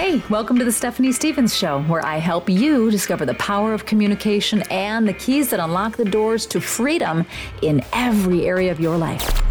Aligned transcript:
Hey, 0.00 0.22
welcome 0.30 0.58
to 0.58 0.64
the 0.64 0.72
Stephanie 0.72 1.12
Stevens 1.12 1.54
Show, 1.54 1.82
where 1.82 2.02
I 2.02 2.16
help 2.16 2.48
you 2.48 2.90
discover 2.90 3.26
the 3.26 3.34
power 3.34 3.74
of 3.74 3.84
communication 3.84 4.62
and 4.70 5.06
the 5.06 5.12
keys 5.12 5.50
that 5.50 5.60
unlock 5.60 5.98
the 5.98 6.06
doors 6.06 6.46
to 6.46 6.60
freedom 6.62 7.26
in 7.60 7.84
every 7.92 8.46
area 8.46 8.72
of 8.72 8.80
your 8.80 8.96
life. 8.96 9.42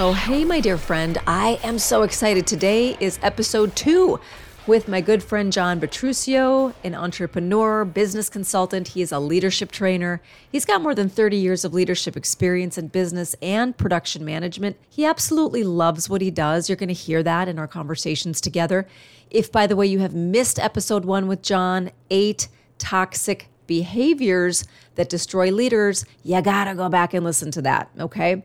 Oh, 0.00 0.14
hey, 0.14 0.46
my 0.46 0.60
dear 0.60 0.78
friend, 0.78 1.18
I 1.26 1.60
am 1.62 1.78
so 1.78 2.04
excited. 2.04 2.46
Today 2.46 2.96
is 3.00 3.18
episode 3.22 3.76
two 3.76 4.18
with 4.66 4.88
my 4.88 5.00
good 5.00 5.22
friend 5.22 5.52
John 5.52 5.78
Petruccio, 5.78 6.74
an 6.82 6.94
entrepreneur, 6.94 7.84
business 7.84 8.28
consultant. 8.28 8.88
He 8.88 9.02
is 9.02 9.12
a 9.12 9.18
leadership 9.18 9.70
trainer. 9.70 10.20
He's 10.50 10.64
got 10.64 10.80
more 10.80 10.94
than 10.94 11.08
30 11.08 11.36
years 11.36 11.64
of 11.64 11.72
leadership 11.72 12.16
experience 12.16 12.76
in 12.76 12.88
business 12.88 13.36
and 13.40 13.76
production 13.76 14.24
management. 14.24 14.76
He 14.88 15.04
absolutely 15.04 15.62
loves 15.62 16.08
what 16.08 16.20
he 16.20 16.30
does. 16.30 16.68
You're 16.68 16.76
going 16.76 16.88
to 16.88 16.94
hear 16.94 17.22
that 17.22 17.46
in 17.46 17.58
our 17.58 17.68
conversations 17.68 18.40
together. 18.40 18.88
If, 19.30 19.50
by 19.50 19.66
the 19.66 19.76
way, 19.76 19.86
you 19.86 19.98
have 20.00 20.14
missed 20.14 20.58
episode 20.58 21.04
one 21.04 21.26
with 21.26 21.42
John, 21.42 21.90
eight 22.10 22.48
toxic 22.78 23.48
behaviors 23.66 24.64
that 24.94 25.08
destroy 25.08 25.50
leaders, 25.50 26.04
you 26.22 26.40
got 26.42 26.64
to 26.64 26.74
go 26.74 26.88
back 26.88 27.14
and 27.14 27.24
listen 27.24 27.50
to 27.52 27.62
that, 27.62 27.90
okay? 27.98 28.44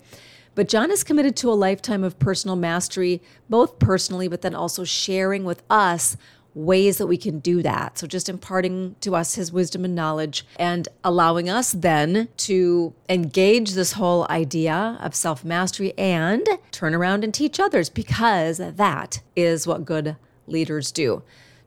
But 0.56 0.68
John 0.68 0.92
is 0.92 1.04
committed 1.04 1.36
to 1.38 1.52
a 1.52 1.54
lifetime 1.54 2.04
of 2.04 2.20
personal 2.20 2.56
mastery, 2.56 3.22
both 3.50 3.80
personally, 3.80 4.28
but 4.28 4.42
then 4.42 4.54
also 4.56 4.84
sharing 4.84 5.44
with 5.44 5.64
us 5.70 6.18
ways 6.54 6.98
that 6.98 7.08
we 7.08 7.16
can 7.16 7.40
do 7.40 7.62
that. 7.62 7.98
So 7.98 8.08
just 8.08 8.28
imparting 8.28 8.96
to 9.00 9.16
us 9.16 9.36
his 9.36 9.54
wisdom 9.54 9.86
and 9.86 9.96
knowledge 9.96 10.46
and 10.58 10.90
allowing 11.04 11.50
us 11.50 11.72
then 11.72 12.28
to 12.38 12.94
engage 13.08 13.72
this 13.72 13.94
whole 13.94 14.28
idea 14.30 14.98
of 15.02 15.16
self 15.16 15.46
mastery 15.46 15.94
and 15.98 16.46
turn 16.72 16.94
around 16.94 17.24
and 17.24 17.34
teach 17.34 17.60
others 17.60 17.90
because 17.90 18.58
that 18.58 19.22
is 19.36 19.66
what 19.66 19.86
good 19.86 20.18
leaders 20.52 20.92
do. 20.92 21.24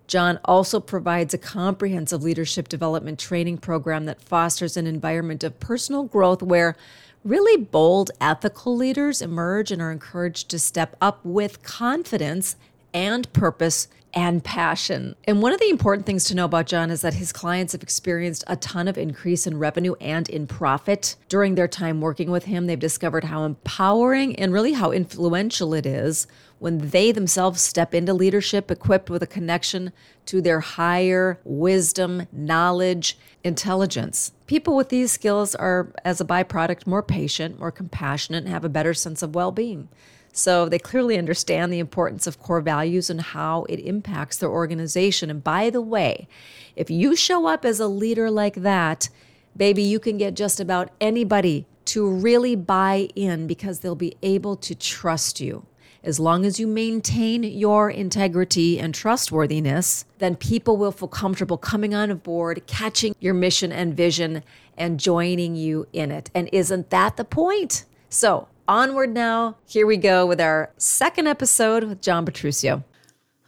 John 0.06 0.38
also 0.44 0.80
provides 0.80 1.32
a 1.32 1.38
comprehensive 1.38 2.22
leadership 2.22 2.68
development 2.68 3.18
training 3.18 3.58
program 3.58 4.04
that 4.04 4.20
fosters 4.20 4.76
an 4.76 4.86
environment 4.86 5.42
of 5.42 5.58
personal 5.60 6.04
growth 6.04 6.42
where 6.42 6.76
really 7.24 7.62
bold, 7.62 8.10
ethical 8.20 8.76
leaders 8.76 9.22
emerge 9.22 9.70
and 9.70 9.80
are 9.80 9.90
encouraged 9.90 10.50
to 10.50 10.58
step 10.58 10.94
up 11.00 11.24
with 11.24 11.62
confidence 11.62 12.56
and 12.92 13.32
purpose 13.32 13.88
and 14.12 14.44
passion. 14.44 15.16
And 15.24 15.42
one 15.42 15.52
of 15.52 15.58
the 15.58 15.68
important 15.68 16.06
things 16.06 16.24
to 16.24 16.34
know 16.34 16.44
about 16.44 16.66
John 16.66 16.90
is 16.90 17.00
that 17.00 17.14
his 17.14 17.32
clients 17.32 17.72
have 17.72 17.82
experienced 17.82 18.44
a 18.46 18.56
ton 18.56 18.86
of 18.86 18.96
increase 18.96 19.46
in 19.46 19.58
revenue 19.58 19.94
and 20.00 20.28
in 20.28 20.46
profit 20.46 21.16
during 21.28 21.56
their 21.56 21.66
time 21.66 22.00
working 22.00 22.30
with 22.30 22.44
him. 22.44 22.66
They've 22.66 22.78
discovered 22.78 23.24
how 23.24 23.44
empowering 23.44 24.36
and 24.36 24.52
really 24.52 24.74
how 24.74 24.92
influential 24.92 25.74
it 25.74 25.86
is 25.86 26.28
when 26.58 26.90
they 26.90 27.12
themselves 27.12 27.60
step 27.60 27.94
into 27.94 28.14
leadership 28.14 28.70
equipped 28.70 29.10
with 29.10 29.22
a 29.22 29.26
connection 29.26 29.92
to 30.26 30.40
their 30.40 30.60
higher 30.60 31.38
wisdom, 31.44 32.26
knowledge, 32.32 33.18
intelligence. 33.42 34.32
People 34.46 34.76
with 34.76 34.88
these 34.88 35.12
skills 35.12 35.54
are, 35.54 35.92
as 36.04 36.20
a 36.20 36.24
byproduct, 36.24 36.86
more 36.86 37.02
patient, 37.02 37.58
more 37.58 37.70
compassionate, 37.70 38.44
and 38.44 38.52
have 38.52 38.64
a 38.64 38.68
better 38.68 38.94
sense 38.94 39.22
of 39.22 39.34
well 39.34 39.52
being. 39.52 39.88
So 40.32 40.68
they 40.68 40.80
clearly 40.80 41.16
understand 41.16 41.72
the 41.72 41.78
importance 41.78 42.26
of 42.26 42.40
core 42.40 42.60
values 42.60 43.08
and 43.08 43.20
how 43.20 43.64
it 43.68 43.76
impacts 43.76 44.36
their 44.36 44.50
organization. 44.50 45.30
And 45.30 45.44
by 45.44 45.70
the 45.70 45.80
way, 45.80 46.26
if 46.74 46.90
you 46.90 47.14
show 47.14 47.46
up 47.46 47.64
as 47.64 47.78
a 47.78 47.86
leader 47.86 48.30
like 48.30 48.56
that, 48.56 49.08
baby, 49.56 49.82
you 49.82 50.00
can 50.00 50.18
get 50.18 50.34
just 50.34 50.58
about 50.58 50.90
anybody 51.00 51.66
to 51.84 52.10
really 52.10 52.56
buy 52.56 53.08
in 53.14 53.46
because 53.46 53.80
they'll 53.80 53.94
be 53.94 54.16
able 54.22 54.56
to 54.56 54.74
trust 54.74 55.40
you. 55.40 55.66
As 56.04 56.20
long 56.20 56.44
as 56.44 56.60
you 56.60 56.66
maintain 56.66 57.42
your 57.42 57.88
integrity 57.88 58.78
and 58.78 58.94
trustworthiness, 58.94 60.04
then 60.18 60.36
people 60.36 60.76
will 60.76 60.92
feel 60.92 61.08
comfortable 61.08 61.56
coming 61.56 61.94
on 61.94 62.14
board, 62.18 62.62
catching 62.66 63.16
your 63.20 63.32
mission 63.32 63.72
and 63.72 63.96
vision, 63.96 64.42
and 64.76 65.00
joining 65.00 65.56
you 65.56 65.86
in 65.94 66.10
it. 66.10 66.30
And 66.34 66.50
isn't 66.52 66.90
that 66.90 67.16
the 67.16 67.24
point? 67.24 67.86
So, 68.10 68.48
onward 68.68 69.14
now. 69.14 69.56
Here 69.66 69.86
we 69.86 69.96
go 69.96 70.26
with 70.26 70.42
our 70.42 70.70
second 70.76 71.26
episode 71.26 71.84
with 71.84 72.02
John 72.02 72.26
Petruccio. 72.26 72.84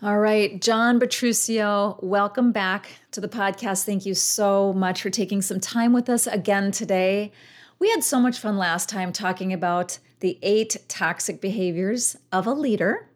All 0.02 0.18
right, 0.18 0.58
John 0.58 0.98
Petruccio, 0.98 2.02
welcome 2.02 2.52
back 2.52 2.88
to 3.10 3.20
the 3.20 3.28
podcast. 3.28 3.84
Thank 3.84 4.06
you 4.06 4.14
so 4.14 4.72
much 4.72 5.02
for 5.02 5.10
taking 5.10 5.42
some 5.42 5.60
time 5.60 5.92
with 5.92 6.08
us 6.08 6.26
again 6.26 6.70
today. 6.70 7.32
We 7.78 7.90
had 7.90 8.02
so 8.02 8.18
much 8.18 8.38
fun 8.38 8.56
last 8.56 8.88
time 8.88 9.12
talking 9.12 9.52
about 9.52 9.98
the 10.20 10.38
eight 10.42 10.76
toxic 10.88 11.40
behaviors 11.40 12.16
of 12.32 12.46
a 12.46 12.52
leader 12.52 13.08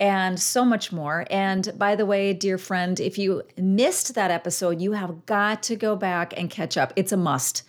and 0.00 0.38
so 0.38 0.64
much 0.64 0.92
more. 0.92 1.26
And 1.30 1.72
by 1.76 1.96
the 1.96 2.06
way, 2.06 2.32
dear 2.32 2.58
friend, 2.58 3.00
if 3.00 3.18
you 3.18 3.42
missed 3.56 4.14
that 4.14 4.30
episode, 4.30 4.80
you 4.80 4.92
have 4.92 5.26
got 5.26 5.62
to 5.64 5.76
go 5.76 5.96
back 5.96 6.32
and 6.36 6.48
catch 6.48 6.76
up. 6.76 6.92
It's 6.96 7.12
a 7.12 7.16
must. 7.16 7.62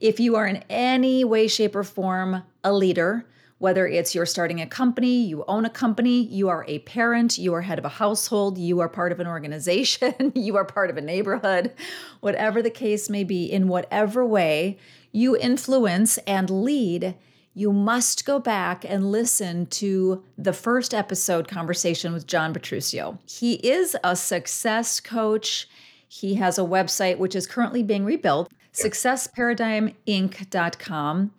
If 0.00 0.20
you 0.20 0.36
are 0.36 0.46
in 0.46 0.64
any 0.68 1.24
way, 1.24 1.48
shape, 1.48 1.76
or 1.76 1.84
form 1.84 2.42
a 2.64 2.72
leader, 2.72 3.26
whether 3.58 3.86
it's 3.86 4.14
you're 4.14 4.26
starting 4.26 4.60
a 4.60 4.66
company, 4.66 5.24
you 5.24 5.44
own 5.48 5.64
a 5.64 5.70
company, 5.70 6.22
you 6.22 6.48
are 6.48 6.64
a 6.68 6.78
parent, 6.80 7.38
you 7.38 7.52
are 7.54 7.62
head 7.62 7.78
of 7.78 7.84
a 7.84 7.88
household, 7.88 8.56
you 8.56 8.78
are 8.80 8.88
part 8.88 9.10
of 9.10 9.18
an 9.18 9.26
organization, 9.26 10.14
you 10.34 10.56
are 10.56 10.64
part 10.64 10.90
of 10.90 10.96
a 10.96 11.00
neighborhood, 11.00 11.72
whatever 12.20 12.62
the 12.62 12.70
case 12.70 13.10
may 13.10 13.24
be, 13.24 13.44
in 13.50 13.66
whatever 13.66 14.24
way 14.24 14.78
you 15.10 15.36
influence 15.36 16.18
and 16.18 16.48
lead, 16.50 17.16
you 17.58 17.72
must 17.72 18.24
go 18.24 18.38
back 18.38 18.84
and 18.84 19.10
listen 19.10 19.66
to 19.66 20.22
the 20.38 20.52
first 20.52 20.94
episode 20.94 21.48
conversation 21.48 22.12
with 22.12 22.28
John 22.28 22.54
Petruccio. 22.54 23.18
He 23.28 23.54
is 23.54 23.96
a 24.04 24.14
success 24.14 25.00
coach. 25.00 25.68
He 26.06 26.36
has 26.36 26.56
a 26.56 26.62
website 26.62 27.18
which 27.18 27.34
is 27.34 27.48
currently 27.48 27.82
being 27.82 28.04
rebuilt 28.04 28.52
successparadigminc.com. 28.74 31.32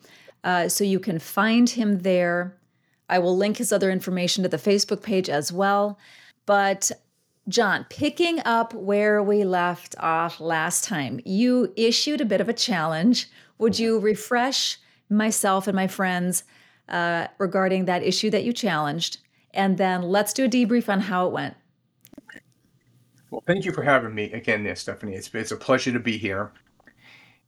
Uh, 0.43 0.67
so 0.67 0.83
you 0.83 0.99
can 0.99 1.19
find 1.19 1.69
him 1.69 1.99
there. 1.99 2.57
I 3.07 3.19
will 3.19 3.37
link 3.37 3.55
his 3.57 3.71
other 3.71 3.89
information 3.89 4.43
to 4.43 4.49
the 4.49 4.57
Facebook 4.57 5.01
page 5.01 5.29
as 5.29 5.53
well. 5.53 5.97
But 6.45 6.91
John, 7.47 7.85
picking 7.89 8.41
up 8.43 8.73
where 8.73 9.23
we 9.23 9.45
left 9.45 9.95
off 9.99 10.41
last 10.41 10.83
time, 10.83 11.21
you 11.23 11.71
issued 11.77 12.19
a 12.19 12.25
bit 12.25 12.41
of 12.41 12.49
a 12.49 12.53
challenge. 12.53 13.29
Would 13.57 13.79
you 13.79 13.99
refresh 13.99 14.79
myself 15.09 15.67
and 15.67 15.75
my 15.75 15.87
friends 15.87 16.43
uh, 16.87 17.27
regarding 17.37 17.85
that 17.85 18.03
issue 18.03 18.29
that 18.29 18.43
you 18.43 18.53
challenged? 18.53 19.17
And 19.53 19.77
then 19.77 20.03
let's 20.03 20.33
do 20.33 20.45
a 20.45 20.49
debrief 20.49 20.89
on 20.89 21.01
how 21.01 21.27
it 21.27 21.33
went. 21.33 21.55
Well, 23.31 23.43
thank 23.45 23.65
you 23.65 23.71
for 23.71 23.83
having 23.83 24.13
me 24.15 24.31
again, 24.31 24.63
there, 24.63 24.75
Stephanie. 24.75 25.15
It's, 25.15 25.33
it's 25.33 25.51
a 25.51 25.57
pleasure 25.57 25.91
to 25.91 25.99
be 25.99 26.17
here. 26.17 26.51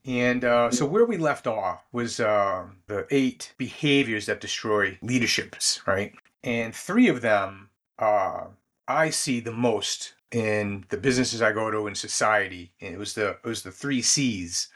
And 0.05 0.43
uh, 0.43 0.71
so 0.71 0.85
where 0.85 1.05
we 1.05 1.17
left 1.17 1.45
off 1.45 1.83
was 1.91 2.19
uh, 2.19 2.65
the 2.87 3.05
eight 3.11 3.53
behaviors 3.57 4.25
that 4.25 4.41
destroy 4.41 4.97
leaderships, 5.01 5.81
right? 5.85 6.13
And 6.43 6.73
three 6.73 7.07
of 7.07 7.21
them 7.21 7.69
uh, 7.99 8.45
I 8.87 9.11
see 9.11 9.39
the 9.39 9.51
most 9.51 10.15
in 10.31 10.85
the 10.89 10.97
businesses 10.97 11.41
I 11.41 11.51
go 11.51 11.69
to 11.69 11.87
in 11.87 11.95
society. 11.95 12.71
And 12.81 12.93
it 12.93 12.97
was 12.97 13.13
the 13.13 13.37
it 13.43 13.45
was 13.45 13.63
the 13.63 13.71
three 13.71 14.01
C's. 14.01 14.69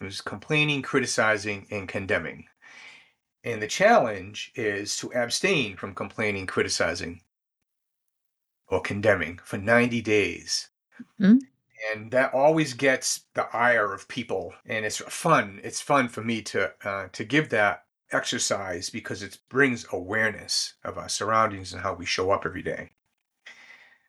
It 0.00 0.04
was 0.04 0.20
complaining, 0.20 0.82
criticizing, 0.82 1.66
and 1.70 1.88
condemning. 1.88 2.46
And 3.42 3.62
the 3.62 3.68
challenge 3.68 4.52
is 4.54 4.96
to 4.98 5.12
abstain 5.14 5.76
from 5.76 5.94
complaining, 5.94 6.46
criticizing, 6.46 7.22
or 8.68 8.80
condemning 8.80 9.38
for 9.44 9.58
90 9.58 10.00
days. 10.02 10.70
Mm-hmm 11.20 11.38
and 11.92 12.10
that 12.10 12.32
always 12.32 12.74
gets 12.74 13.26
the 13.34 13.44
ire 13.54 13.92
of 13.92 14.08
people 14.08 14.54
and 14.66 14.84
it's 14.84 14.98
fun 14.98 15.60
it's 15.62 15.80
fun 15.80 16.08
for 16.08 16.22
me 16.22 16.42
to 16.42 16.72
uh, 16.86 17.08
to 17.12 17.24
give 17.24 17.48
that 17.48 17.84
exercise 18.12 18.90
because 18.90 19.22
it 19.22 19.38
brings 19.48 19.86
awareness 19.92 20.74
of 20.84 20.98
our 20.98 21.08
surroundings 21.08 21.72
and 21.72 21.82
how 21.82 21.92
we 21.94 22.06
show 22.06 22.30
up 22.30 22.46
every 22.46 22.62
day 22.62 22.90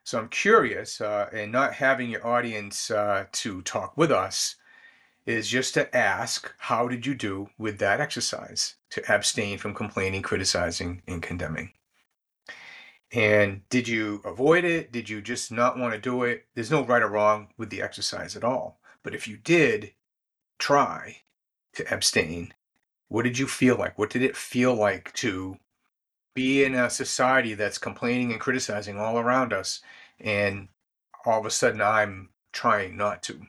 so 0.04 0.20
i'm 0.20 0.30
curious 0.30 1.02
uh, 1.02 1.30
and 1.34 1.52
not 1.52 1.74
having 1.74 2.10
your 2.10 2.26
audience 2.26 2.92
uh, 2.92 3.26
to 3.32 3.62
talk 3.64 3.98
with 3.98 4.12
us 4.12 4.56
is 5.26 5.48
just 5.48 5.74
to 5.74 5.96
ask 5.96 6.54
how 6.58 6.88
did 6.88 7.06
you 7.06 7.16
do 7.16 7.50
with 7.58 7.80
that 7.80 8.00
exercise 8.00 8.76
to 8.92 9.14
abstain 9.14 9.58
from 9.58 9.74
complaining 9.74 10.22
criticizing 10.22 11.02
and 11.08 11.22
condemning 11.22 11.72
and 13.16 13.62
did 13.70 13.88
you 13.88 14.22
avoid 14.26 14.66
it? 14.66 14.92
Did 14.92 15.10
you 15.10 15.22
just 15.22 15.52
not 15.52 15.78
want 15.78 15.94
to 15.94 16.00
do 16.00 16.24
it? 16.24 16.46
There's 16.54 16.72
no 16.72 16.84
right 16.84 17.02
or 17.02 17.08
wrong 17.08 17.48
with 17.58 17.70
the 17.70 17.82
exercise 17.82 18.36
at 18.36 18.44
all. 18.44 18.80
But 19.04 19.16
if 19.16 19.28
you 19.28 19.38
did 19.38 19.94
try 20.60 21.22
to 21.76 21.94
abstain, 21.94 22.54
what 23.08 23.24
did 23.24 23.38
you 23.38 23.48
feel 23.48 23.78
like? 23.78 23.98
What 23.98 24.10
did 24.10 24.22
it 24.22 24.36
feel 24.36 24.74
like 24.74 25.14
to 25.14 25.58
be 26.34 26.66
in 26.66 26.76
a 26.76 26.90
society 26.90 27.54
that's 27.54 27.78
complaining 27.78 28.32
and 28.32 28.42
criticizing 28.42 29.00
all 29.00 29.18
around 29.18 29.54
us? 29.54 29.82
And 30.20 30.70
all 31.26 31.40
of 31.40 31.46
a 31.46 31.52
sudden, 31.52 31.82
I'm 31.82 32.30
trying 32.52 32.98
not 32.98 33.24
to. 33.24 33.42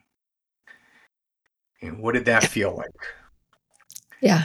And 1.83 1.99
what 1.99 2.15
did 2.15 2.25
that 2.27 2.45
feel 2.45 2.77
like? 2.77 2.91
Yeah. 4.21 4.45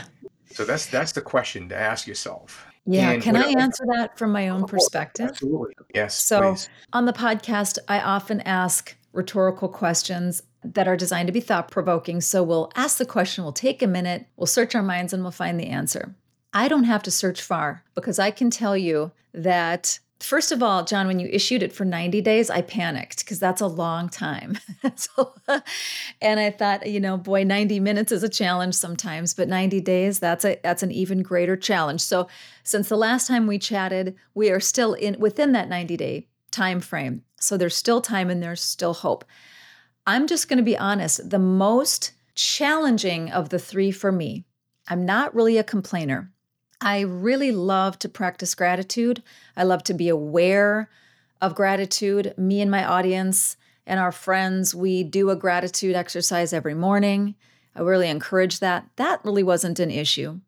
So 0.52 0.66
that's 0.66 0.86
that's 0.88 1.14
the 1.14 1.22
question 1.22 1.70
to 1.70 1.76
ask 1.76 2.08
yourself. 2.08 2.66
Yeah. 2.86 3.12
And 3.12 3.22
Can 3.22 3.36
I 3.36 3.50
answer 3.50 3.86
that 3.96 4.18
from 4.18 4.32
my 4.32 4.50
own 4.50 4.66
perspective? 4.66 5.30
Absolutely. 5.30 5.74
Yes. 5.94 6.16
So 6.16 6.52
please. 6.54 6.70
on 6.94 7.06
the 7.06 7.14
podcast, 7.14 7.78
I 7.88 8.00
often 8.00 8.42
ask 8.42 8.96
rhetorical 9.14 9.70
questions 9.70 10.42
that 10.64 10.88
are 10.88 10.98
designed 10.98 11.28
to 11.28 11.34
be 11.34 11.40
thought 11.40 11.72
provoking. 11.72 12.22
So 12.22 12.44
we'll 12.44 12.72
ask 12.76 12.98
the 12.98 13.06
question, 13.06 13.44
we'll 13.44 13.54
take 13.54 13.82
a 13.82 13.88
minute, 13.88 14.28
we'll 14.36 14.48
search 14.48 14.76
our 14.76 14.84
minds, 14.84 15.14
and 15.14 15.24
we'll 15.24 15.32
find 15.32 15.60
the 15.60 15.68
answer. 15.68 16.16
I 16.54 16.68
don't 16.68 16.84
have 16.84 17.04
to 17.04 17.12
search 17.12 17.42
far 17.42 17.84
because 17.96 18.20
I 18.20 18.32
can 18.32 18.50
tell 18.50 18.76
you 18.76 19.12
that 19.34 20.00
First 20.22 20.52
of 20.52 20.62
all, 20.62 20.86
John, 20.86 21.08
when 21.08 21.20
you 21.20 21.28
issued 21.32 21.64
it 21.64 21.74
for 21.74 21.84
90 21.84 22.22
days, 22.22 22.52
I 22.52 22.62
panicked 22.62 23.26
because 23.26 23.40
that's 23.40 23.60
a 23.60 23.68
long 23.68 24.08
time. 24.08 24.58
so, 24.96 25.34
and 26.22 26.40
I 26.40 26.52
thought, 26.52 26.88
you 26.88 27.00
know, 27.00 27.18
boy, 27.18 27.44
90 27.44 27.80
minutes 27.80 28.12
is 28.12 28.22
a 28.22 28.30
challenge 28.30 28.76
sometimes, 28.76 29.34
but 29.34 29.48
90 29.48 29.82
days, 29.82 30.20
that's 30.20 30.46
a 30.46 30.60
that's 30.64 30.84
an 30.84 30.92
even 30.92 31.24
greater 31.24 31.58
challenge. 31.58 32.02
So, 32.02 32.28
since 32.64 32.88
the 32.88 32.98
last 32.98 33.28
time 33.28 33.48
we 33.48 33.58
chatted, 33.58 34.16
we 34.36 34.52
are 34.52 34.60
still 34.60 34.94
in 34.94 35.20
within 35.20 35.54
that 35.54 35.70
90 35.70 35.98
day 35.98 36.28
time 36.52 36.82
frame. 36.82 37.24
So 37.40 37.58
there's 37.58 37.76
still 37.76 38.02
time 38.02 38.30
and 38.30 38.44
there's 38.44 38.62
still 38.62 38.94
hope. 38.94 39.26
I'm 40.06 40.28
just 40.28 40.48
going 40.48 40.58
to 40.58 40.64
be 40.64 40.78
honest, 40.78 41.30
the 41.30 41.40
most 41.40 42.12
challenging 42.36 43.32
of 43.32 43.50
the 43.50 43.60
3 43.60 43.92
for 43.92 44.12
me. 44.12 44.46
I'm 44.88 45.06
not 45.06 45.34
really 45.34 45.58
a 45.58 45.64
complainer. 45.64 46.32
I 46.82 47.02
really 47.02 47.52
love 47.52 48.00
to 48.00 48.10
practice 48.10 48.56
gratitude. 48.56 49.22
I 49.56 49.64
love 49.64 49.84
to 49.84 49.94
be 49.94 50.10
aware 50.10 50.90
of 51.40 51.54
gratitude. 51.54 52.34
Me 52.38 52.60
and 52.60 52.72
my 52.72 52.84
audience 52.84 53.56
and 53.86 54.00
our 54.00 54.12
friends, 54.12 54.74
we 54.74 55.04
do 55.04 55.30
a 55.30 55.36
gratitude 55.36 55.96
exercise 55.96 56.54
every 56.54 56.74
morning. 56.74 57.36
I 57.76 57.82
really 57.82 58.10
encourage 58.10 58.60
that. 58.60 58.88
That 58.96 59.24
really 59.24 59.44
wasn't 59.44 59.80
an 59.80 59.92
issue. 59.92 60.40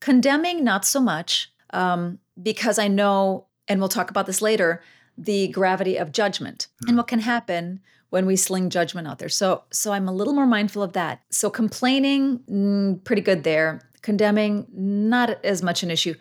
Condemning, 0.00 0.64
not 0.64 0.86
so 0.86 1.00
much, 1.00 1.52
um, 1.70 2.18
because 2.42 2.78
I 2.78 2.88
know, 2.88 3.46
and 3.68 3.78
we'll 3.78 3.88
talk 3.88 4.10
about 4.10 4.26
this 4.26 4.42
later, 4.42 4.82
the 5.16 5.48
gravity 5.48 5.96
of 5.96 6.12
judgment 6.12 6.66
and 6.88 6.96
what 6.96 7.06
can 7.06 7.20
happen 7.20 7.80
when 8.10 8.26
we 8.26 8.36
sling 8.36 8.70
judgment 8.70 9.06
out 9.06 9.18
there. 9.18 9.28
So, 9.28 9.64
so 9.70 9.92
I'm 9.92 10.08
a 10.08 10.12
little 10.12 10.32
more 10.32 10.46
mindful 10.46 10.82
of 10.82 10.94
that. 10.94 11.20
So 11.30 11.50
complaining, 11.50 12.40
mm, 12.50 13.04
pretty 13.04 13.22
good 13.22 13.44
there 13.44 13.80
condemning, 14.04 14.66
not 14.70 15.42
as 15.44 15.62
much 15.62 15.82
an 15.82 15.90
issue. 15.90 16.14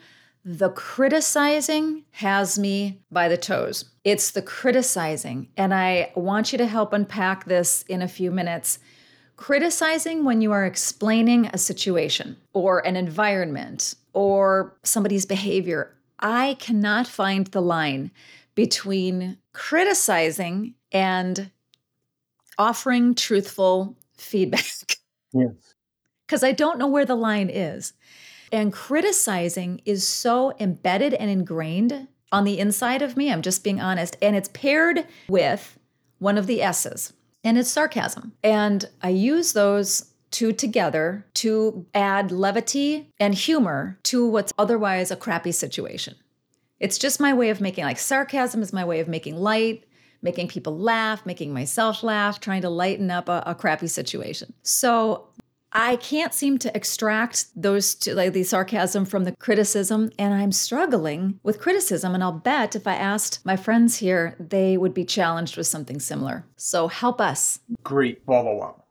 The 0.45 0.69
criticizing 0.69 2.05
has 2.11 2.57
me 2.57 3.01
by 3.11 3.27
the 3.27 3.37
toes. 3.37 3.85
It's 4.05 4.31
the 4.31 4.41
criticizing. 4.41 5.49
And 5.57 5.73
I 5.73 6.11
want 6.15 6.51
you 6.51 6.57
to 6.57 6.65
help 6.65 6.93
unpack 6.93 7.45
this 7.45 7.83
in 7.83 8.01
a 8.01 8.07
few 8.07 8.31
minutes. 8.31 8.79
Criticizing 9.35 10.23
when 10.23 10.41
you 10.41 10.53
are 10.53 10.65
explaining 10.65 11.47
a 11.47 11.57
situation 11.57 12.37
or 12.53 12.79
an 12.87 12.95
environment 12.95 13.95
or 14.13 14.77
somebody's 14.83 15.25
behavior. 15.25 15.93
I 16.19 16.55
cannot 16.59 17.05
find 17.05 17.47
the 17.47 17.61
line 17.61 18.11
between 18.55 19.37
criticizing 19.51 20.75
and 20.93 21.51
offering 22.57 23.13
truthful 23.13 23.97
feedback. 24.15 24.97
Yes 25.33 25.72
because 26.25 26.43
I 26.43 26.51
don't 26.51 26.79
know 26.79 26.87
where 26.87 27.05
the 27.05 27.15
line 27.15 27.49
is. 27.49 27.93
And 28.51 28.71
criticizing 28.71 29.81
is 29.85 30.07
so 30.07 30.53
embedded 30.59 31.13
and 31.15 31.29
ingrained 31.29 32.07
on 32.31 32.43
the 32.43 32.59
inside 32.59 33.01
of 33.01 33.17
me. 33.17 33.31
I'm 33.31 33.41
just 33.41 33.63
being 33.63 33.81
honest. 33.81 34.15
And 34.21 34.35
it's 34.35 34.49
paired 34.49 35.07
with 35.27 35.77
one 36.19 36.37
of 36.37 36.47
the 36.47 36.61
S's, 36.61 37.13
and 37.43 37.57
it's 37.57 37.69
sarcasm. 37.69 38.33
And 38.43 38.89
I 39.01 39.09
use 39.09 39.53
those 39.53 40.13
two 40.31 40.51
together 40.51 41.25
to 41.35 41.85
add 41.93 42.31
levity 42.31 43.11
and 43.19 43.35
humor 43.35 43.99
to 44.03 44.27
what's 44.27 44.53
otherwise 44.57 45.11
a 45.11 45.15
crappy 45.15 45.51
situation. 45.51 46.15
It's 46.79 46.97
just 46.97 47.19
my 47.19 47.33
way 47.33 47.49
of 47.49 47.61
making, 47.61 47.83
like, 47.83 47.99
sarcasm 47.99 48.61
is 48.61 48.73
my 48.73 48.83
way 48.83 48.99
of 48.99 49.07
making 49.07 49.35
light, 49.35 49.85
making 50.21 50.47
people 50.47 50.77
laugh, 50.77 51.25
making 51.25 51.53
myself 51.53 52.01
laugh, 52.01 52.39
trying 52.39 52.61
to 52.61 52.69
lighten 52.69 53.11
up 53.11 53.29
a, 53.29 53.43
a 53.45 53.53
crappy 53.53 53.87
situation. 53.87 54.53
So 54.63 55.27
I 55.75 55.95
can't 55.95 56.33
seem 56.35 56.59
to 56.59 56.75
extract 56.75 57.47
those 57.55 57.95
two, 57.95 58.13
like 58.13 58.33
the 58.33 58.43
sarcasm 58.43 59.05
from 59.05 59.23
the 59.23 59.31
criticism, 59.31 60.11
and 60.19 60.31
I'm 60.31 60.51
struggling 60.51 61.39
with 61.41 61.59
criticism. 61.59 62.13
And 62.13 62.23
I'll 62.23 62.31
bet 62.31 62.75
if 62.75 62.85
I 62.85 62.93
asked 62.93 63.43
my 63.43 63.55
friends 63.55 63.97
here, 63.97 64.35
they 64.39 64.77
would 64.77 64.93
be 64.93 65.03
challenged 65.03 65.57
with 65.57 65.65
something 65.65 65.99
similar. 65.99 66.45
So 66.57 66.87
help 66.87 67.19
us. 67.19 67.59
Great 67.81 68.23
follow 68.23 68.59
up. 68.59 68.87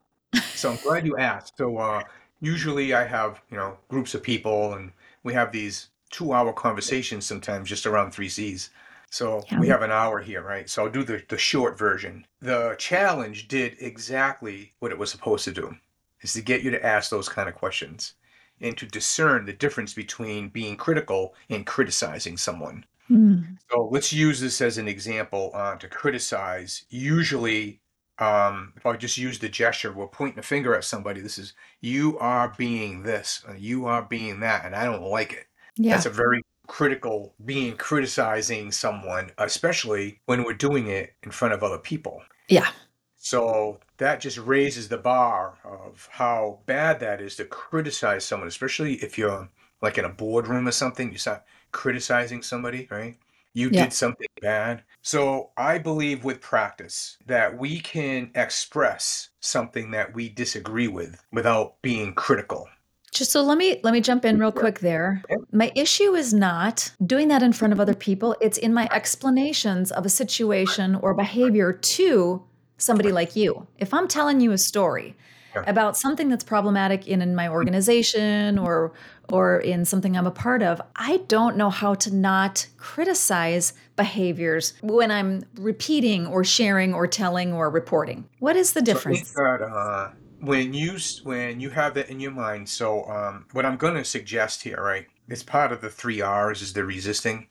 So 0.54 0.72
I'm 0.72 0.78
glad 0.78 1.06
you 1.06 1.16
asked. 1.16 1.56
So 1.56 1.76
uh, 1.78 2.02
usually 2.40 2.94
I 2.94 3.04
have 3.04 3.40
you 3.50 3.56
know 3.56 3.78
groups 3.88 4.14
of 4.14 4.22
people, 4.22 4.74
and 4.74 4.90
we 5.22 5.32
have 5.34 5.52
these 5.52 5.90
two 6.10 6.32
hour 6.32 6.52
conversations 6.52 7.24
sometimes 7.26 7.68
just 7.68 7.86
around 7.86 8.10
three 8.10 8.28
C's. 8.28 8.70
So 9.10 9.44
yeah. 9.50 9.60
we 9.60 9.68
have 9.68 9.82
an 9.82 9.92
hour 9.92 10.20
here, 10.20 10.42
right? 10.42 10.68
So 10.68 10.84
I'll 10.84 10.90
do 10.90 11.04
the, 11.04 11.22
the 11.28 11.36
short 11.36 11.78
version. 11.78 12.26
The 12.40 12.74
challenge 12.78 13.46
did 13.46 13.76
exactly 13.78 14.72
what 14.78 14.90
it 14.90 14.98
was 14.98 15.10
supposed 15.10 15.44
to 15.44 15.52
do 15.52 15.76
is 16.22 16.32
to 16.34 16.42
get 16.42 16.62
you 16.62 16.70
to 16.70 16.84
ask 16.84 17.10
those 17.10 17.28
kind 17.28 17.48
of 17.48 17.54
questions 17.54 18.14
and 18.60 18.76
to 18.78 18.86
discern 18.86 19.44
the 19.44 19.52
difference 19.52 19.92
between 19.92 20.48
being 20.48 20.76
critical 20.76 21.34
and 21.50 21.66
criticizing 21.66 22.36
someone. 22.36 22.84
Mm. 23.10 23.58
So 23.70 23.88
let's 23.90 24.12
use 24.12 24.40
this 24.40 24.60
as 24.60 24.78
an 24.78 24.88
example 24.88 25.50
uh, 25.54 25.76
to 25.76 25.88
criticize. 25.88 26.84
Usually, 26.88 27.80
um, 28.18 28.72
if 28.76 28.86
I 28.86 28.96
just 28.96 29.18
use 29.18 29.38
the 29.38 29.48
gesture, 29.48 29.92
we're 29.92 30.06
pointing 30.06 30.38
a 30.38 30.42
finger 30.42 30.74
at 30.74 30.84
somebody. 30.84 31.20
This 31.20 31.38
is 31.38 31.54
you 31.80 32.18
are 32.18 32.54
being 32.56 33.02
this, 33.02 33.42
you 33.58 33.86
are 33.86 34.02
being 34.02 34.40
that, 34.40 34.64
and 34.64 34.74
I 34.74 34.84
don't 34.84 35.02
like 35.02 35.32
it. 35.32 35.46
Yeah. 35.76 35.94
That's 35.94 36.06
a 36.06 36.10
very 36.10 36.42
critical 36.68 37.34
being 37.44 37.76
criticizing 37.76 38.70
someone, 38.70 39.30
especially 39.38 40.20
when 40.26 40.44
we're 40.44 40.54
doing 40.54 40.88
it 40.88 41.14
in 41.22 41.30
front 41.30 41.54
of 41.54 41.62
other 41.62 41.78
people. 41.78 42.22
Yeah. 42.48 42.68
So 43.16 43.80
that 44.02 44.20
just 44.20 44.38
raises 44.38 44.88
the 44.88 44.98
bar 44.98 45.58
of 45.64 46.08
how 46.10 46.58
bad 46.66 46.98
that 47.00 47.20
is 47.20 47.36
to 47.36 47.44
criticize 47.44 48.24
someone, 48.24 48.48
especially 48.48 48.94
if 48.94 49.16
you're 49.16 49.48
like 49.80 49.96
in 49.96 50.04
a 50.04 50.08
boardroom 50.08 50.66
or 50.66 50.72
something, 50.72 51.12
you 51.12 51.18
start 51.18 51.44
criticizing 51.70 52.42
somebody, 52.42 52.88
right? 52.90 53.16
You 53.54 53.70
yeah. 53.70 53.84
did 53.84 53.92
something 53.92 54.26
bad. 54.40 54.82
So 55.02 55.50
I 55.56 55.78
believe 55.78 56.24
with 56.24 56.40
practice 56.40 57.16
that 57.26 57.56
we 57.56 57.78
can 57.78 58.30
express 58.34 59.28
something 59.40 59.92
that 59.92 60.14
we 60.14 60.28
disagree 60.28 60.88
with 60.88 61.22
without 61.32 61.80
being 61.82 62.12
critical. 62.14 62.68
Just 63.12 63.30
so 63.30 63.42
let 63.42 63.58
me 63.58 63.78
let 63.84 63.92
me 63.92 64.00
jump 64.00 64.24
in 64.24 64.38
real 64.38 64.50
quick 64.50 64.80
there. 64.80 65.22
My 65.52 65.70
issue 65.76 66.14
is 66.14 66.32
not 66.32 66.90
doing 67.04 67.28
that 67.28 67.42
in 67.42 67.52
front 67.52 67.72
of 67.72 67.78
other 67.78 67.94
people. 67.94 68.34
It's 68.40 68.56
in 68.56 68.72
my 68.72 68.88
explanations 68.90 69.92
of 69.92 70.06
a 70.06 70.08
situation 70.08 70.94
or 70.96 71.12
behavior 71.12 71.74
to 71.74 72.42
somebody 72.82 73.12
like 73.12 73.36
you. 73.36 73.66
If 73.78 73.94
I'm 73.94 74.08
telling 74.08 74.40
you 74.40 74.52
a 74.52 74.58
story 74.58 75.16
yeah. 75.54 75.64
about 75.66 75.96
something 75.96 76.28
that's 76.28 76.44
problematic 76.44 77.06
in, 77.06 77.22
in 77.22 77.34
my 77.34 77.48
organization 77.48 78.58
or 78.58 78.92
or 79.28 79.60
in 79.60 79.84
something 79.84 80.16
I'm 80.16 80.26
a 80.26 80.32
part 80.32 80.62
of, 80.62 80.82
I 80.96 81.18
don't 81.28 81.56
know 81.56 81.70
how 81.70 81.94
to 81.94 82.14
not 82.14 82.66
criticize 82.76 83.72
behaviors 83.96 84.74
when 84.82 85.10
I'm 85.10 85.44
repeating 85.54 86.26
or 86.26 86.44
sharing 86.44 86.92
or 86.92 87.06
telling 87.06 87.52
or 87.52 87.70
reporting. 87.70 88.28
What 88.40 88.56
is 88.56 88.74
the 88.74 88.82
difference? 88.82 89.30
So 89.30 89.42
that, 89.42 89.62
uh, 89.62 90.10
when 90.40 90.74
you 90.74 90.98
when 91.22 91.60
you 91.60 91.70
have 91.70 91.94
that 91.94 92.10
in 92.10 92.20
your 92.20 92.32
mind, 92.32 92.68
so 92.68 93.04
um, 93.04 93.46
what 93.52 93.64
I'm 93.64 93.76
going 93.76 93.94
to 93.94 94.04
suggest 94.04 94.62
here, 94.62 94.82
right? 94.82 95.06
It's 95.28 95.42
part 95.42 95.72
of 95.72 95.80
the 95.80 95.88
three 95.88 96.20
R's 96.20 96.60
is 96.60 96.72
the 96.72 96.84
resisting. 96.84 97.46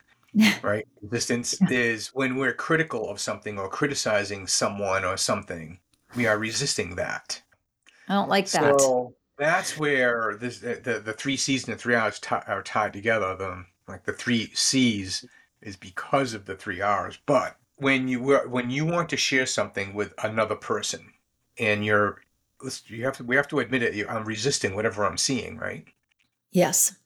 Right? 0.62 0.86
Resistance 1.02 1.54
yeah. 1.60 1.68
is 1.70 2.08
when 2.08 2.36
we're 2.36 2.54
critical 2.54 3.10
of 3.10 3.20
something 3.20 3.58
or 3.58 3.68
criticizing 3.68 4.46
someone 4.46 5.04
or 5.04 5.16
something, 5.16 5.78
we 6.16 6.26
are 6.26 6.38
resisting 6.38 6.94
that. 6.96 7.42
I 8.08 8.14
don't 8.14 8.28
like 8.28 8.48
that. 8.50 8.80
So 8.80 9.14
that's 9.38 9.78
where 9.78 10.36
this, 10.40 10.58
the, 10.58 10.80
the, 10.82 11.00
the 11.00 11.12
three 11.12 11.36
C's 11.36 11.66
and 11.66 11.74
the 11.74 11.78
three 11.78 11.94
R's 11.94 12.18
t- 12.18 12.34
are 12.46 12.62
tied 12.62 12.92
together. 12.92 13.34
The 13.36 13.64
like 13.88 14.04
the 14.04 14.12
three 14.12 14.50
C's 14.54 15.24
is 15.60 15.76
because 15.76 16.34
of 16.34 16.44
the 16.44 16.54
three 16.54 16.80
R's. 16.80 17.18
But 17.26 17.56
when 17.76 18.08
you 18.08 18.20
when 18.48 18.70
you 18.70 18.86
want 18.86 19.08
to 19.10 19.16
share 19.16 19.46
something 19.46 19.94
with 19.94 20.14
another 20.22 20.56
person, 20.56 21.12
and 21.58 21.84
you're 21.84 22.22
you 22.86 23.04
have 23.04 23.16
to 23.16 23.24
we 23.24 23.36
have 23.36 23.48
to 23.48 23.60
admit 23.60 23.82
it. 23.82 24.06
I'm 24.08 24.24
resisting 24.24 24.74
whatever 24.74 25.04
I'm 25.04 25.18
seeing, 25.18 25.58
right? 25.58 25.86
Yes. 26.50 26.96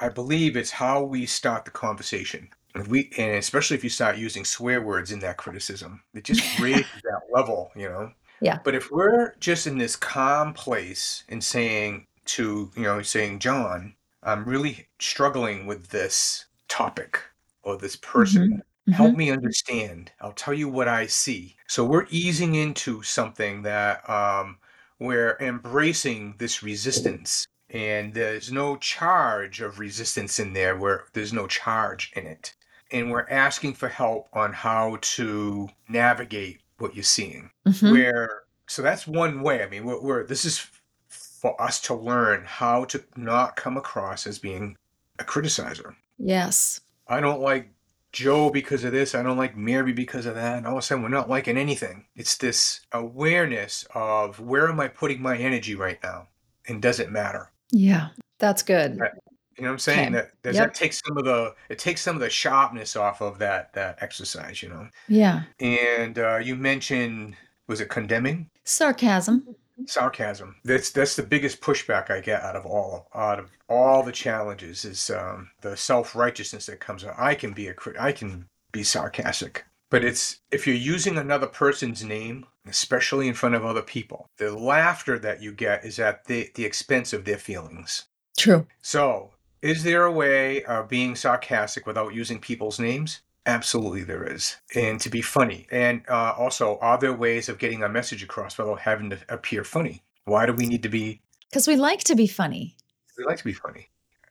I 0.00 0.08
believe 0.08 0.56
it's 0.56 0.70
how 0.70 1.02
we 1.02 1.26
start 1.26 1.64
the 1.64 1.70
conversation. 1.70 2.48
If 2.74 2.88
we 2.88 3.10
and 3.18 3.36
especially 3.36 3.76
if 3.76 3.84
you 3.84 3.90
start 3.90 4.16
using 4.16 4.44
swear 4.44 4.80
words 4.80 5.12
in 5.12 5.18
that 5.20 5.36
criticism, 5.36 6.02
it 6.14 6.24
just 6.24 6.58
raises 6.60 6.86
that 7.02 7.22
level, 7.32 7.70
you 7.76 7.88
know. 7.88 8.12
Yeah. 8.40 8.58
But 8.64 8.74
if 8.74 8.90
we're 8.90 9.34
just 9.40 9.66
in 9.66 9.78
this 9.78 9.96
calm 9.96 10.54
place 10.54 11.24
and 11.28 11.44
saying 11.44 12.06
to, 12.26 12.70
you 12.74 12.82
know, 12.82 13.02
saying, 13.02 13.40
John, 13.40 13.94
I'm 14.22 14.44
really 14.44 14.88
struggling 14.98 15.66
with 15.66 15.88
this 15.88 16.46
topic 16.68 17.20
or 17.62 17.76
this 17.76 17.96
person. 17.96 18.42
Mm-hmm. 18.42 18.56
Mm-hmm. 18.56 18.92
Help 18.92 19.16
me 19.16 19.30
understand. 19.30 20.10
I'll 20.20 20.32
tell 20.32 20.54
you 20.54 20.68
what 20.68 20.88
I 20.88 21.06
see. 21.06 21.56
So 21.68 21.84
we're 21.84 22.06
easing 22.08 22.54
into 22.54 23.02
something 23.02 23.62
that 23.62 24.08
um, 24.08 24.56
we're 24.98 25.36
embracing 25.40 26.36
this 26.38 26.62
resistance 26.62 27.46
and 27.72 28.12
there's 28.12 28.50
no 28.50 28.76
charge 28.76 29.60
of 29.60 29.78
resistance 29.78 30.38
in 30.38 30.52
there 30.52 30.76
where 30.76 31.04
there's 31.12 31.32
no 31.32 31.46
charge 31.46 32.12
in 32.16 32.26
it. 32.26 32.54
And 32.92 33.10
we're 33.10 33.28
asking 33.30 33.74
for 33.74 33.88
help 33.88 34.28
on 34.32 34.52
how 34.52 34.98
to 35.00 35.68
navigate 35.88 36.60
what 36.78 36.94
you're 36.94 37.04
seeing. 37.04 37.50
Mhm. 37.66 37.92
Where 37.92 38.42
so 38.66 38.82
that's 38.82 39.06
one 39.06 39.42
way. 39.42 39.62
I 39.62 39.68
mean, 39.68 39.84
we're, 39.84 40.00
we're 40.00 40.26
this 40.26 40.44
is 40.44 40.66
for 41.08 41.60
us 41.60 41.80
to 41.82 41.94
learn 41.94 42.44
how 42.44 42.84
to 42.86 43.02
not 43.16 43.56
come 43.56 43.76
across 43.76 44.26
as 44.26 44.38
being 44.38 44.76
a 45.18 45.24
criticizer. 45.24 45.94
Yes. 46.18 46.80
I 47.08 47.20
don't 47.20 47.40
like 47.40 47.70
Joe 48.12 48.50
because 48.50 48.84
of 48.84 48.92
this. 48.92 49.14
I 49.14 49.22
don't 49.22 49.38
like 49.38 49.56
Mary 49.56 49.92
because 49.92 50.26
of 50.26 50.34
that. 50.34 50.58
And 50.58 50.66
all 50.66 50.74
of 50.74 50.78
a 50.78 50.82
sudden, 50.82 51.02
we're 51.02 51.08
not 51.08 51.30
liking 51.30 51.56
anything. 51.56 52.06
It's 52.16 52.36
this 52.36 52.80
awareness 52.92 53.86
of 53.94 54.40
where 54.40 54.68
am 54.68 54.80
I 54.80 54.88
putting 54.88 55.22
my 55.22 55.36
energy 55.36 55.74
right 55.74 55.98
now, 56.02 56.28
and 56.66 56.82
does 56.82 57.00
it 57.00 57.10
matter? 57.10 57.50
Yeah. 57.72 58.08
That's 58.38 58.62
good. 58.62 58.98
Right. 58.98 59.12
You 59.56 59.64
know 59.64 59.70
what 59.70 59.74
I'm 59.74 59.78
saying? 59.80 60.08
Okay. 60.08 60.10
That 60.14 60.42
does 60.42 60.56
Yep. 60.56 60.66
that 60.68 60.74
take 60.74 60.92
some 60.94 61.18
of 61.18 61.24
the 61.24 61.54
it 61.68 61.78
takes 61.78 62.00
some 62.00 62.16
of 62.16 62.20
the 62.22 62.30
sharpness 62.30 62.96
off 62.96 63.20
of 63.20 63.38
that 63.38 63.72
that 63.74 63.98
exercise. 64.02 64.62
You 64.62 64.70
know. 64.70 64.88
Yeah. 65.08 65.42
And 65.60 66.18
uh, 66.18 66.38
you 66.38 66.56
mentioned 66.56 67.36
was 67.66 67.80
it 67.80 67.90
condemning? 67.90 68.48
Sarcasm. 68.64 69.54
sarcasm. 69.86 70.56
That's 70.64 70.90
that's 70.90 71.14
the 71.16 71.22
biggest 71.22 71.60
pushback 71.60 72.10
I 72.10 72.20
get 72.20 72.42
out 72.42 72.56
of 72.56 72.64
all 72.64 73.08
out 73.14 73.38
of 73.38 73.50
all 73.68 74.02
the 74.02 74.12
challenges 74.12 74.84
is 74.84 75.10
um, 75.10 75.50
the 75.60 75.76
self 75.76 76.16
righteousness 76.16 76.66
that 76.66 76.80
comes 76.80 77.04
out. 77.04 77.14
I 77.18 77.34
can 77.34 77.52
be 77.52 77.68
a 77.68 77.74
crit- 77.74 78.00
I 78.00 78.12
can 78.12 78.46
be 78.72 78.82
sarcastic, 78.82 79.64
but 79.90 80.04
it's 80.04 80.38
if 80.50 80.66
you're 80.66 80.76
using 80.76 81.18
another 81.18 81.46
person's 81.46 82.02
name, 82.02 82.46
especially 82.66 83.28
in 83.28 83.34
front 83.34 83.54
of 83.54 83.64
other 83.64 83.82
people, 83.82 84.28
the 84.38 84.56
laughter 84.56 85.18
that 85.18 85.42
you 85.42 85.52
get 85.52 85.84
is 85.84 85.98
at 85.98 86.24
the 86.24 86.50
the 86.54 86.64
expense 86.64 87.12
of 87.12 87.24
their 87.24 87.38
feelings. 87.38 88.06
True. 88.38 88.66
So, 88.80 89.32
is 89.60 89.82
there 89.82 90.04
a 90.04 90.12
way 90.12 90.62
of 90.64 90.88
being 90.88 91.14
sarcastic 91.16 91.86
without 91.86 92.14
using 92.14 92.38
people's 92.38 92.78
names? 92.78 93.20
Absolutely, 93.46 94.04
there 94.04 94.24
is. 94.24 94.56
And 94.74 95.00
to 95.00 95.10
be 95.10 95.22
funny. 95.22 95.66
And 95.72 96.02
uh, 96.08 96.34
also, 96.38 96.78
are 96.80 96.98
there 96.98 97.12
ways 97.12 97.48
of 97.48 97.58
getting 97.58 97.82
a 97.82 97.88
message 97.88 98.22
across 98.22 98.56
without 98.56 98.80
having 98.80 99.10
to 99.10 99.18
appear 99.28 99.64
funny? 99.64 100.02
Why 100.24 100.46
do 100.46 100.52
we 100.52 100.66
need 100.66 100.82
to 100.84 100.88
be? 100.88 101.20
Because 101.48 101.66
we 101.66 101.76
like 101.76 102.04
to 102.04 102.14
be 102.14 102.26
funny. 102.26 102.76
We 103.18 103.24
like 103.24 103.38
to 103.38 103.44
be 103.44 103.52
funny. 103.52 103.88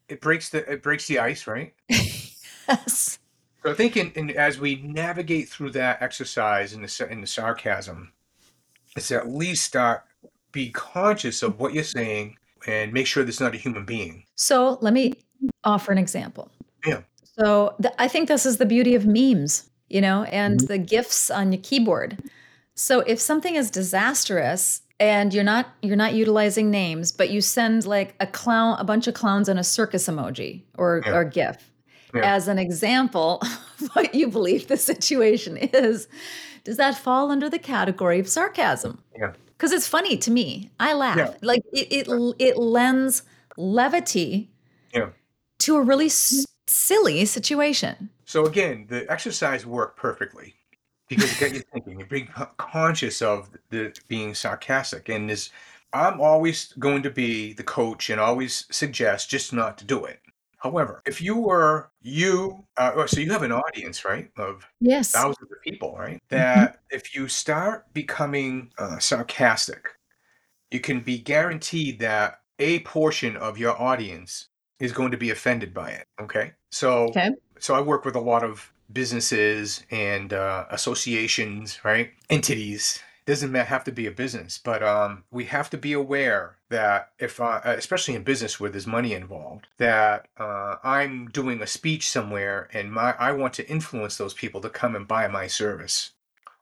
It 0.07 0.21
breaks 0.21 0.49
the 0.49 0.69
it 0.71 0.81
breaks 0.81 1.07
the 1.07 1.19
ice, 1.19 1.47
right? 1.47 1.73
Yes. 2.69 3.17
So 3.63 3.71
I 3.71 3.73
think 3.73 3.97
in, 3.97 4.11
in 4.11 4.29
as 4.31 4.59
we 4.59 4.75
navigate 4.77 5.49
through 5.49 5.71
that 5.71 6.01
exercise 6.01 6.73
in 6.73 6.81
the 6.81 7.07
in 7.09 7.21
the 7.21 7.27
sarcasm, 7.27 8.13
it's 8.95 9.11
at 9.11 9.29
least 9.29 9.65
start 9.65 10.03
be 10.51 10.69
conscious 10.71 11.43
of 11.43 11.59
what 11.59 11.73
you're 11.73 11.83
saying 11.83 12.37
and 12.67 12.91
make 12.91 13.05
sure 13.07 13.23
there's 13.23 13.39
not 13.39 13.53
a 13.53 13.57
human 13.57 13.85
being. 13.85 14.23
So 14.35 14.77
let 14.81 14.93
me 14.93 15.13
offer 15.63 15.91
an 15.91 15.97
example. 15.97 16.51
Yeah. 16.85 17.01
So 17.23 17.75
th- 17.81 17.93
I 17.99 18.07
think 18.07 18.27
this 18.27 18.45
is 18.45 18.57
the 18.57 18.65
beauty 18.65 18.95
of 18.95 19.05
memes, 19.05 19.69
you 19.89 20.01
know, 20.01 20.23
and 20.23 20.57
mm-hmm. 20.57 20.67
the 20.67 20.77
gifs 20.77 21.29
on 21.29 21.51
your 21.51 21.61
keyboard. 21.61 22.17
So 22.75 23.01
if 23.01 23.19
something 23.19 23.55
is 23.55 23.69
disastrous 23.69 24.81
and 24.99 25.33
you're 25.33 25.43
not 25.43 25.67
you're 25.81 25.95
not 25.95 26.13
utilizing 26.13 26.71
names, 26.71 27.11
but 27.11 27.29
you 27.29 27.41
send 27.41 27.85
like 27.85 28.15
a 28.19 28.27
clown, 28.27 28.77
a 28.79 28.83
bunch 28.83 29.07
of 29.07 29.13
clowns 29.13 29.47
and 29.47 29.59
a 29.59 29.63
circus 29.63 30.07
emoji 30.07 30.63
or 30.77 31.03
Yeah. 31.05 31.13
or 31.13 31.23
gif 31.23 31.68
Yeah. 32.13 32.35
as 32.35 32.47
an 32.47 32.57
example 32.59 33.39
of 33.81 33.89
what 33.93 34.15
you 34.15 34.27
believe 34.29 34.67
the 34.67 34.77
situation 34.77 35.57
is, 35.57 36.07
does 36.63 36.77
that 36.77 36.97
fall 36.97 37.31
under 37.31 37.49
the 37.49 37.59
category 37.59 38.19
of 38.19 38.27
sarcasm? 38.27 39.01
Yeah. 39.17 39.33
Because 39.57 39.71
it's 39.71 39.87
funny 39.87 40.17
to 40.17 40.31
me. 40.31 40.71
I 40.79 40.93
laugh. 40.93 41.17
Yeah. 41.17 41.33
Like 41.41 41.61
it, 41.73 42.07
it 42.07 42.35
it 42.39 42.57
lends 42.57 43.23
levity 43.57 44.49
Yeah. 44.93 45.09
to 45.59 45.75
a 45.77 45.81
really 45.81 46.05
s- 46.07 46.45
silly 46.67 47.25
situation. 47.25 48.09
So 48.25 48.45
again, 48.45 48.85
the 48.89 49.09
exercise 49.11 49.65
worked 49.65 49.97
perfectly 49.97 50.55
because 51.09 51.31
it 51.33 51.39
got 51.39 51.53
you 51.53 51.61
thinking. 51.73 51.99
You're 51.99 52.07
being 52.07 52.29
conscious 52.57 53.21
of 53.21 53.49
the 53.69 53.93
being 54.07 54.33
sarcastic, 54.33 55.09
and 55.09 55.29
this. 55.29 55.49
I'm 55.91 56.21
always 56.21 56.71
going 56.77 57.01
to 57.01 57.09
be 57.09 57.51
the 57.53 57.63
coach 57.63 58.11
and 58.11 58.21
always 58.21 58.65
suggest 58.69 59.31
just 59.31 59.51
not 59.53 59.77
to 59.79 59.85
do 59.85 60.05
it. 60.05 60.19
However, 60.59 61.01
if 61.05 61.21
you 61.21 61.37
were 61.37 61.91
you, 62.01 62.65
uh, 62.77 62.91
oh, 62.95 63.05
so 63.05 63.19
you 63.21 63.31
have 63.31 63.43
an 63.43 63.51
audience, 63.51 64.05
right, 64.05 64.29
of 64.37 64.67
Yes. 64.81 65.11
thousands 65.11 65.51
of 65.51 65.61
people, 65.63 65.95
right? 65.97 66.21
That 66.29 66.77
if 66.89 67.15
you 67.15 67.27
start 67.27 67.91
becoming 67.93 68.71
uh, 68.77 68.99
sarcastic, 68.99 69.87
you 70.71 70.79
can 70.79 70.99
be 71.01 71.17
guaranteed 71.19 71.99
that 71.99 72.41
a 72.59 72.79
portion 72.81 73.37
of 73.37 73.57
your 73.57 73.79
audience 73.81 74.49
is 74.79 74.91
going 74.91 75.11
to 75.11 75.17
be 75.17 75.29
offended 75.31 75.73
by 75.73 75.91
it. 75.91 76.05
Okay, 76.21 76.53
so 76.71 77.05
Okay. 77.09 77.29
so 77.59 77.73
I 77.75 77.81
work 77.81 78.05
with 78.05 78.15
a 78.15 78.21
lot 78.21 78.43
of 78.43 78.71
businesses 78.91 79.83
and 79.91 80.33
uh, 80.33 80.65
associations, 80.71 81.79
right? 81.83 82.11
Entities. 82.29 83.01
Doesn't 83.29 83.53
have 83.53 83.83
to 83.83 83.91
be 83.91 84.07
a 84.07 84.11
business, 84.11 84.57
but 84.57 84.81
um, 84.81 85.23
we 85.29 85.45
have 85.45 85.69
to 85.69 85.77
be 85.77 85.93
aware 85.93 86.55
that 86.69 87.11
if, 87.19 87.39
uh, 87.39 87.61
especially 87.63 88.15
in 88.15 88.23
business 88.23 88.59
where 88.59 88.71
there's 88.71 88.87
money 88.87 89.13
involved, 89.13 89.67
that 89.77 90.27
uh, 90.39 90.77
I'm 90.83 91.27
doing 91.27 91.61
a 91.61 91.67
speech 91.67 92.09
somewhere 92.09 92.67
and 92.73 92.91
my 92.91 93.13
I 93.19 93.33
want 93.33 93.53
to 93.53 93.69
influence 93.69 94.17
those 94.17 94.33
people 94.33 94.61
to 94.61 94.69
come 94.69 94.95
and 94.95 95.07
buy 95.07 95.27
my 95.27 95.45
service. 95.45 96.13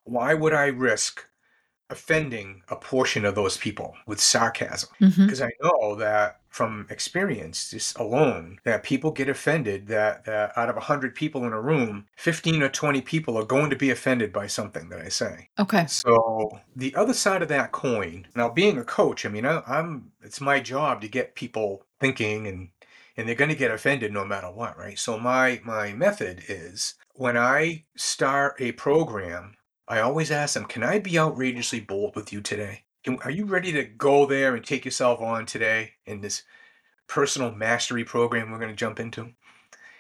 Why 0.04 0.34
would 0.34 0.54
I 0.54 0.66
risk 0.66 1.26
offending 1.90 2.62
a 2.70 2.76
portion 2.76 3.26
of 3.26 3.36
those 3.36 3.58
people 3.58 3.96
with 4.06 4.20
sarcasm? 4.20 4.90
Mhm. 5.02 5.26
because 5.26 5.42
I 5.42 5.52
know 5.62 5.96
that 5.96 6.40
from 6.50 6.88
experience, 6.90 7.70
just 7.70 8.00
alone, 8.00 8.60
that 8.64 8.82
people 8.82 9.12
get 9.12 9.30
offended. 9.30 9.88
That, 9.88 10.26
that 10.26 10.58
out 10.58 10.70
of 10.70 10.76
hundred 10.78 11.14
people 11.14 11.46
in 11.46 11.54
a 11.54 11.62
room, 11.62 12.08
fifteen 12.16 12.64
or 12.64 12.70
twenty 12.70 13.02
people 13.02 13.38
are 13.38 13.46
going 13.46 13.70
to 13.70 13.76
be 13.76 13.92
offended 13.92 14.34
by 14.34 14.48
something 14.48 14.90
that 14.90 15.00
I 15.00 15.10
say. 15.10 15.50
Okay. 15.60 15.86
So 15.86 16.60
the 16.76 16.96
other 16.96 17.14
side 17.14 17.42
of 17.44 17.48
that 17.50 17.72
coin. 17.72 18.28
Now, 18.36 18.50
being 18.50 18.78
a 18.80 18.84
coach, 18.84 19.26
I 19.26 19.30
mean, 19.30 19.46
I, 19.46 19.62
I'm 19.68 20.12
it's 20.24 20.42
my 20.42 20.60
job 20.60 21.02
to 21.02 21.08
get 21.08 21.36
people 21.36 21.86
thinking 22.00 22.48
and 22.48 22.70
and 23.16 23.28
they're 23.28 23.36
going 23.36 23.50
to 23.50 23.56
get 23.56 23.72
offended 23.72 24.12
no 24.14 24.26
matter 24.26 24.48
what, 24.52 24.78
right? 24.78 24.98
So 24.98 25.20
my 25.20 25.62
my 25.64 25.94
method 25.94 26.44
is 26.48 26.96
when 27.14 27.38
I 27.38 27.86
start 27.96 28.56
a 28.60 28.72
program, 28.74 29.57
I 29.88 30.00
always 30.00 30.32
ask 30.32 30.54
them, 30.54 30.66
"Can 30.66 30.84
I 30.84 31.00
be 31.00 31.18
outrageously 31.18 31.80
bold 31.80 32.16
with 32.16 32.34
you 32.34 32.42
today? 32.42 32.84
Can, 33.04 33.18
are 33.20 33.32
you 33.32 33.46
ready 33.46 33.72
to 33.72 33.84
go 33.84 34.26
there 34.26 34.56
and 34.56 34.66
take 34.66 34.84
yourself 34.86 35.22
on 35.22 35.46
today 35.46 35.94
in 36.06 36.22
this 36.22 36.44
personal 37.08 37.52
mastery 37.52 38.04
program 38.04 38.52
we're 38.52 38.60
going 38.60 38.70
to 38.70 38.76
jump 38.76 39.00
into?" 39.00 39.32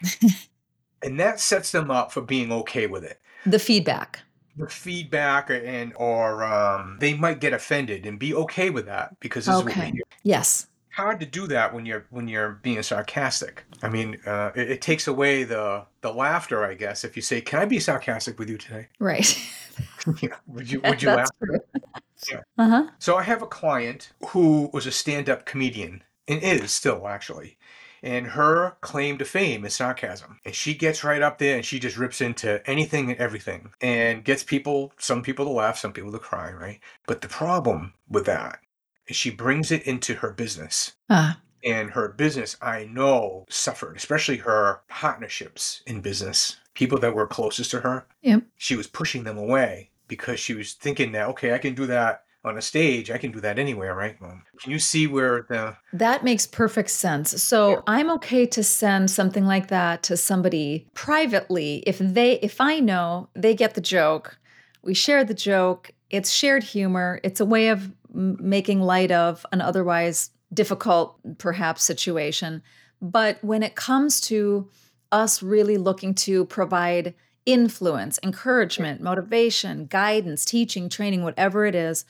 and 1.03 1.19
that 1.19 1.39
sets 1.39 1.71
them 1.71 1.89
up 1.91 2.11
for 2.11 2.21
being 2.21 2.51
okay 2.51 2.87
with 2.87 3.03
it 3.03 3.19
The 3.45 3.59
feedback. 3.59 4.19
the 4.57 4.67
feedback 4.69 5.49
and 5.49 5.93
or 5.95 6.43
um, 6.43 6.97
they 6.99 7.13
might 7.13 7.39
get 7.39 7.53
offended 7.53 8.05
and 8.05 8.19
be 8.19 8.33
okay 8.33 8.69
with 8.69 8.85
that 8.85 9.19
because 9.19 9.45
this 9.45 9.55
is 9.55 9.63
what 9.63 9.65
we 9.75 9.81
Okay. 9.81 9.93
Yes. 10.23 10.67
Hard 10.97 11.19
to 11.19 11.27
do 11.27 11.45
that 11.45 11.75
when 11.75 11.85
you're 11.85 12.07
when 12.09 12.27
you're 12.27 12.53
being 12.63 12.81
sarcastic. 12.81 13.63
I 13.83 13.89
mean, 13.89 14.17
uh, 14.25 14.49
it, 14.55 14.71
it 14.71 14.81
takes 14.81 15.07
away 15.07 15.43
the 15.43 15.85
the 16.01 16.11
laughter, 16.11 16.65
I 16.65 16.73
guess. 16.73 17.03
If 17.03 17.15
you 17.15 17.21
say, 17.21 17.39
"Can 17.39 17.59
I 17.59 17.65
be 17.65 17.79
sarcastic 17.79 18.39
with 18.39 18.49
you 18.49 18.57
today?" 18.57 18.87
Right. 18.99 19.37
Yeah, 20.21 20.37
would 20.47 20.71
you 20.71 20.81
would 20.81 21.03
you 21.03 21.09
laugh? 21.09 21.29
That's 21.39 22.27
true. 22.27 22.37
Yeah. 22.37 22.41
Uh 22.57 22.69
huh. 22.69 22.87
So 22.97 23.15
I 23.15 23.21
have 23.21 23.43
a 23.43 23.45
client 23.47 24.11
who 24.29 24.71
was 24.73 24.87
a 24.87 24.91
stand-up 24.91 25.45
comedian 25.45 26.03
and 26.27 26.41
is 26.41 26.71
still 26.71 27.07
actually. 27.07 27.59
And 28.01 28.25
her 28.25 28.77
claim 28.81 29.19
to 29.19 29.25
fame 29.25 29.65
is 29.65 29.75
sarcasm. 29.75 30.39
And 30.45 30.55
she 30.55 30.73
gets 30.73 31.03
right 31.03 31.21
up 31.21 31.37
there 31.37 31.55
and 31.55 31.65
she 31.65 31.77
just 31.79 31.97
rips 31.97 32.21
into 32.21 32.67
anything 32.67 33.11
and 33.11 33.19
everything 33.19 33.69
and 33.81 34.23
gets 34.23 34.43
people, 34.43 34.93
some 34.97 35.21
people 35.21 35.45
to 35.45 35.51
laugh, 35.51 35.77
some 35.77 35.93
people 35.93 36.11
to 36.11 36.19
cry, 36.19 36.51
right? 36.51 36.79
But 37.05 37.21
the 37.21 37.27
problem 37.27 37.93
with 38.09 38.25
that 38.25 38.59
is 39.07 39.15
she 39.15 39.29
brings 39.29 39.71
it 39.71 39.83
into 39.83 40.15
her 40.15 40.31
business. 40.31 40.93
Ah. 41.09 41.39
And 41.63 41.91
her 41.91 42.09
business, 42.09 42.55
I 42.61 42.85
know, 42.85 43.45
suffered, 43.49 43.97
especially 43.97 44.37
her 44.37 44.81
partnerships 44.87 45.81
in 45.87 46.01
business, 46.01 46.57
people 46.75 46.99
that 46.99 47.15
were 47.15 47.27
closest 47.27 47.71
to 47.71 47.79
her. 47.81 48.05
Yep. 48.21 48.43
She 48.57 48.75
was 48.75 48.87
pushing 48.87 49.23
them 49.23 49.37
away 49.37 49.89
because 50.07 50.39
she 50.39 50.53
was 50.53 50.73
thinking 50.73 51.11
that, 51.13 51.27
okay, 51.29 51.53
I 51.53 51.57
can 51.57 51.73
do 51.73 51.85
that 51.87 52.23
on 52.45 52.57
a 52.57 52.61
stage. 52.61 53.11
I 53.11 53.17
can 53.17 53.31
do 53.31 53.41
that 53.41 53.59
anywhere, 53.59 53.93
right? 53.93 54.17
Can 54.19 54.71
you 54.71 54.79
see 54.79 55.07
where 55.07 55.45
the, 55.49 55.75
That 55.93 56.23
makes 56.23 56.45
perfect 56.45 56.89
sense. 56.91 57.41
So 57.43 57.69
Yeah. 57.69 57.81
I'm 57.87 58.09
okay 58.11 58.45
to 58.45 58.63
send 58.63 59.11
something 59.11 59.45
like 59.45 59.67
that 59.67 60.03
to 60.03 60.15
somebody 60.17 60.87
privately 60.93 61.83
if 61.85 61.97
they 61.99 62.33
if 62.39 62.61
I 62.61 62.79
know 62.79 63.29
they 63.35 63.53
get 63.53 63.73
the 63.73 63.81
joke, 63.81 64.37
we 64.83 64.93
share 64.93 65.23
the 65.23 65.33
joke, 65.33 65.91
it's 66.09 66.31
shared 66.31 66.63
humor, 66.63 67.19
it's 67.23 67.41
a 67.41 67.45
way 67.45 67.67
of 67.67 67.91
m- 68.13 68.37
making 68.39 68.81
light 68.81 69.11
of 69.11 69.45
an 69.51 69.61
otherwise 69.61 70.31
difficult 70.53 71.17
perhaps 71.37 71.83
situation. 71.83 72.61
But 73.01 73.43
when 73.43 73.63
it 73.63 73.75
comes 73.75 74.21
to 74.21 74.69
us 75.11 75.41
really 75.41 75.77
looking 75.77 76.13
to 76.13 76.45
provide 76.45 77.13
influence, 77.45 78.19
encouragement, 78.23 79.01
motivation, 79.01 79.85
guidance, 79.85 80.43
teaching, 80.43 80.89
training, 80.89 81.23
whatever 81.23 81.65
it 81.65 81.75
is, 81.75 82.05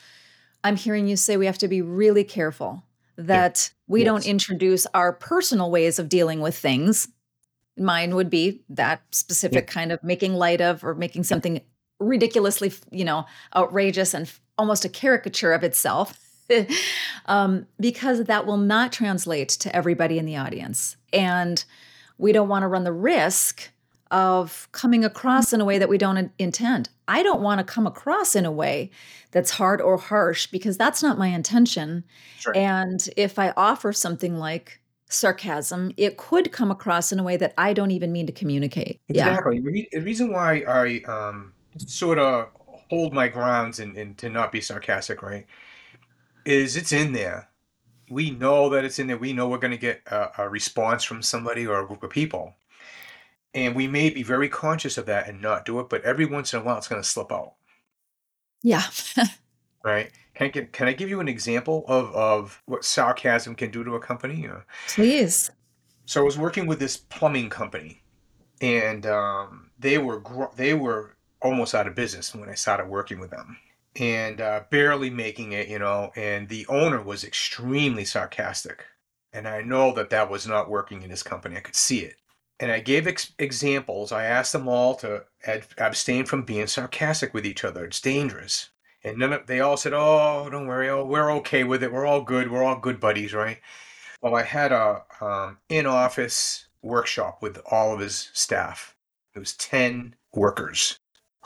I'm 0.64 0.76
hearing 0.76 1.08
you 1.08 1.16
say 1.16 1.38
we 1.38 1.46
have 1.46 1.60
to 1.60 1.68
be 1.68 1.82
really 1.82 2.24
careful 2.24 2.84
that 3.18 3.72
we 3.88 4.02
yes. 4.02 4.06
don't 4.06 4.26
introduce 4.26 4.86
our 4.94 5.14
personal 5.14 5.72
ways 5.72 6.00
of 6.00 6.10
dealing 6.10 6.42
with 6.42 6.58
things. 6.58 7.08
Mine 7.78 8.16
would 8.16 8.30
be 8.30 8.62
that 8.70 9.02
specific 9.12 9.68
yeah. 9.68 9.74
kind 9.74 9.92
of 9.92 10.04
making 10.04 10.34
light 10.34 10.62
of 10.62 10.84
or 10.84 10.96
making 10.96 11.24
something 11.24 11.62
ridiculously, 12.00 12.74
you 12.92 13.06
know, 13.06 13.26
outrageous 13.56 14.14
and 14.14 14.32
almost 14.58 14.86
a 14.86 14.90
caricature 14.90 15.54
of 15.54 15.64
itself. 15.64 16.20
um, 17.26 17.68
because 17.78 18.24
that 18.24 18.46
will 18.46 18.58
not 18.58 18.94
translate 18.94 19.50
to 19.50 19.76
everybody 19.76 20.18
in 20.18 20.26
the 20.26 20.38
audience. 20.38 20.96
And 21.12 21.64
we 22.18 22.32
don't 22.32 22.48
want 22.48 22.64
to 22.64 22.68
run 22.68 22.86
the 22.86 22.94
risk 22.94 23.70
of 24.12 24.70
coming 24.72 25.04
across 25.04 25.52
in 25.52 25.62
a 25.62 25.66
way 25.66 25.78
that 25.78 25.90
we 25.90 25.98
don't 25.98 26.32
intend. 26.40 26.90
I 27.08 27.24
don't 27.24 27.42
want 27.42 27.60
to 27.60 27.64
come 27.64 27.86
across 27.86 28.36
in 28.36 28.46
a 28.46 28.52
way 28.52 28.92
that's 29.32 29.52
hard 29.52 29.82
or 29.82 29.98
harsh 29.98 30.48
because 30.48 30.78
that's 30.78 31.04
not 31.04 31.18
my 31.18 31.28
intention. 31.28 32.04
Sure. 32.40 32.56
And 32.56 33.08
if 33.18 33.38
I 33.38 33.54
offer 33.58 33.92
something 33.92 34.38
like 34.38 34.80
sarcasm, 35.10 35.92
it 35.98 36.18
could 36.18 36.52
come 36.52 36.72
across 36.72 37.12
in 37.12 37.20
a 37.20 37.24
way 37.24 37.38
that 37.38 37.54
I 37.58 37.74
don't 37.74 37.92
even 37.92 38.12
mean 38.12 38.28
to 38.28 38.34
communicate. 38.34 39.02
Exactly. 39.10 39.62
Yeah. 39.64 39.84
The 39.92 40.02
reason 40.02 40.32
why 40.32 40.64
I 40.68 41.02
um, 41.10 41.54
sort 41.78 42.20
of 42.20 42.50
hold 42.90 43.14
my 43.14 43.28
grounds 43.28 43.80
and, 43.80 43.98
and 43.98 44.18
to 44.18 44.30
not 44.30 44.52
be 44.52 44.62
sarcastic, 44.62 45.22
right, 45.22 45.46
is 46.46 46.76
it's 46.76 46.94
in 46.94 47.14
there. 47.14 47.50
We 48.10 48.32
know 48.32 48.70
that 48.70 48.86
it's 48.86 49.00
in 49.00 49.08
there. 49.08 49.18
We 49.18 49.34
know 49.34 49.50
we're 49.50 49.58
going 49.58 49.72
to 49.72 49.78
get 49.78 50.02
a, 50.08 50.44
a 50.44 50.50
response 50.50 51.04
from 51.04 51.22
somebody 51.22 51.68
or 51.68 51.82
a 51.82 51.88
group 51.88 52.04
of 52.04 52.10
people. 52.10 52.56
And 53.54 53.76
we 53.76 53.88
may 53.88 54.10
be 54.10 54.24
very 54.24 54.48
conscious 54.48 54.98
of 54.98 55.06
that 55.08 55.28
and 55.28 55.42
not 55.42 55.66
do 55.66 55.80
it, 55.80 55.90
but 55.90 56.04
every 56.04 56.26
once 56.26 56.54
in 56.54 56.62
a 56.62 56.64
while 56.64 56.78
it's 56.78 56.88
going 56.88 57.02
to 57.02 57.08
slip 57.08 57.32
out. 57.32 57.54
Yeah. 58.64 58.84
right? 59.84 60.12
Can 60.36 60.48
I, 60.48 60.50
get, 60.50 60.72
can 60.72 60.88
I 60.88 60.94
give 60.94 61.10
you 61.10 61.20
an 61.20 61.28
example 61.28 61.84
of, 61.88 62.14
of 62.14 62.62
what 62.66 62.86
sarcasm 62.86 63.56
can 63.56 63.72
do 63.72 63.84
to 63.84 63.96
a 63.96 64.00
company? 64.00 64.48
Please. 64.88 65.50
So 66.08 66.22
I 66.22 66.24
was 66.24 66.38
working 66.38 66.68
with 66.68 66.80
this 66.80 66.96
plumbing 66.96 67.50
company, 67.50 68.02
and 68.62 69.06
um, 69.06 69.72
they 69.78 69.98
were 69.98 70.24
they 70.56 70.74
were 70.74 71.17
almost 71.48 71.76
out 71.76 71.88
of 71.88 71.96
business 71.96 72.34
when 72.36 72.50
I 72.50 72.54
started 72.56 72.88
working 72.88 73.20
with 73.20 73.32
them, 73.32 73.58
and 73.96 74.40
uh, 74.40 74.64
barely 74.70 75.10
making 75.10 75.54
it, 75.54 75.68
you 75.68 75.80
know. 75.80 76.12
And 76.16 76.50
the 76.50 76.66
owner 76.68 77.02
was 77.02 77.24
extremely 77.24 78.06
sarcastic, 78.06 78.86
and 79.34 79.48
I 79.48 79.62
know 79.62 79.94
that 79.94 80.10
that 80.12 80.30
was 80.30 80.48
not 80.48 80.70
working 80.70 81.02
in 81.02 81.10
his 81.10 81.24
company. 81.24 81.58
I 81.58 81.62
could 81.62 81.76
see 81.76 82.00
it 82.00 82.18
and 82.60 82.72
I 82.72 82.80
gave 82.80 83.08
ex- 83.08 83.34
examples. 83.38 84.12
I 84.12 84.26
asked 84.26 84.54
them 84.54 84.68
all 84.68 84.96
to 84.96 85.26
ad- 85.46 85.68
abstain 85.78 86.26
from 86.26 86.44
being 86.44 86.68
sarcastic 86.68 87.34
with 87.34 87.46
each 87.46 87.64
other. 87.64 87.86
It's 87.86 88.02
dangerous. 88.02 88.70
And 89.04 89.18
none 89.18 89.34
of, 89.34 89.48
they 89.48 89.60
all 89.60 89.78
said, 89.78 89.94
"Oh, 89.94 90.50
don't 90.50 90.68
worry. 90.68 90.90
Oh, 90.90 91.06
we're 91.06 91.32
okay 91.34 91.64
with 91.64 91.84
it. 91.84 91.94
We're 91.94 92.06
all 92.06 92.22
good. 92.22 92.52
We're 92.52 92.64
all 92.64 92.80
good 92.80 93.00
buddies, 93.00 93.34
right?" 93.34 93.60
Well, 94.22 94.36
I 94.36 94.44
had 94.44 94.72
a 94.72 95.04
um, 95.22 95.60
in-office 95.70 96.66
workshop 96.82 97.42
with 97.42 97.60
all 97.70 97.94
of 97.94 98.00
his 98.00 98.32
staff. 98.34 98.96
It 99.36 99.40
was 99.40 99.54
ten 99.54 100.16
workers, 100.34 100.98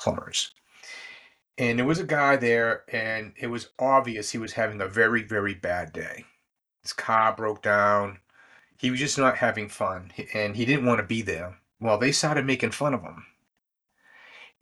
plumbers, 0.01 0.51
and 1.57 1.79
there 1.79 1.85
was 1.85 1.99
a 1.99 2.05
guy 2.05 2.35
there, 2.35 2.83
and 2.91 3.33
it 3.37 3.47
was 3.47 3.69
obvious 3.79 4.31
he 4.31 4.37
was 4.37 4.53
having 4.53 4.81
a 4.81 4.87
very, 4.87 5.23
very 5.23 5.53
bad 5.53 5.93
day. 5.93 6.25
His 6.81 6.93
car 6.93 7.35
broke 7.35 7.61
down 7.61 8.19
he 8.81 8.89
was 8.89 8.99
just 8.99 9.19
not 9.19 9.37
having 9.37 9.69
fun 9.69 10.11
and 10.33 10.55
he 10.55 10.65
didn't 10.65 10.87
want 10.87 10.99
to 10.99 11.05
be 11.05 11.21
there. 11.21 11.59
Well, 11.79 11.99
they 11.99 12.11
started 12.11 12.47
making 12.47 12.71
fun 12.71 12.95
of 12.95 13.03
him. 13.03 13.27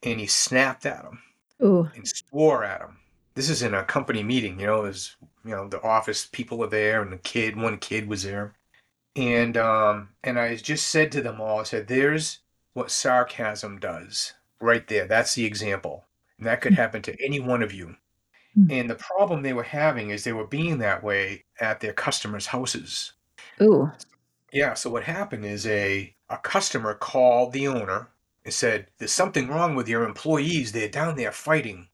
And 0.03 0.19
he 0.19 0.27
snapped 0.27 0.85
at 0.85 1.05
him 1.05 1.21
Ooh. 1.63 1.89
and 1.95 2.05
swore 2.05 2.65
at 2.65 2.81
him. 2.81 2.97
This 3.35 3.49
is 3.49 3.61
in 3.61 3.73
a 3.73 3.85
company 3.85 4.21
meeting, 4.21 4.59
you 4.59 4.65
know, 4.65 4.83
there's 4.83 5.15
you 5.45 5.51
know, 5.51 5.69
the 5.69 5.81
office 5.81 6.27
people 6.29 6.61
are 6.65 6.67
there 6.67 7.01
and 7.01 7.13
the 7.13 7.17
kid, 7.17 7.55
one 7.55 7.77
kid 7.77 8.09
was 8.09 8.23
there. 8.23 8.55
And 9.15 9.55
um 9.55 10.09
and 10.21 10.37
I 10.37 10.53
just 10.57 10.89
said 10.89 11.13
to 11.13 11.21
them 11.21 11.39
all, 11.39 11.61
I 11.61 11.63
said, 11.63 11.87
there's 11.87 12.39
what 12.73 12.91
sarcasm 12.91 13.79
does 13.79 14.33
right 14.59 14.87
there. 14.87 15.07
That's 15.07 15.35
the 15.35 15.45
example. 15.45 16.05
And 16.37 16.47
that 16.47 16.61
could 16.61 16.73
hmm. 16.73 16.81
happen 16.81 17.01
to 17.03 17.23
any 17.23 17.39
one 17.39 17.63
of 17.63 17.73
you. 17.73 17.95
Mm. 18.57 18.71
And 18.71 18.89
the 18.89 18.95
problem 18.95 19.41
they 19.41 19.53
were 19.53 19.63
having 19.63 20.09
is 20.09 20.23
they 20.23 20.33
were 20.33 20.47
being 20.47 20.79
that 20.79 21.03
way 21.03 21.45
at 21.59 21.79
their 21.79 21.93
customers' 21.93 22.47
houses. 22.47 23.13
Ooh. 23.61 23.91
Yeah, 24.51 24.73
so 24.73 24.89
what 24.89 25.03
happened 25.03 25.45
is 25.45 25.65
a 25.67 26.15
a 26.29 26.37
customer 26.37 26.93
called 26.93 27.53
the 27.53 27.67
owner 27.67 28.09
and 28.43 28.53
said, 28.53 28.87
"There's 28.97 29.11
something 29.11 29.47
wrong 29.47 29.75
with 29.75 29.87
your 29.87 30.03
employees. 30.03 30.71
They're 30.71 30.89
down 30.89 31.15
there 31.15 31.31
fighting." 31.31 31.87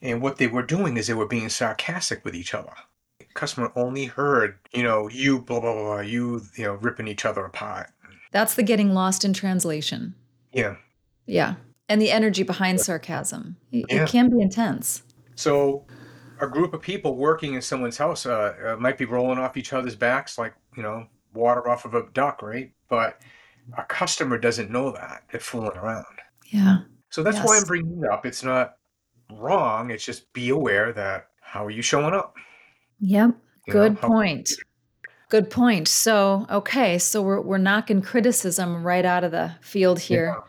And 0.00 0.22
what 0.22 0.36
they 0.36 0.46
were 0.46 0.62
doing 0.62 0.96
is 0.96 1.06
they 1.06 1.14
were 1.14 1.26
being 1.26 1.48
sarcastic 1.48 2.24
with 2.24 2.34
each 2.34 2.54
other. 2.54 2.74
The 3.18 3.26
customer 3.34 3.72
only 3.76 4.06
heard, 4.06 4.58
you 4.72 4.82
know, 4.82 5.08
you 5.08 5.40
blah 5.40 5.60
blah 5.60 5.74
blah, 5.74 6.00
you 6.00 6.42
you 6.56 6.64
know, 6.64 6.74
ripping 6.74 7.08
each 7.08 7.24
other 7.24 7.44
apart. 7.44 7.90
That's 8.30 8.54
the 8.54 8.62
getting 8.62 8.94
lost 8.94 9.24
in 9.24 9.32
translation. 9.32 10.14
Yeah. 10.52 10.76
Yeah. 11.26 11.54
And 11.92 12.00
the 12.00 12.10
energy 12.10 12.42
behind 12.42 12.80
sarcasm. 12.80 13.56
It, 13.70 13.84
yeah. 13.90 14.04
it 14.04 14.08
can 14.08 14.30
be 14.30 14.40
intense. 14.40 15.02
So 15.34 15.84
a 16.40 16.46
group 16.46 16.72
of 16.72 16.80
people 16.80 17.16
working 17.16 17.52
in 17.52 17.60
someone's 17.60 17.98
house 17.98 18.24
uh, 18.24 18.54
uh, 18.64 18.76
might 18.80 18.96
be 18.96 19.04
rolling 19.04 19.38
off 19.38 19.58
each 19.58 19.74
other's 19.74 19.94
backs 19.94 20.38
like 20.38 20.54
you 20.74 20.82
know 20.82 21.06
water 21.34 21.68
off 21.68 21.84
of 21.84 21.92
a 21.92 22.04
duck, 22.14 22.40
right? 22.40 22.72
But 22.88 23.20
a 23.76 23.82
customer 23.82 24.38
doesn't 24.38 24.70
know 24.70 24.90
that. 24.92 25.24
They're 25.30 25.38
fooling 25.38 25.76
around. 25.76 26.06
Yeah. 26.46 26.78
So 27.10 27.22
that's 27.22 27.36
yes. 27.36 27.46
why 27.46 27.58
I'm 27.58 27.64
bringing 27.64 28.02
it 28.02 28.10
up. 28.10 28.24
It's 28.24 28.42
not 28.42 28.76
wrong. 29.30 29.90
It's 29.90 30.04
just 30.04 30.32
be 30.32 30.48
aware 30.48 30.94
that 30.94 31.28
how 31.42 31.66
are 31.66 31.70
you 31.70 31.82
showing 31.82 32.14
up? 32.14 32.36
Yep. 33.00 33.36
You 33.66 33.72
Good 33.74 34.00
know, 34.00 34.08
point. 34.08 34.50
Good 35.28 35.50
point. 35.50 35.88
So, 35.88 36.46
okay, 36.48 36.98
so 36.98 37.20
we're 37.20 37.42
we're 37.42 37.58
knocking 37.58 38.00
criticism 38.00 38.82
right 38.82 39.04
out 39.04 39.24
of 39.24 39.32
the 39.32 39.54
field 39.60 40.00
here. 40.00 40.36
Yeah. 40.38 40.48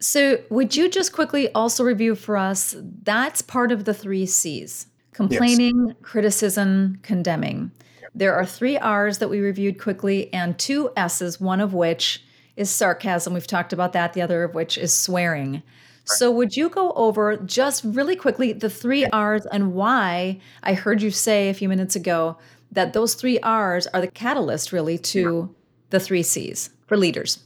So, 0.00 0.38
would 0.48 0.76
you 0.76 0.88
just 0.88 1.12
quickly 1.12 1.52
also 1.52 1.84
review 1.84 2.14
for 2.14 2.36
us 2.36 2.74
that's 3.02 3.42
part 3.42 3.70
of 3.70 3.84
the 3.84 3.94
3 3.94 4.24
Cs. 4.24 4.86
Complaining, 5.12 5.88
yes. 5.88 5.96
criticism, 6.02 6.98
condemning. 7.02 7.70
There 8.14 8.34
are 8.34 8.46
three 8.46 8.78
R's 8.78 9.18
that 9.18 9.28
we 9.28 9.40
reviewed 9.40 9.78
quickly 9.78 10.32
and 10.32 10.58
two 10.58 10.90
S's, 10.96 11.40
one 11.40 11.60
of 11.60 11.74
which 11.74 12.24
is 12.56 12.70
sarcasm. 12.70 13.34
We've 13.34 13.46
talked 13.46 13.72
about 13.72 13.92
that, 13.92 14.14
the 14.14 14.22
other 14.22 14.44
of 14.44 14.54
which 14.54 14.78
is 14.78 14.92
swearing. 14.94 15.62
So, 16.04 16.30
would 16.30 16.56
you 16.56 16.70
go 16.70 16.92
over 16.92 17.36
just 17.36 17.84
really 17.84 18.16
quickly 18.16 18.52
the 18.52 18.70
three 18.70 19.04
R's 19.06 19.46
and 19.46 19.74
why 19.74 20.40
I 20.62 20.74
heard 20.74 21.02
you 21.02 21.10
say 21.10 21.50
a 21.50 21.54
few 21.54 21.68
minutes 21.68 21.94
ago 21.94 22.38
that 22.72 22.94
those 22.94 23.14
three 23.14 23.38
R's 23.40 23.86
are 23.88 24.00
the 24.00 24.08
catalyst 24.08 24.72
really 24.72 24.98
to 24.98 25.54
the 25.90 26.00
three 26.00 26.22
C's 26.22 26.70
for 26.86 26.96
leaders? 26.96 27.44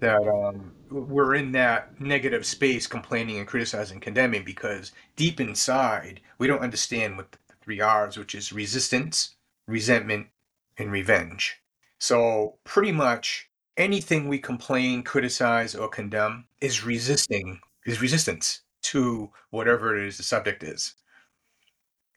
That 0.00 0.26
um, 0.26 0.72
we're 0.92 1.34
in 1.34 1.52
that 1.52 2.00
negative 2.00 2.46
space, 2.46 2.86
complaining 2.86 3.38
and 3.38 3.46
criticizing, 3.46 4.00
condemning, 4.00 4.44
because 4.44 4.92
deep 5.16 5.40
inside, 5.40 6.20
we 6.38 6.46
don't 6.46 6.62
understand 6.62 7.16
what 7.16 7.32
the 7.32 7.38
three 7.62 7.80
R's, 7.80 8.16
which 8.16 8.34
is 8.34 8.52
resistance, 8.52 9.36
resentment, 9.66 10.28
and 10.76 10.92
revenge. 10.92 11.60
So, 11.98 12.58
pretty 12.64 12.92
much 12.92 13.48
anything 13.76 14.28
we 14.28 14.38
complain, 14.38 15.02
criticize, 15.02 15.74
or 15.74 15.88
condemn 15.88 16.46
is 16.60 16.84
resisting, 16.84 17.60
is 17.86 18.02
resistance 18.02 18.62
to 18.82 19.30
whatever 19.50 19.96
it 19.96 20.06
is 20.06 20.16
the 20.16 20.22
subject 20.22 20.62
is. 20.62 20.94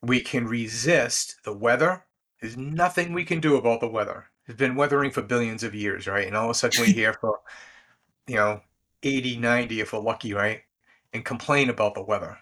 We 0.01 0.21
can 0.21 0.47
resist 0.47 1.37
the 1.43 1.53
weather. 1.53 2.05
There's 2.41 2.57
nothing 2.57 3.13
we 3.13 3.23
can 3.23 3.39
do 3.39 3.55
about 3.55 3.79
the 3.79 3.87
weather. 3.87 4.25
It's 4.47 4.57
been 4.57 4.75
weathering 4.75 5.11
for 5.11 5.21
billions 5.21 5.63
of 5.63 5.73
years, 5.73 6.07
right? 6.07 6.27
And 6.27 6.35
all 6.35 6.45
of 6.45 6.51
a 6.51 6.53
sudden 6.53 6.81
we're 6.81 6.85
here 6.93 7.13
for, 7.13 7.39
you 8.27 8.35
know, 8.35 8.61
80, 9.05 9.37
90 9.37 9.79
if 9.79 9.93
we're 9.93 9.99
lucky, 9.99 10.33
right? 10.33 10.61
And 11.13 11.23
complain 11.23 11.69
about 11.69 11.93
the 11.93 12.01
weather. 12.01 12.37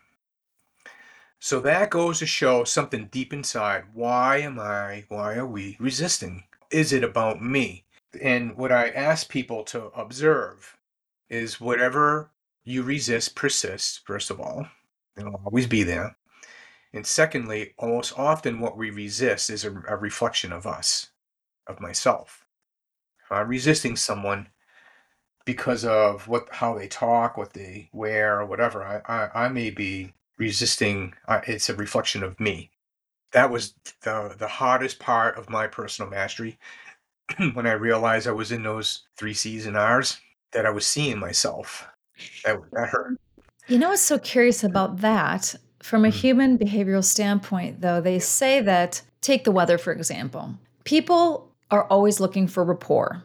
So 1.39 1.59
that 1.59 1.89
goes 1.89 2.19
to 2.19 2.25
show 2.25 2.63
something 2.63 3.09
deep 3.11 3.33
inside. 3.33 3.83
Why 3.93 4.37
am 4.37 4.59
I, 4.59 5.03
why 5.09 5.35
are 5.35 5.45
we 5.45 5.75
resisting? 5.79 6.45
Is 6.71 6.93
it 6.93 7.03
about 7.03 7.41
me? 7.41 7.83
And 8.21 8.55
what 8.55 8.71
I 8.71 8.89
ask 8.89 9.27
people 9.27 9.63
to 9.65 9.87
observe 9.87 10.77
is 11.29 11.59
whatever 11.59 12.31
you 12.63 12.83
resist 12.83 13.35
persists, 13.35 13.99
first 14.05 14.29
of 14.31 14.39
all. 14.39 14.65
It'll 15.17 15.41
always 15.45 15.67
be 15.67 15.83
there. 15.83 16.15
And 16.93 17.05
secondly, 17.05 17.73
almost 17.77 18.17
often 18.17 18.61
what 18.61 18.77
we 18.77 18.89
resist 18.89 19.49
is 19.49 19.65
a, 19.65 19.71
a 19.89 19.97
reflection 19.97 20.53
of 20.53 20.65
us, 20.65 21.09
of 21.67 21.81
myself. 21.81 22.45
If 23.23 23.31
I'm 23.31 23.49
resisting 23.49 23.95
someone 23.97 24.47
because 25.45 25.85
of 25.85 26.27
what 26.27 26.47
how 26.51 26.73
they 26.73 26.87
talk, 26.87 27.37
what 27.37 27.53
they 27.53 27.89
wear, 27.93 28.39
or 28.39 28.45
whatever, 28.45 28.83
I, 28.83 29.01
I, 29.05 29.45
I 29.45 29.47
may 29.49 29.69
be 29.69 30.13
resisting 30.37 31.13
uh, 31.27 31.41
it's 31.47 31.69
a 31.69 31.75
reflection 31.75 32.23
of 32.23 32.39
me 32.39 32.71
that 33.31 33.51
was 33.51 33.75
the 34.01 34.35
the 34.37 34.47
hardest 34.47 34.99
part 34.99 35.37
of 35.37 35.49
my 35.49 35.67
personal 35.67 36.09
mastery 36.09 36.57
when 37.53 37.67
i 37.67 37.71
realized 37.71 38.27
i 38.27 38.31
was 38.31 38.51
in 38.51 38.63
those 38.63 39.03
three 39.15 39.35
c's 39.35 39.67
and 39.67 39.77
r's 39.77 40.19
that 40.51 40.65
i 40.65 40.71
was 40.71 40.87
seeing 40.87 41.19
myself 41.19 41.85
that, 42.43 42.59
that 42.71 42.89
hurt 42.89 43.15
you 43.67 43.77
know 43.77 43.89
what's 43.89 44.01
so 44.01 44.17
curious 44.17 44.63
about 44.63 45.01
that 45.01 45.53
from 45.83 46.03
a 46.03 46.07
mm-hmm. 46.07 46.17
human 46.17 46.57
behavioral 46.57 47.03
standpoint 47.03 47.79
though 47.79 48.01
they 48.01 48.17
say 48.17 48.59
that 48.59 49.03
take 49.23 49.45
the 49.45 49.51
weather, 49.51 49.79
for 49.79 49.91
example. 49.91 50.53
People 50.83 51.49
are 51.71 51.85
always 51.85 52.19
looking 52.19 52.45
for 52.45 52.63
rapport. 52.63 53.23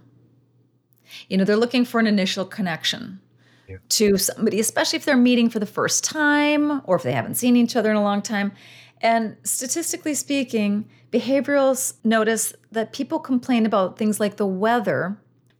You 1.29 1.37
know, 1.37 1.45
they're 1.45 1.57
looking 1.57 1.85
for 1.85 2.01
an 2.01 2.07
initial 2.07 2.45
connection 2.45 3.21
yeah. 3.69 3.77
to 3.91 4.17
somebody, 4.17 4.61
especially 4.61 4.97
if 4.97 5.05
they're 5.05 5.17
meeting 5.17 5.51
for 5.51 5.59
the 5.59 5.67
first 5.67 6.05
time 6.05 6.81
or 6.85 6.97
if 6.97 7.03
they 7.03 7.13
haven't 7.13 7.35
seen 7.35 7.57
each 7.57 7.77
other 7.77 7.91
in 7.91 7.97
a 7.97 8.03
long 8.03 8.23
time. 8.23 8.53
And 9.01 9.37
statistically 9.45 10.15
speaking, 10.15 10.89
behaviorals 11.13 11.95
notice 12.05 12.53
that 12.73 12.93
people 12.93 13.19
complain 13.19 13.67
about 13.67 13.99
things 13.99 14.19
like 14.21 14.37
the 14.37 14.47
weather 14.47 15.17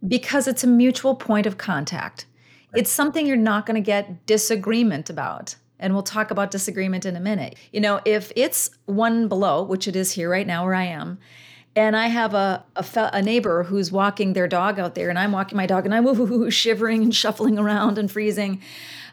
because 0.07 0.49
it's 0.49 0.65
a 0.65 0.69
mutual 0.69 1.15
point 1.15 1.47
of 1.47 1.59
contact. 1.59 2.27
It's 2.75 2.91
something 2.91 3.27
you're 3.27 3.37
not 3.37 3.65
going 3.67 3.77
to 3.77 3.87
get 3.87 4.27
disagreement 4.27 5.09
about. 5.09 5.57
And 5.79 5.95
we'll 5.95 6.03
talk 6.03 6.31
about 6.31 6.51
disagreement 6.51 7.07
in 7.07 7.17
a 7.17 7.21
minute. 7.21 7.55
You 7.73 7.81
know, 7.81 8.01
if 8.05 8.33
it's 8.37 8.71
one 8.87 9.29
below, 9.29 9.63
which 9.63 9.89
it 9.89 9.97
is 9.97 10.13
here 10.13 10.29
right 10.29 10.47
now 10.47 10.65
where 10.65 10.75
I 10.75 10.85
am, 10.85 11.19
and 11.77 11.97
I 11.97 12.09
have 12.09 12.35
a, 12.35 12.65
a, 12.77 12.83
fe- 12.83 13.11
a, 13.13 13.23
neighbor 13.23 13.63
who's 13.63 13.93
walking 13.93 14.33
their 14.33 14.49
dog 14.49 14.79
out 14.79 14.95
there, 14.95 15.11
and 15.11 15.19
I'm 15.19 15.33
walking 15.33 15.57
my 15.57 15.67
dog, 15.67 15.85
and 15.85 15.95
I'm 15.95 16.51
shivering 16.51 17.03
and 17.05 17.15
shuffling 17.15 17.59
around 17.59 17.99
and 17.99 18.11
freezing. 18.11 18.61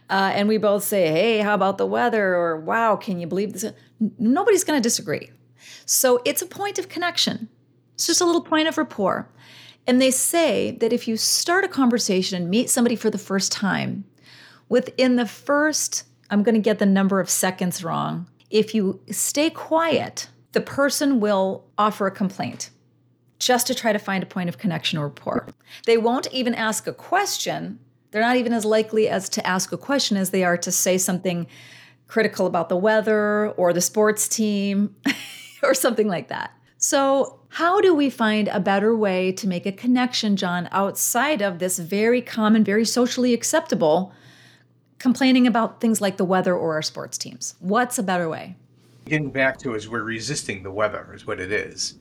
Uh, 0.10 0.32
and 0.34 0.48
we 0.48 0.58
both 0.58 0.84
say, 0.84 1.08
Hey, 1.08 1.40
how 1.40 1.54
about 1.56 1.78
the 1.78 1.86
weather? 1.86 2.36
Or 2.36 2.60
Wow, 2.60 2.96
can 2.96 3.20
you 3.20 3.28
believe 3.28 3.54
this? 3.54 3.66
Nobody's 4.20 4.64
going 4.64 4.78
to 4.78 4.84
disagree. 4.84 5.32
So 5.86 6.22
it's 6.26 6.42
a 6.42 6.46
point 6.46 6.80
of 6.80 6.90
connection, 6.90 7.50
it's 7.94 8.08
just 8.08 8.22
a 8.22 8.26
little 8.26 8.42
point 8.42 8.68
of 8.68 8.78
rapport. 8.78 9.30
And 9.88 10.02
they 10.02 10.12
say 10.12 10.72
that 10.80 10.92
if 10.92 11.08
you 11.08 11.16
start 11.16 11.64
a 11.64 11.68
conversation 11.68 12.42
and 12.42 12.50
meet 12.50 12.72
somebody 12.72 12.96
for 12.96 13.12
the 13.12 13.20
first 13.20 13.52
time, 13.52 14.06
within 14.68 15.16
the 15.16 15.28
first, 15.28 16.06
I'm 16.32 16.42
going 16.42 16.56
to 16.56 16.62
get 16.62 16.80
the 16.80 16.88
number 16.88 17.20
of 17.20 17.30
seconds 17.30 17.84
wrong, 17.84 18.28
if 18.50 18.74
you 18.74 19.00
stay 19.12 19.52
quiet, 19.52 20.28
the 20.56 20.62
person 20.62 21.20
will 21.20 21.66
offer 21.78 22.08
a 22.08 22.12
complaint 22.12 22.70
just 23.40 23.68
to 23.68 23.76
try 23.76 23.92
to 23.92 24.00
find 24.00 24.24
a 24.24 24.26
point 24.26 24.48
of 24.48 24.58
connection 24.58 24.98
or 24.98 25.10
rapport. 25.10 25.48
They 25.86 25.98
won't 25.98 26.32
even 26.32 26.56
ask 26.56 26.88
a 26.88 26.94
question. 26.94 27.78
They're 28.12 28.22
not 28.22 28.38
even 28.38 28.54
as 28.54 28.64
likely 28.64 29.10
as 29.10 29.28
to 29.30 29.46
ask 29.46 29.74
a 29.74 29.78
question 29.78 30.16
as 30.16 30.30
they 30.30 30.46
are 30.46 30.56
to 30.60 30.72
say 30.72 30.98
something 30.98 31.48
critical 32.08 32.48
about 32.48 32.70
the 32.70 32.78
weather 32.78 33.50
or 33.58 33.74
the 33.74 33.82
sports 33.82 34.30
team 34.30 34.96
or 35.64 35.74
something 35.74 36.08
like 36.08 36.30
that. 36.30 36.52
So, 36.78 37.42
how 37.50 37.82
do 37.82 37.94
we 37.94 38.10
find 38.10 38.48
a 38.48 38.62
better 38.62 38.96
way 38.96 39.34
to 39.34 39.48
make 39.48 39.66
a 39.66 39.74
connection, 39.74 40.38
John, 40.38 40.70
outside 40.72 41.42
of 41.42 41.60
this 41.60 41.80
very 41.80 42.22
common, 42.22 42.64
very 42.64 42.86
socially 42.86 43.34
acceptable 43.34 44.14
complaining 45.00 45.48
about 45.48 45.82
things 45.82 46.00
like 46.00 46.16
the 46.16 46.24
weather 46.24 46.56
or 46.56 46.76
our 46.76 46.82
sports 46.82 47.18
teams? 47.18 47.56
What's 47.60 47.98
a 47.98 48.04
better 48.04 48.30
way? 48.30 48.56
Getting 49.06 49.30
back 49.30 49.58
to 49.60 49.76
is 49.76 49.88
we're 49.88 50.04
resisting 50.04 50.64
the 50.64 50.72
weather, 50.72 51.12
is 51.14 51.28
what 51.28 51.40
it 51.40 51.52
is. 51.52 52.00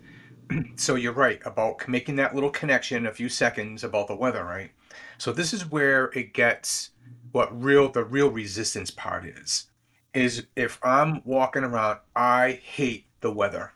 so 0.76 0.94
you're 0.94 1.12
right 1.12 1.40
about 1.44 1.86
making 1.86 2.16
that 2.16 2.34
little 2.34 2.50
connection 2.50 3.06
a 3.06 3.12
few 3.12 3.28
seconds 3.28 3.84
about 3.84 4.08
the 4.08 4.16
weather, 4.16 4.44
right? 4.44 4.70
So 5.18 5.32
this 5.32 5.52
is 5.52 5.70
where 5.70 6.06
it 6.14 6.32
gets 6.32 6.90
what 7.32 7.62
real 7.62 7.90
the 7.90 8.04
real 8.04 8.30
resistance 8.30 8.90
part 8.90 9.26
is. 9.26 9.66
Is 10.14 10.46
if 10.56 10.78
I'm 10.82 11.20
walking 11.24 11.64
around, 11.64 11.98
I 12.14 12.60
hate 12.62 13.06
the 13.20 13.32
weather. 13.32 13.72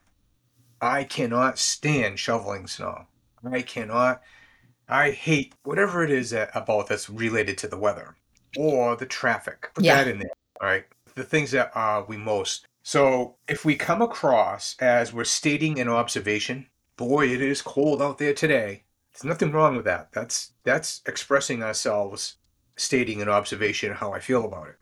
I 0.80 1.04
cannot 1.04 1.58
stand 1.58 2.18
shoveling 2.18 2.66
snow. 2.66 3.06
I 3.44 3.62
cannot. 3.62 4.22
I 4.88 5.10
hate 5.10 5.54
whatever 5.64 6.02
it 6.02 6.10
is 6.10 6.30
that, 6.30 6.50
about 6.54 6.88
that's 6.88 7.10
related 7.10 7.58
to 7.58 7.68
the 7.68 7.76
weather 7.76 8.16
or 8.56 8.96
the 8.96 9.06
traffic. 9.06 9.70
Put 9.74 9.84
yeah. 9.84 9.96
that 9.96 10.08
in 10.08 10.18
there. 10.18 10.30
All 10.60 10.68
right. 10.68 10.84
The 11.14 11.24
things 11.24 11.50
that 11.50 11.76
uh, 11.76 12.04
we 12.06 12.16
most 12.16 12.68
so 12.88 13.34
if 13.46 13.66
we 13.66 13.76
come 13.76 14.00
across 14.00 14.74
as 14.80 15.12
we're 15.12 15.24
stating 15.24 15.78
an 15.78 15.90
observation, 15.90 16.68
boy, 16.96 17.28
it 17.28 17.42
is 17.42 17.60
cold 17.60 18.00
out 18.00 18.16
there 18.16 18.32
today. 18.32 18.84
There's 19.12 19.24
nothing 19.24 19.52
wrong 19.52 19.76
with 19.76 19.84
that. 19.84 20.10
That's 20.12 20.52
that's 20.64 21.02
expressing 21.04 21.62
ourselves, 21.62 22.36
stating 22.76 23.20
an 23.20 23.28
observation, 23.28 23.92
how 23.92 24.14
I 24.14 24.20
feel 24.20 24.46
about 24.46 24.68
it. 24.68 24.76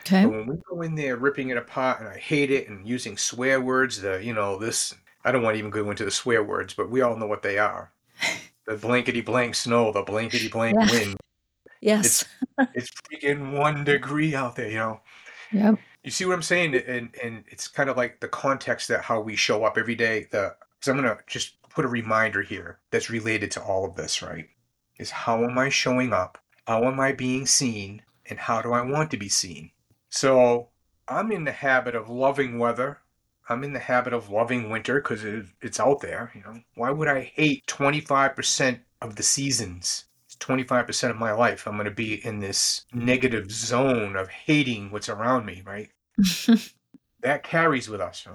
Okay. 0.00 0.24
But 0.24 0.32
when 0.32 0.46
we 0.48 0.56
go 0.68 0.82
in 0.82 0.96
there 0.96 1.18
ripping 1.18 1.50
it 1.50 1.56
apart 1.56 2.00
and 2.00 2.08
I 2.08 2.18
hate 2.18 2.50
it 2.50 2.68
and 2.68 2.84
using 2.84 3.16
swear 3.16 3.60
words, 3.60 4.02
the 4.02 4.20
you 4.20 4.34
know, 4.34 4.58
this 4.58 4.92
I 5.24 5.30
don't 5.30 5.44
want 5.44 5.54
to 5.54 5.60
even 5.60 5.70
go 5.70 5.88
into 5.88 6.04
the 6.04 6.10
swear 6.10 6.42
words, 6.42 6.74
but 6.74 6.90
we 6.90 7.00
all 7.00 7.14
know 7.14 7.28
what 7.28 7.42
they 7.42 7.58
are. 7.58 7.92
the 8.66 8.74
blankety 8.74 9.20
blank 9.20 9.54
snow, 9.54 9.92
the 9.92 10.02
blankety 10.02 10.48
blank 10.48 10.76
yeah. 10.80 10.90
wind. 10.90 11.16
Yes. 11.80 12.24
It's, 12.58 12.70
it's 12.74 12.90
freaking 13.02 13.56
one 13.56 13.84
degree 13.84 14.34
out 14.34 14.56
there, 14.56 14.68
you 14.68 14.78
know. 14.78 15.00
Yep. 15.52 15.78
You 16.02 16.10
see 16.10 16.24
what 16.24 16.34
I'm 16.34 16.42
saying? 16.42 16.74
And 16.74 17.14
and 17.22 17.44
it's 17.48 17.68
kind 17.68 17.90
of 17.90 17.96
like 17.96 18.20
the 18.20 18.28
context 18.28 18.88
that 18.88 19.02
how 19.04 19.20
we 19.20 19.36
show 19.36 19.64
up 19.64 19.76
every 19.76 19.94
day. 19.94 20.26
The 20.30 20.56
because 20.78 20.88
I'm 20.88 20.96
gonna 20.96 21.18
just 21.26 21.60
put 21.68 21.84
a 21.84 21.88
reminder 21.88 22.42
here 22.42 22.78
that's 22.90 23.10
related 23.10 23.50
to 23.52 23.62
all 23.62 23.84
of 23.84 23.96
this, 23.96 24.22
right? 24.22 24.48
Is 24.98 25.10
how 25.10 25.44
am 25.44 25.58
I 25.58 25.68
showing 25.68 26.12
up? 26.12 26.38
How 26.66 26.84
am 26.84 27.00
I 27.00 27.12
being 27.12 27.46
seen? 27.46 28.02
And 28.26 28.38
how 28.38 28.62
do 28.62 28.72
I 28.72 28.82
want 28.82 29.10
to 29.10 29.16
be 29.16 29.28
seen? 29.28 29.72
So 30.08 30.68
I'm 31.08 31.32
in 31.32 31.44
the 31.44 31.52
habit 31.52 31.94
of 31.94 32.08
loving 32.08 32.58
weather. 32.58 33.00
I'm 33.48 33.64
in 33.64 33.72
the 33.72 33.80
habit 33.80 34.12
of 34.12 34.30
loving 34.30 34.70
winter 34.70 35.00
because 35.00 35.24
it, 35.24 35.46
it's 35.60 35.80
out 35.80 36.00
there. 36.00 36.30
You 36.34 36.42
know, 36.42 36.60
why 36.76 36.90
would 36.90 37.08
I 37.08 37.22
hate 37.22 37.66
25% 37.66 38.80
of 39.02 39.16
the 39.16 39.22
seasons? 39.24 40.04
25% 40.40 41.10
of 41.10 41.16
my 41.16 41.32
life, 41.32 41.66
I'm 41.66 41.74
going 41.74 41.84
to 41.84 41.90
be 41.90 42.24
in 42.24 42.40
this 42.40 42.84
negative 42.92 43.50
zone 43.50 44.16
of 44.16 44.28
hating 44.28 44.90
what's 44.90 45.08
around 45.08 45.46
me, 45.46 45.62
right? 45.64 45.90
that 47.20 47.44
carries 47.44 47.88
with 47.88 48.00
us. 48.00 48.26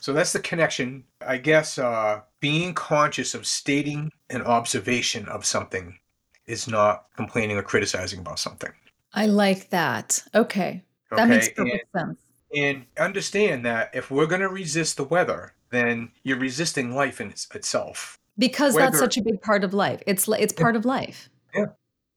So 0.00 0.12
that's 0.12 0.32
the 0.32 0.40
connection. 0.40 1.04
I 1.20 1.38
guess 1.38 1.78
uh, 1.78 2.22
being 2.40 2.74
conscious 2.74 3.34
of 3.34 3.46
stating 3.46 4.10
an 4.30 4.42
observation 4.42 5.28
of 5.28 5.44
something 5.44 5.98
is 6.46 6.68
not 6.68 7.06
complaining 7.16 7.56
or 7.56 7.62
criticizing 7.62 8.20
about 8.20 8.38
something. 8.38 8.70
I 9.12 9.26
like 9.26 9.70
that. 9.70 10.22
Okay. 10.34 10.82
That 11.10 11.20
okay? 11.20 11.28
makes 11.28 11.48
perfect 11.50 11.86
and, 11.94 12.06
sense. 12.06 12.18
And 12.54 12.86
understand 12.98 13.64
that 13.66 13.90
if 13.94 14.10
we're 14.10 14.26
going 14.26 14.40
to 14.40 14.48
resist 14.48 14.96
the 14.96 15.04
weather, 15.04 15.54
then 15.70 16.10
you're 16.22 16.38
resisting 16.38 16.94
life 16.94 17.20
in 17.20 17.30
itself 17.30 18.18
because 18.38 18.74
Whether, 18.74 18.86
that's 18.86 18.98
such 18.98 19.16
a 19.16 19.22
big 19.22 19.40
part 19.40 19.64
of 19.64 19.74
life. 19.74 20.02
It's 20.06 20.28
it's 20.28 20.52
part 20.52 20.76
of 20.76 20.84
life. 20.84 21.30
Yeah. 21.54 21.66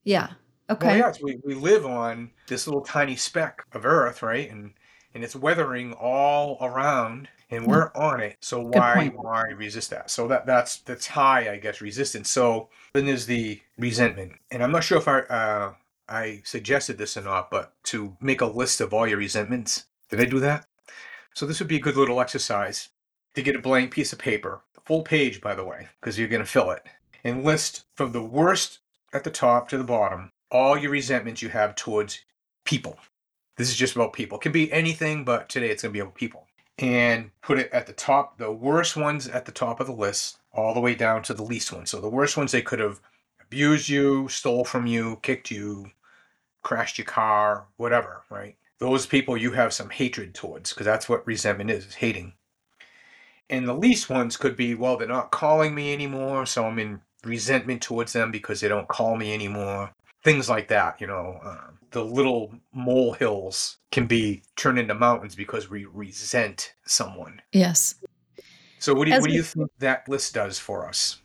Yeah. 0.03 0.29
Okay. 0.69 0.87
Well, 0.87 0.97
yes, 0.97 1.21
we, 1.21 1.39
we 1.43 1.55
live 1.55 1.85
on 1.85 2.31
this 2.47 2.67
little 2.67 2.81
tiny 2.81 3.15
speck 3.15 3.63
of 3.73 3.85
Earth, 3.85 4.21
right? 4.21 4.49
And 4.49 4.73
and 5.13 5.23
it's 5.23 5.35
weathering 5.35 5.93
all 5.93 6.57
around, 6.61 7.27
and 7.49 7.63
hmm. 7.63 7.71
we're 7.71 7.91
on 7.95 8.21
it. 8.21 8.37
So 8.41 8.61
why 8.61 9.11
why 9.15 9.49
resist 9.55 9.89
that? 9.89 10.11
So 10.11 10.27
that 10.27 10.45
that's 10.45 10.77
that's 10.77 11.07
high, 11.07 11.51
I 11.51 11.57
guess, 11.57 11.81
resistance. 11.81 12.29
So 12.29 12.69
then 12.93 13.05
there's 13.05 13.25
the 13.25 13.61
resentment, 13.77 14.33
and 14.51 14.63
I'm 14.63 14.71
not 14.71 14.83
sure 14.83 14.97
if 14.97 15.07
I 15.07 15.19
uh, 15.21 15.73
I 16.07 16.41
suggested 16.43 16.97
this 16.97 17.17
or 17.17 17.21
not, 17.21 17.49
but 17.49 17.73
to 17.85 18.15
make 18.21 18.41
a 18.41 18.45
list 18.45 18.81
of 18.81 18.93
all 18.93 19.07
your 19.07 19.17
resentments. 19.17 19.85
Did 20.09 20.21
I 20.21 20.25
do 20.25 20.39
that? 20.39 20.65
So 21.33 21.45
this 21.45 21.59
would 21.59 21.69
be 21.69 21.77
a 21.77 21.81
good 21.81 21.95
little 21.95 22.19
exercise 22.19 22.89
to 23.35 23.41
get 23.41 23.55
a 23.55 23.59
blank 23.59 23.91
piece 23.91 24.11
of 24.11 24.19
paper 24.19 24.61
full 24.89 25.03
page, 25.03 25.39
by 25.39 25.53
the 25.53 25.63
way, 25.63 25.87
because 26.01 26.17
you're 26.17 26.27
going 26.27 26.41
to 26.41 26.49
fill 26.49 26.71
it, 26.71 26.83
and 27.23 27.45
list 27.45 27.85
from 27.93 28.11
the 28.11 28.23
worst 28.23 28.79
at 29.13 29.23
the 29.23 29.29
top 29.29 29.69
to 29.69 29.77
the 29.77 29.83
bottom 29.83 30.31
all 30.51 30.75
your 30.75 30.89
resentments 30.89 31.43
you 31.43 31.49
have 31.49 31.75
towards 31.75 32.21
people. 32.65 32.97
This 33.55 33.69
is 33.69 33.75
just 33.75 33.95
about 33.95 34.13
people. 34.13 34.39
It 34.39 34.41
can 34.41 34.51
be 34.51 34.71
anything, 34.73 35.23
but 35.23 35.47
today 35.47 35.69
it's 35.69 35.83
going 35.83 35.91
to 35.91 35.93
be 35.93 35.99
about 35.99 36.15
people. 36.15 36.47
And 36.79 37.29
put 37.43 37.59
it 37.59 37.69
at 37.71 37.85
the 37.85 37.93
top, 37.93 38.39
the 38.39 38.51
worst 38.51 38.97
ones 38.97 39.27
at 39.27 39.45
the 39.45 39.51
top 39.51 39.79
of 39.79 39.85
the 39.85 39.93
list, 39.93 40.39
all 40.51 40.73
the 40.73 40.79
way 40.79 40.95
down 40.95 41.21
to 41.23 41.35
the 41.35 41.43
least 41.43 41.71
ones. 41.71 41.91
So 41.91 42.01
the 42.01 42.09
worst 42.09 42.35
ones, 42.35 42.51
they 42.51 42.63
could 42.63 42.79
have 42.79 42.99
abused 43.39 43.89
you, 43.89 44.27
stole 44.27 44.65
from 44.65 44.87
you, 44.87 45.19
kicked 45.21 45.51
you, 45.51 45.85
crashed 46.63 46.97
your 46.97 47.05
car, 47.05 47.67
whatever, 47.77 48.23
right? 48.31 48.55
Those 48.79 49.05
people 49.05 49.37
you 49.37 49.51
have 49.51 49.71
some 49.71 49.91
hatred 49.91 50.33
towards, 50.33 50.73
because 50.73 50.87
that's 50.87 51.07
what 51.07 51.27
resentment 51.27 51.69
is, 51.69 51.85
is 51.85 51.93
hating. 51.93 52.33
And 53.49 53.67
the 53.67 53.73
least 53.73 54.09
ones 54.09 54.37
could 54.37 54.55
be, 54.55 54.75
well, 54.75 54.97
they're 54.97 55.07
not 55.07 55.31
calling 55.31 55.73
me 55.73 55.93
anymore, 55.93 56.45
so 56.45 56.65
I'm 56.65 56.77
in 56.79 57.01
resentment 57.23 57.81
towards 57.81 58.13
them 58.13 58.31
because 58.31 58.61
they 58.61 58.67
don't 58.67 58.87
call 58.87 59.15
me 59.15 59.33
anymore. 59.33 59.91
Things 60.23 60.49
like 60.49 60.67
that, 60.67 61.01
you 61.01 61.07
know. 61.07 61.39
Uh, 61.43 61.71
the 61.91 62.03
little 62.03 62.53
molehills 62.73 63.77
can 63.91 64.05
be 64.05 64.43
turned 64.55 64.77
into 64.77 64.93
mountains 64.93 65.35
because 65.35 65.69
we 65.69 65.85
resent 65.85 66.73
someone. 66.85 67.41
Yes. 67.51 67.95
So, 68.77 68.93
what 68.93 69.05
do 69.05 69.11
you, 69.11 69.19
what 69.19 69.29
do 69.29 69.35
you 69.35 69.43
think 69.43 69.71
that 69.79 70.07
list 70.07 70.33
does 70.33 70.59
for 70.59 70.87
us? 70.87 71.19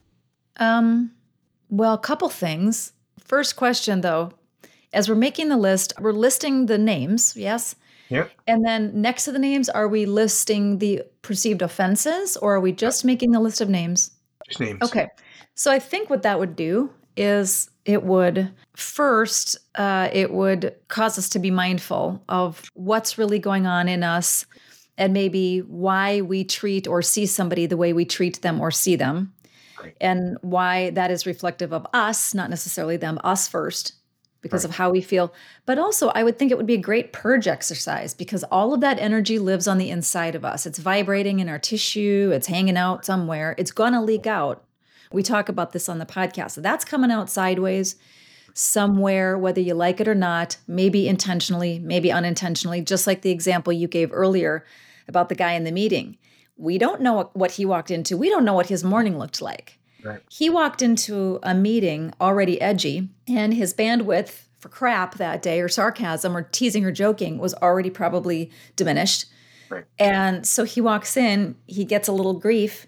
Um, 0.57 1.13
well, 1.69 1.95
a 1.95 1.99
couple 1.99 2.29
things. 2.29 2.93
First 3.21 3.57
question, 3.57 4.01
though, 4.01 4.33
as 4.93 5.09
we're 5.09 5.15
making 5.15 5.49
the 5.49 5.57
list, 5.57 5.93
we're 6.01 6.13
listing 6.13 6.67
the 6.67 6.79
names, 6.79 7.37
yes, 7.37 7.77
yeah. 8.09 8.27
And 8.47 8.65
then 8.65 8.93
next 8.95 9.25
to 9.25 9.33
the 9.33 9.39
names, 9.39 9.69
are 9.69 9.89
we 9.89 10.07
listing 10.07 10.79
the 10.79 11.03
perceived 11.23 11.63
offenses 11.63 12.37
or 12.37 12.55
are 12.55 12.61
we 12.61 12.73
just 12.73 13.05
making 13.05 13.33
the 13.33 13.41
list 13.41 13.61
of 13.61 13.69
names? 13.69 14.11
Just 14.49 14.61
names. 14.61 14.83
Okay. 14.83 15.09
So 15.55 15.71
I 15.71 15.79
think 15.79 16.11
what 16.11 16.23
that 16.23 16.39
would 16.39 16.57
do 16.57 16.91
is 17.17 17.71
it 17.85 18.03
would 18.03 18.51
first, 18.75 19.57
uh, 19.77 20.09
it 20.13 20.33
would 20.33 20.75
cause 20.89 21.19
us 21.19 21.29
to 21.31 21.39
be 21.39 21.51
mindful 21.51 22.23
of 22.29 22.69
what's 22.75 23.19
really 23.19 23.39
going 23.39 23.67
on 23.67 23.89
in 23.89 24.03
us 24.03 24.47
and 24.99 25.13
maybe 25.13 25.61
why 25.61 26.21
we 26.21 26.45
treat 26.45 26.87
or 26.87 27.03
see 27.03 27.27
somebody 27.27 27.67
the 27.67 27.77
way 27.77 27.93
we 27.93 28.05
treat 28.05 28.43
them 28.43 28.61
or 28.61 28.71
see 28.71 28.97
them, 28.97 29.33
and 30.01 30.39
why 30.41 30.91
that 30.91 31.11
is 31.11 31.27
reflective 31.27 31.73
of 31.73 31.87
us, 31.93 32.33
not 32.33 32.49
necessarily 32.49 32.97
them, 32.97 33.19
us 33.25 33.49
first, 33.49 33.95
because 34.45 34.63
right. 34.63 34.71
of 34.71 34.77
how 34.77 34.91
we 34.91 35.01
feel. 35.01 35.33
But 35.65 35.79
also, 35.79 36.11
I 36.11 36.23
would 36.23 36.39
think 36.39 36.53
it 36.53 36.59
would 36.59 36.67
be 36.67 36.75
a 36.75 36.79
great 36.79 37.15
purge 37.15 37.49
exercise 37.49 38.13
because 38.13 38.45
all 38.45 38.75
of 38.75 38.83
that 38.83 38.99
energy 38.99 39.39
lives 39.39 39.67
on 39.67 39.79
the 39.79 39.89
inside 39.89 40.35
of 40.35 40.45
us. 40.45 40.67
It's 40.67 40.79
vibrating 40.79 41.41
in 41.41 41.49
our 41.49 41.59
tissue, 41.59 42.31
it's 42.33 42.47
hanging 42.47 42.77
out 42.77 43.07
somewhere, 43.07 43.55
it's 43.57 43.73
going 43.73 43.95
to 43.95 44.03
leak 44.03 44.27
out. 44.27 44.63
We 45.11 45.23
talk 45.23 45.49
about 45.49 45.73
this 45.73 45.89
on 45.89 45.99
the 45.99 46.05
podcast. 46.05 46.53
So 46.53 46.61
that's 46.61 46.85
coming 46.85 47.11
out 47.11 47.31
sideways 47.31 47.97
somewhere, 48.53 49.39
whether 49.39 49.63
you 49.63 49.73
like 49.73 49.99
it 49.99 50.07
or 50.07 50.15
not, 50.15 50.59
maybe 50.69 51.09
intentionally, 51.09 51.79
maybe 51.79 52.13
unintentionally, 52.13 52.83
just 52.83 53.07
like 53.07 53.23
the 53.23 53.31
example 53.31 53.73
you 53.73 53.89
gave 53.89 54.13
earlier 54.13 54.65
about 55.09 55.31
the 55.31 55.35
guy 55.35 55.53
in 55.55 55.65
the 55.65 55.73
meeting. 55.73 56.19
We 56.59 56.77
don't 56.77 57.01
know 57.01 57.31
what 57.33 57.53
he 57.53 57.65
walked 57.65 57.91
into. 57.91 58.17
We 58.19 58.29
don't 58.29 58.45
know 58.45 58.55
what 58.55 58.69
his 58.69 58.85
morning 58.85 59.19
looked 59.19 59.41
like. 59.41 59.79
Right. 60.05 60.21
He 60.31 60.51
walked 60.51 60.83
into 60.83 61.41
a 61.43 61.55
meeting 61.55 62.13
already 62.21 62.61
edgy, 62.61 63.09
and 63.27 63.55
his 63.55 63.73
bandwidth 63.73 64.43
for 64.59 64.69
crap 64.69 65.17
that 65.17 65.43
day, 65.43 65.61
or 65.61 65.69
sarcasm, 65.69 66.37
or 66.37 66.43
teasing 66.43 66.85
or 66.85 66.93
joking, 66.93 67.39
was 67.39 67.55
already 67.55 67.91
probably 67.91 68.51
diminished. 68.77 69.27
Right. 69.71 69.85
And 69.99 70.47
so 70.47 70.65
he 70.65 70.81
walks 70.81 71.17
in, 71.17 71.57
he 71.67 71.85
gets 71.85 72.07
a 72.07 72.13
little 72.13 72.35
grief, 72.35 72.87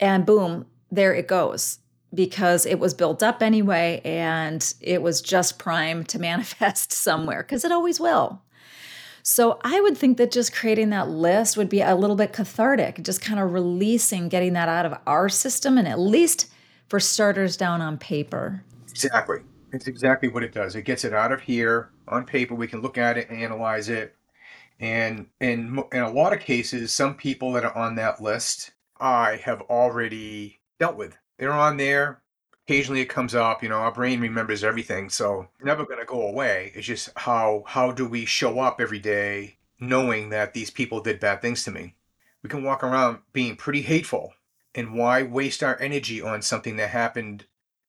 and 0.00 0.26
boom, 0.26 0.66
there 0.90 1.14
it 1.14 1.28
goes 1.28 1.78
because 2.14 2.66
it 2.66 2.78
was 2.78 2.94
built 2.94 3.22
up 3.22 3.42
anyway 3.42 4.00
and 4.04 4.74
it 4.80 5.02
was 5.02 5.20
just 5.20 5.58
primed 5.58 6.08
to 6.08 6.18
manifest 6.20 6.92
somewhere 6.92 7.42
because 7.42 7.64
it 7.64 7.72
always 7.72 8.00
will. 8.00 8.40
So 9.22 9.58
I 9.64 9.80
would 9.80 9.98
think 9.98 10.18
that 10.18 10.30
just 10.30 10.54
creating 10.54 10.90
that 10.90 11.08
list 11.08 11.56
would 11.56 11.68
be 11.68 11.80
a 11.80 11.96
little 11.96 12.14
bit 12.14 12.32
cathartic, 12.32 13.02
just 13.02 13.20
kind 13.20 13.40
of 13.40 13.52
releasing, 13.52 14.28
getting 14.28 14.52
that 14.52 14.68
out 14.68 14.86
of 14.86 14.96
our 15.04 15.28
system 15.28 15.76
and 15.78 15.88
at 15.88 15.98
least 15.98 16.46
for 16.88 17.00
starters 17.00 17.56
down 17.56 17.80
on 17.80 17.98
paper. 17.98 18.62
Exactly. 18.90 19.40
It's 19.72 19.88
exactly 19.88 20.28
what 20.28 20.42
it 20.42 20.52
does. 20.52 20.74
It 20.74 20.82
gets 20.82 21.04
it 21.04 21.12
out 21.12 21.32
of 21.32 21.40
here 21.40 21.90
on 22.08 22.24
paper. 22.24 22.54
We 22.54 22.68
can 22.68 22.82
look 22.82 22.98
at 22.98 23.18
it, 23.18 23.28
and 23.28 23.42
analyze 23.42 23.88
it. 23.88 24.14
And 24.78 25.26
in, 25.40 25.82
in 25.92 26.00
a 26.00 26.10
lot 26.10 26.32
of 26.32 26.40
cases, 26.40 26.92
some 26.92 27.14
people 27.14 27.52
that 27.52 27.64
are 27.64 27.76
on 27.76 27.94
that 27.96 28.20
list, 28.20 28.72
I 29.00 29.36
have 29.44 29.62
already 29.62 30.60
dealt 30.78 30.96
with 30.96 31.16
they're 31.38 31.52
on 31.52 31.76
there. 31.76 32.22
Occasionally 32.66 33.00
it 33.00 33.08
comes 33.08 33.34
up, 33.34 33.62
you 33.62 33.68
know, 33.68 33.76
our 33.76 33.92
brain 33.92 34.20
remembers 34.20 34.64
everything, 34.64 35.08
so 35.08 35.48
never 35.62 35.84
going 35.84 36.00
to 36.00 36.06
go 36.06 36.26
away. 36.26 36.72
It's 36.74 36.86
just 36.86 37.10
how 37.16 37.62
how 37.66 37.92
do 37.92 38.08
we 38.08 38.24
show 38.24 38.58
up 38.58 38.80
every 38.80 38.98
day 38.98 39.58
knowing 39.78 40.30
that 40.30 40.54
these 40.54 40.70
people 40.70 41.00
did 41.00 41.20
bad 41.20 41.40
things 41.40 41.62
to 41.64 41.70
me? 41.70 41.94
We 42.42 42.50
can 42.50 42.64
walk 42.64 42.82
around 42.82 43.18
being 43.32 43.56
pretty 43.56 43.82
hateful. 43.82 44.34
And 44.76 44.94
why 44.94 45.22
waste 45.22 45.62
our 45.62 45.80
energy 45.80 46.22
on 46.22 46.42
something 46.42 46.76
that 46.76 46.90
happened 46.90 47.46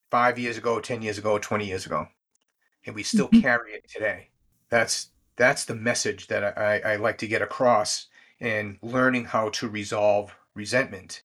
5 0.10 0.39
years 0.39 0.58
ago, 0.58 0.80
10 0.80 1.04
years 1.04 1.19
ago, 1.19 1.38
20 1.38 1.67
years 1.67 1.86
ago? 1.86 2.08
And 2.86 2.95
we 2.95 3.04
still 3.04 3.28
mm-hmm. 3.28 3.41
carry 3.41 3.73
it 3.73 3.88
today. 3.88 4.30
That's 4.69 5.12
that's 5.36 5.65
the 5.65 5.76
message 5.76 6.28
that 6.28 6.58
I, 6.58 6.80
I 6.80 6.95
like 6.95 7.19
to 7.19 7.28
get 7.28 7.43
across 7.43 8.08
in 8.39 8.80
learning 8.82 9.26
how 9.26 9.50
to 9.50 9.67
resolve 9.67 10.36
resentment. 10.56 11.21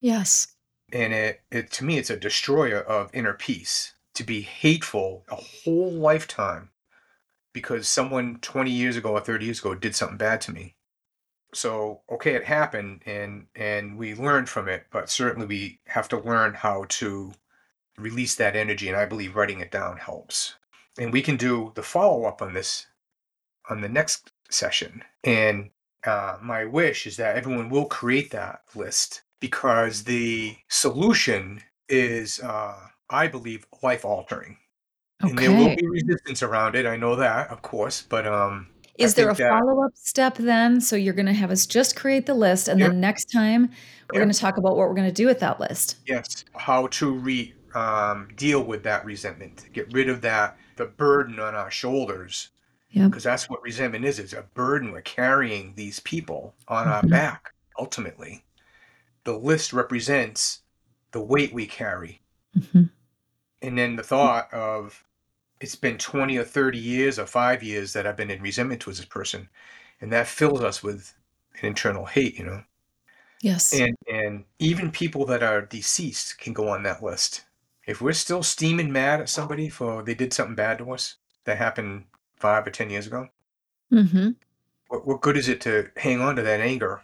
Yes 0.00 0.56
and 0.92 1.12
it, 1.12 1.40
it 1.50 1.70
to 1.72 1.84
me 1.84 1.98
it's 1.98 2.10
a 2.10 2.16
destroyer 2.16 2.80
of 2.80 3.10
inner 3.12 3.32
peace 3.32 3.94
to 4.14 4.24
be 4.24 4.40
hateful 4.40 5.24
a 5.28 5.34
whole 5.34 5.90
lifetime 5.90 6.70
because 7.52 7.88
someone 7.88 8.38
20 8.40 8.70
years 8.70 8.96
ago 8.96 9.12
or 9.12 9.20
30 9.20 9.44
years 9.44 9.58
ago 9.60 9.74
did 9.74 9.94
something 9.94 10.18
bad 10.18 10.40
to 10.40 10.52
me 10.52 10.75
so 11.52 12.00
okay 12.10 12.34
it 12.34 12.44
happened 12.44 13.02
and 13.06 13.46
and 13.54 13.96
we 13.96 14.14
learned 14.14 14.48
from 14.48 14.68
it 14.68 14.84
but 14.90 15.08
certainly 15.08 15.46
we 15.46 15.80
have 15.86 16.08
to 16.08 16.18
learn 16.18 16.54
how 16.54 16.84
to 16.88 17.32
release 17.98 18.34
that 18.34 18.56
energy 18.56 18.88
and 18.88 18.96
i 18.96 19.04
believe 19.04 19.36
writing 19.36 19.60
it 19.60 19.70
down 19.70 19.96
helps 19.96 20.56
and 20.98 21.12
we 21.12 21.22
can 21.22 21.36
do 21.36 21.72
the 21.74 21.82
follow-up 21.82 22.42
on 22.42 22.52
this 22.52 22.86
on 23.70 23.80
the 23.80 23.88
next 23.88 24.32
session 24.50 25.02
and 25.24 25.70
uh, 26.06 26.36
my 26.40 26.64
wish 26.64 27.06
is 27.06 27.16
that 27.16 27.36
everyone 27.36 27.68
will 27.68 27.86
create 27.86 28.30
that 28.30 28.60
list 28.74 29.22
because 29.40 30.04
the 30.04 30.56
solution 30.68 31.60
is, 31.88 32.40
uh, 32.40 32.76
I 33.10 33.26
believe, 33.26 33.66
life 33.82 34.04
altering. 34.04 34.56
Okay. 35.22 35.30
And 35.30 35.38
there 35.38 35.50
will 35.50 35.74
be 35.74 35.86
resistance 35.86 36.42
around 36.42 36.74
it. 36.74 36.86
I 36.86 36.96
know 36.96 37.16
that, 37.16 37.50
of 37.50 37.62
course, 37.62 38.02
but 38.02 38.26
um, 38.26 38.68
is 38.98 39.14
there 39.14 39.30
a 39.30 39.34
follow 39.34 39.84
up 39.84 39.92
step 39.94 40.36
then? 40.36 40.80
So 40.80 40.96
you're 40.96 41.14
going 41.14 41.26
to 41.26 41.32
have 41.32 41.50
us 41.50 41.66
just 41.66 41.96
create 41.96 42.26
the 42.26 42.34
list, 42.34 42.68
and 42.68 42.80
yep. 42.80 42.90
then 42.90 43.00
next 43.00 43.26
time 43.26 43.70
we're 44.12 44.18
yep. 44.18 44.24
going 44.24 44.32
to 44.32 44.38
talk 44.38 44.56
about 44.56 44.76
what 44.76 44.88
we're 44.88 44.94
going 44.94 45.08
to 45.08 45.12
do 45.12 45.26
with 45.26 45.40
that 45.40 45.60
list. 45.60 45.96
Yes, 46.06 46.44
how 46.54 46.86
to 46.88 47.12
re 47.12 47.54
um, 47.74 48.28
deal 48.36 48.62
with 48.62 48.82
that 48.84 49.04
resentment, 49.04 49.66
get 49.72 49.92
rid 49.92 50.08
of 50.08 50.22
that 50.22 50.56
the 50.76 50.86
burden 50.86 51.40
on 51.40 51.54
our 51.54 51.70
shoulders. 51.70 52.50
Yeah, 52.90 53.08
because 53.08 53.24
that's 53.24 53.50
what 53.50 53.62
resentment 53.62 54.04
is. 54.04 54.18
It's 54.18 54.32
a 54.32 54.44
burden 54.54 54.92
we're 54.92 55.02
carrying 55.02 55.74
these 55.74 56.00
people 56.00 56.54
on 56.68 56.86
mm-hmm. 56.86 56.92
our 56.92 57.02
back 57.02 57.52
ultimately 57.78 58.42
the 59.26 59.36
list 59.36 59.72
represents 59.72 60.62
the 61.10 61.20
weight 61.20 61.52
we 61.52 61.66
carry. 61.66 62.22
Mm-hmm. 62.56 62.84
And 63.60 63.78
then 63.78 63.96
the 63.96 64.02
thought 64.02 64.52
of 64.54 65.04
it's 65.60 65.74
been 65.74 65.98
20 65.98 66.36
or 66.36 66.44
30 66.44 66.78
years 66.78 67.18
or 67.18 67.26
five 67.26 67.62
years 67.62 67.92
that 67.92 68.06
I've 68.06 68.16
been 68.16 68.30
in 68.30 68.42
resentment 68.42 68.80
towards 68.80 68.98
this 68.98 69.06
person. 69.06 69.48
And 70.00 70.12
that 70.12 70.26
fills 70.26 70.62
us 70.62 70.82
with 70.82 71.14
an 71.60 71.66
internal 71.68 72.04
hate, 72.04 72.38
you 72.38 72.44
know? 72.44 72.62
Yes. 73.42 73.72
And 73.72 73.96
and 74.10 74.44
even 74.58 74.90
people 74.90 75.26
that 75.26 75.42
are 75.42 75.62
deceased 75.62 76.38
can 76.38 76.52
go 76.52 76.68
on 76.68 76.82
that 76.82 77.02
list. 77.02 77.44
If 77.86 78.00
we're 78.00 78.12
still 78.12 78.42
steaming 78.42 78.90
mad 78.90 79.20
at 79.20 79.28
somebody 79.28 79.68
for 79.68 80.02
they 80.02 80.14
did 80.14 80.32
something 80.32 80.54
bad 80.54 80.78
to 80.78 80.92
us 80.92 81.16
that 81.44 81.58
happened 81.58 82.04
five 82.36 82.66
or 82.66 82.70
ten 82.70 82.90
years 82.90 83.06
ago, 83.06 83.28
mm-hmm. 83.92 84.30
what, 84.88 85.06
what 85.06 85.20
good 85.20 85.36
is 85.36 85.48
it 85.48 85.60
to 85.62 85.90
hang 85.96 86.20
on 86.20 86.36
to 86.36 86.42
that 86.42 86.60
anger 86.60 87.02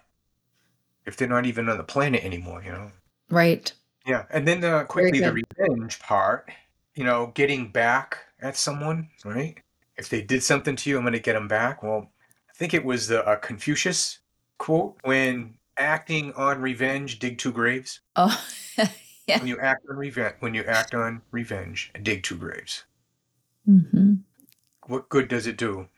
if 1.04 1.16
they're 1.16 1.28
not 1.28 1.46
even 1.46 1.68
on 1.68 1.76
the 1.76 1.84
planet 1.84 2.24
anymore, 2.24 2.62
you 2.64 2.72
know? 2.72 2.90
Right. 3.30 3.72
Yeah. 4.06 4.24
And 4.30 4.46
then 4.46 4.64
uh, 4.64 4.84
quickly 4.84 5.20
the 5.20 5.32
revenge 5.32 6.00
part, 6.00 6.50
you 6.94 7.04
know, 7.04 7.32
getting 7.34 7.70
back 7.70 8.18
at 8.42 8.56
someone, 8.56 9.08
right? 9.24 9.56
If 9.96 10.08
they 10.08 10.22
did 10.22 10.42
something 10.42 10.76
to 10.76 10.90
you, 10.90 10.96
I'm 10.96 11.04
going 11.04 11.12
to 11.12 11.20
get 11.20 11.34
them 11.34 11.48
back. 11.48 11.82
Well, 11.82 12.10
I 12.50 12.52
think 12.54 12.74
it 12.74 12.84
was 12.84 13.08
the 13.08 13.26
uh, 13.26 13.36
Confucius 13.36 14.18
quote 14.58 14.96
when 15.02 15.54
acting 15.76 16.32
on 16.34 16.60
revenge, 16.60 17.18
dig 17.18 17.38
two 17.38 17.52
graves. 17.52 18.00
Oh, 18.16 18.44
yeah. 19.26 19.38
When 19.38 19.46
you 19.46 19.58
act 19.58 19.84
on 19.88 19.96
revenge, 19.96 20.34
when 20.40 20.54
you 20.54 20.64
act 20.64 20.94
on 20.94 21.22
revenge, 21.30 21.92
dig 22.02 22.22
two 22.22 22.36
graves. 22.36 22.84
Mm-hmm. 23.68 24.14
What 24.86 25.08
good 25.08 25.28
does 25.28 25.46
it 25.46 25.56
do? 25.56 25.88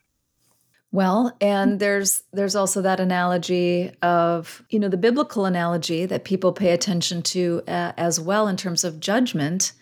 Well, 0.92 1.36
and 1.40 1.80
there's 1.80 2.22
there's 2.32 2.54
also 2.54 2.80
that 2.82 3.00
analogy 3.00 3.90
of 4.00 4.62
you 4.70 4.78
know 4.78 4.88
the 4.88 4.96
biblical 4.96 5.44
analogy 5.44 6.06
that 6.06 6.22
people 6.22 6.52
pay 6.52 6.70
attention 6.70 7.22
to 7.22 7.62
uh, 7.66 7.92
as 7.96 8.20
well 8.20 8.46
in 8.46 8.56
terms 8.56 8.84
of 8.84 9.00
judgment 9.00 9.72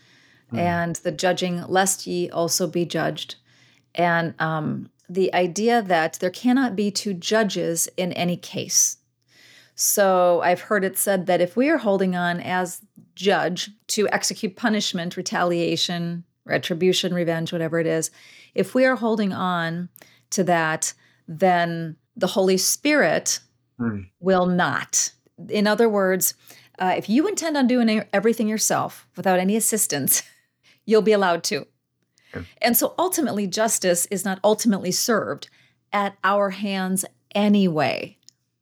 mm. 0.53 0.59
and 0.59 0.97
the 0.97 1.13
judging 1.13 1.63
lest 1.67 2.07
ye 2.07 2.31
also 2.31 2.67
be 2.67 2.85
judged, 2.85 3.37
and 3.95 4.35
um, 4.39 4.91
the 5.09 5.33
idea 5.35 5.83
that 5.83 6.19
there 6.21 6.31
cannot 6.31 6.77
be 6.77 6.91
two 6.91 7.15
judges 7.15 7.89
in 7.97 8.13
any 8.13 8.37
case. 8.37 8.99
So 9.75 10.41
I've 10.43 10.61
heard 10.61 10.85
it 10.85 10.99
said 10.99 11.27
that 11.27 11.41
if 11.41 11.57
we 11.57 11.69
are 11.69 11.79
holding 11.79 12.15
on 12.15 12.41
as 12.41 12.83
judge 13.15 13.71
to 13.89 14.09
execute 14.11 14.57
punishment, 14.57 15.17
retaliation, 15.17 16.25
retribution, 16.45 17.15
revenge, 17.15 17.53
whatever 17.53 17.79
it 17.79 17.87
is, 17.87 18.11
if 18.55 18.75
we 18.75 18.85
are 18.85 18.97
holding 18.97 19.33
on 19.33 19.89
to 20.31 20.45
that 20.45 20.93
then 21.29 21.97
the 22.17 22.27
Holy 22.27 22.57
Spirit 22.57 23.41
mm. 23.81 24.07
will 24.21 24.47
not. 24.47 25.13
In 25.49 25.67
other 25.67 25.89
words, 25.89 26.35
uh, 26.79 26.95
if 26.97 27.09
you 27.09 27.27
intend 27.27 27.57
on 27.57 27.67
doing 27.67 28.05
everything 28.13 28.49
yourself 28.49 29.07
without 29.17 29.39
any 29.39 29.57
assistance, 29.57 30.23
you'll 30.85 31.03
be 31.03 31.13
allowed 31.13 31.45
to. 31.45 31.67
And 32.63 32.77
so 32.77 32.95
ultimately, 32.99 33.47
justice 33.47 34.07
is 34.07 34.25
not 34.25 34.41
ultimately 34.43 34.91
served 34.91 35.51
at 35.93 36.17
our 36.25 36.51
hands 36.51 37.05
anyway, 37.35 38.17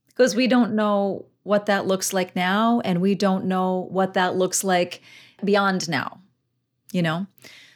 because 0.08 0.34
we 0.34 0.48
don't 0.48 0.74
know 0.74 1.26
what 1.44 1.66
that 1.66 1.86
looks 1.86 2.12
like 2.12 2.34
now, 2.34 2.80
and 2.80 3.00
we 3.00 3.14
don't 3.14 3.44
know 3.44 3.86
what 3.90 4.14
that 4.14 4.36
looks 4.36 4.64
like 4.64 5.02
beyond 5.44 5.88
now, 5.88 6.20
you 6.92 7.00
know? 7.00 7.26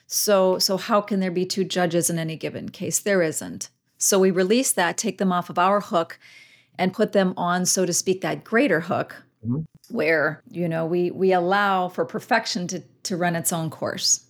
So, 0.06 0.58
so 0.58 0.76
how 0.76 1.00
can 1.00 1.20
there 1.20 1.30
be 1.30 1.46
two 1.46 1.64
judges 1.64 2.10
in 2.10 2.18
any 2.18 2.36
given 2.36 2.68
case? 2.68 2.98
There 2.98 3.22
isn't. 3.22 3.70
So 3.96 4.18
we 4.18 4.30
release 4.30 4.72
that, 4.72 4.98
take 4.98 5.18
them 5.18 5.32
off 5.32 5.48
of 5.48 5.58
our 5.58 5.80
hook, 5.80 6.18
and 6.78 6.92
put 6.92 7.12
them 7.12 7.34
on, 7.36 7.66
so 7.66 7.86
to 7.86 7.92
speak, 7.92 8.20
that 8.20 8.44
greater 8.44 8.80
hook, 8.80 9.22
mm-hmm. 9.46 9.62
where 9.94 10.42
you 10.50 10.68
know 10.68 10.84
we 10.84 11.10
we 11.10 11.32
allow 11.32 11.88
for 11.88 12.04
perfection 12.04 12.66
to 12.68 12.80
to 13.04 13.16
run 13.16 13.36
its 13.36 13.52
own 13.52 13.70
course. 13.70 14.23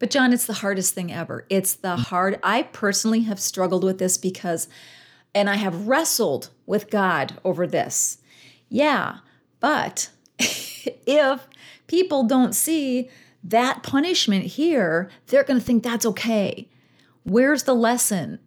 But 0.00 0.10
John, 0.10 0.32
it's 0.32 0.46
the 0.46 0.54
hardest 0.54 0.94
thing 0.94 1.12
ever. 1.12 1.46
It's 1.48 1.74
the 1.74 1.90
mm-hmm. 1.90 2.02
hard. 2.02 2.40
I 2.42 2.64
personally 2.64 3.20
have 3.22 3.38
struggled 3.38 3.84
with 3.84 3.98
this 3.98 4.18
because 4.18 4.66
and 5.32 5.48
I 5.48 5.54
have 5.56 5.86
wrestled 5.86 6.50
with 6.66 6.90
God 6.90 7.38
over 7.44 7.64
this. 7.66 8.18
Yeah, 8.68 9.18
but 9.60 10.10
if 10.38 11.46
people 11.86 12.24
don't 12.24 12.54
see 12.54 13.08
that 13.44 13.84
punishment 13.84 14.44
here, 14.46 15.08
they're 15.26 15.44
going 15.44 15.60
to 15.60 15.64
think 15.64 15.84
that's 15.84 16.06
okay. 16.06 16.68
Where's 17.22 17.62
the 17.62 17.74
lesson? 17.74 18.40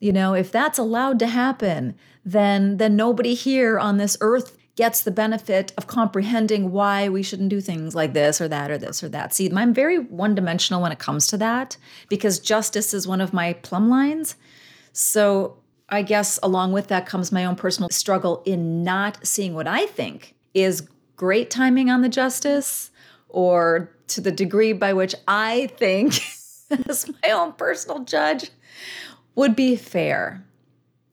You 0.00 0.12
know, 0.12 0.34
if 0.34 0.50
that's 0.50 0.78
allowed 0.78 1.18
to 1.20 1.26
happen, 1.28 1.94
then 2.24 2.78
then 2.78 2.96
nobody 2.96 3.34
here 3.34 3.78
on 3.78 3.98
this 3.98 4.16
earth 4.20 4.56
gets 4.76 5.02
the 5.02 5.10
benefit 5.10 5.72
of 5.76 5.86
comprehending 5.86 6.72
why 6.72 7.08
we 7.08 7.22
shouldn't 7.22 7.48
do 7.48 7.60
things 7.60 7.94
like 7.94 8.12
this 8.12 8.40
or 8.40 8.48
that 8.48 8.70
or 8.70 8.78
this 8.78 9.02
or 9.04 9.08
that. 9.08 9.32
See, 9.32 9.50
I'm 9.54 9.72
very 9.72 9.98
one 9.98 10.34
dimensional 10.34 10.82
when 10.82 10.90
it 10.90 10.98
comes 10.98 11.26
to 11.28 11.36
that 11.38 11.76
because 12.08 12.38
justice 12.40 12.92
is 12.92 13.06
one 13.06 13.20
of 13.20 13.32
my 13.32 13.52
plumb 13.52 13.88
lines. 13.88 14.36
So 14.92 15.58
I 15.88 16.02
guess 16.02 16.40
along 16.42 16.72
with 16.72 16.88
that 16.88 17.06
comes 17.06 17.30
my 17.30 17.44
own 17.44 17.56
personal 17.56 17.88
struggle 17.90 18.42
in 18.44 18.82
not 18.82 19.24
seeing 19.24 19.54
what 19.54 19.68
I 19.68 19.86
think 19.86 20.34
is 20.54 20.88
great 21.16 21.50
timing 21.50 21.90
on 21.90 22.02
the 22.02 22.08
justice 22.08 22.90
or 23.28 23.90
to 24.08 24.20
the 24.20 24.32
degree 24.32 24.72
by 24.72 24.92
which 24.92 25.14
I 25.28 25.68
think, 25.76 26.14
as 26.88 27.10
my 27.22 27.30
own 27.30 27.52
personal 27.52 28.00
judge, 28.00 28.50
would 29.34 29.54
be 29.54 29.76
fair. 29.76 30.44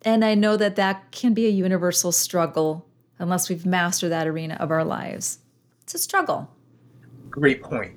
And 0.04 0.26
I 0.26 0.34
know 0.34 0.58
that 0.58 0.78
that 0.78 1.12
can 1.12 1.34
be 1.34 1.46
a 1.46 1.50
universal 1.50 2.12
struggle 2.12 2.88
unless 3.22 3.50
we've 3.50 3.66
mastered 3.66 4.12
that 4.12 4.28
arena 4.28 4.58
of 4.60 4.72
our 4.72 4.84
lives. 4.84 5.40
It's 5.84 5.94
a 5.94 6.00
struggle. 6.00 6.50
Great 7.30 7.62
point. 7.62 7.94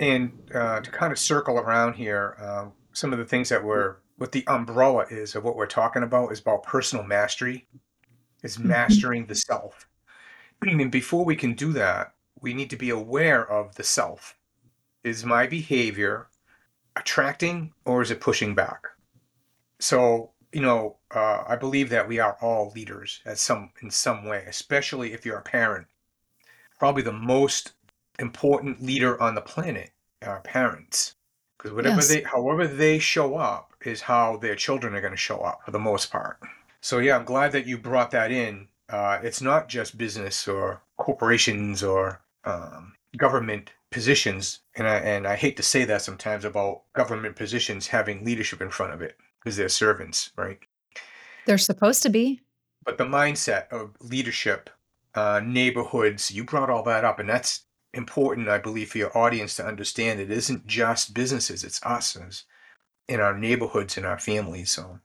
And 0.00 0.32
uh, 0.54 0.80
to 0.80 0.90
kind 0.90 1.12
of 1.12 1.18
circle 1.18 1.58
around 1.58 1.94
here, 1.94 2.36
uh, 2.40 2.66
some 2.92 3.12
of 3.12 3.18
the 3.18 3.24
things 3.24 3.48
that 3.48 3.62
we're, 3.62 3.96
what 4.16 4.32
the 4.32 4.46
umbrella 4.46 5.04
is 5.10 5.34
of 5.34 5.44
what 5.44 5.56
we're 5.56 5.66
talking 5.66 6.02
about 6.02 6.32
is 6.32 6.40
about 6.40 6.62
personal 6.62 7.04
mastery, 7.04 7.66
is 8.42 8.56
mm-hmm. 8.56 8.68
mastering 8.68 9.26
the 9.26 9.34
self. 9.34 9.88
And 10.62 10.90
before 10.90 11.24
we 11.24 11.36
can 11.36 11.54
do 11.54 11.72
that, 11.72 12.14
we 12.40 12.54
need 12.54 12.70
to 12.70 12.76
be 12.76 12.90
aware 12.90 13.48
of 13.50 13.74
the 13.74 13.84
self. 13.84 14.36
Is 15.02 15.24
my 15.24 15.46
behavior 15.46 16.28
attracting 16.94 17.72
or 17.84 18.02
is 18.02 18.10
it 18.10 18.20
pushing 18.20 18.54
back? 18.54 18.86
So, 19.80 20.31
you 20.52 20.60
know, 20.60 20.96
uh, 21.14 21.44
I 21.48 21.56
believe 21.56 21.88
that 21.90 22.06
we 22.06 22.18
are 22.18 22.36
all 22.40 22.72
leaders 22.74 23.20
at 23.24 23.38
some 23.38 23.70
in 23.80 23.90
some 23.90 24.24
way, 24.24 24.44
especially 24.46 25.12
if 25.12 25.24
you're 25.24 25.38
a 25.38 25.42
parent. 25.42 25.86
Probably 26.78 27.02
the 27.02 27.12
most 27.12 27.72
important 28.18 28.82
leader 28.82 29.20
on 29.20 29.34
the 29.34 29.40
planet 29.40 29.90
are 30.20 30.40
parents, 30.40 31.14
because 31.56 31.72
whatever 31.72 31.96
yes. 31.96 32.08
they, 32.08 32.22
however 32.22 32.66
they 32.66 32.98
show 32.98 33.36
up, 33.36 33.72
is 33.84 34.02
how 34.02 34.36
their 34.36 34.54
children 34.54 34.94
are 34.94 35.00
going 35.00 35.12
to 35.12 35.16
show 35.16 35.38
up 35.38 35.60
for 35.64 35.70
the 35.70 35.78
most 35.78 36.10
part. 36.10 36.38
So 36.80 36.98
yeah, 36.98 37.16
I'm 37.16 37.24
glad 37.24 37.52
that 37.52 37.66
you 37.66 37.78
brought 37.78 38.10
that 38.10 38.30
in. 38.30 38.68
Uh, 38.88 39.18
it's 39.22 39.40
not 39.40 39.68
just 39.68 39.96
business 39.96 40.46
or 40.46 40.82
corporations 40.98 41.82
or 41.82 42.20
um, 42.44 42.92
government 43.16 43.70
positions, 43.90 44.60
and 44.76 44.86
I 44.86 44.96
and 44.96 45.26
I 45.26 45.36
hate 45.36 45.56
to 45.56 45.62
say 45.62 45.84
that 45.84 46.02
sometimes 46.02 46.44
about 46.44 46.82
government 46.92 47.36
positions 47.36 47.86
having 47.86 48.24
leadership 48.24 48.60
in 48.60 48.70
front 48.70 48.92
of 48.92 49.00
it 49.00 49.16
because 49.42 49.56
they're 49.56 49.68
servants, 49.68 50.30
right? 50.36 50.58
They're 51.46 51.58
supposed 51.58 52.02
to 52.04 52.10
be. 52.10 52.40
But 52.84 52.98
the 52.98 53.04
mindset 53.04 53.68
of 53.70 53.96
leadership, 54.00 54.70
uh, 55.14 55.40
neighborhoods, 55.44 56.30
you 56.30 56.44
brought 56.44 56.70
all 56.70 56.82
that 56.84 57.04
up, 57.04 57.18
and 57.18 57.28
that's 57.28 57.64
important, 57.94 58.48
I 58.48 58.58
believe, 58.58 58.90
for 58.90 58.98
your 58.98 59.16
audience 59.16 59.56
to 59.56 59.66
understand. 59.66 60.20
It 60.20 60.30
isn't 60.30 60.66
just 60.66 61.14
businesses; 61.14 61.64
it's 61.64 61.82
us 61.84 62.16
as 62.16 62.44
in 63.08 63.20
our 63.20 63.36
neighborhoods, 63.36 63.98
in 63.98 64.04
our 64.04 64.18
families. 64.18 64.70
So, 64.70 64.98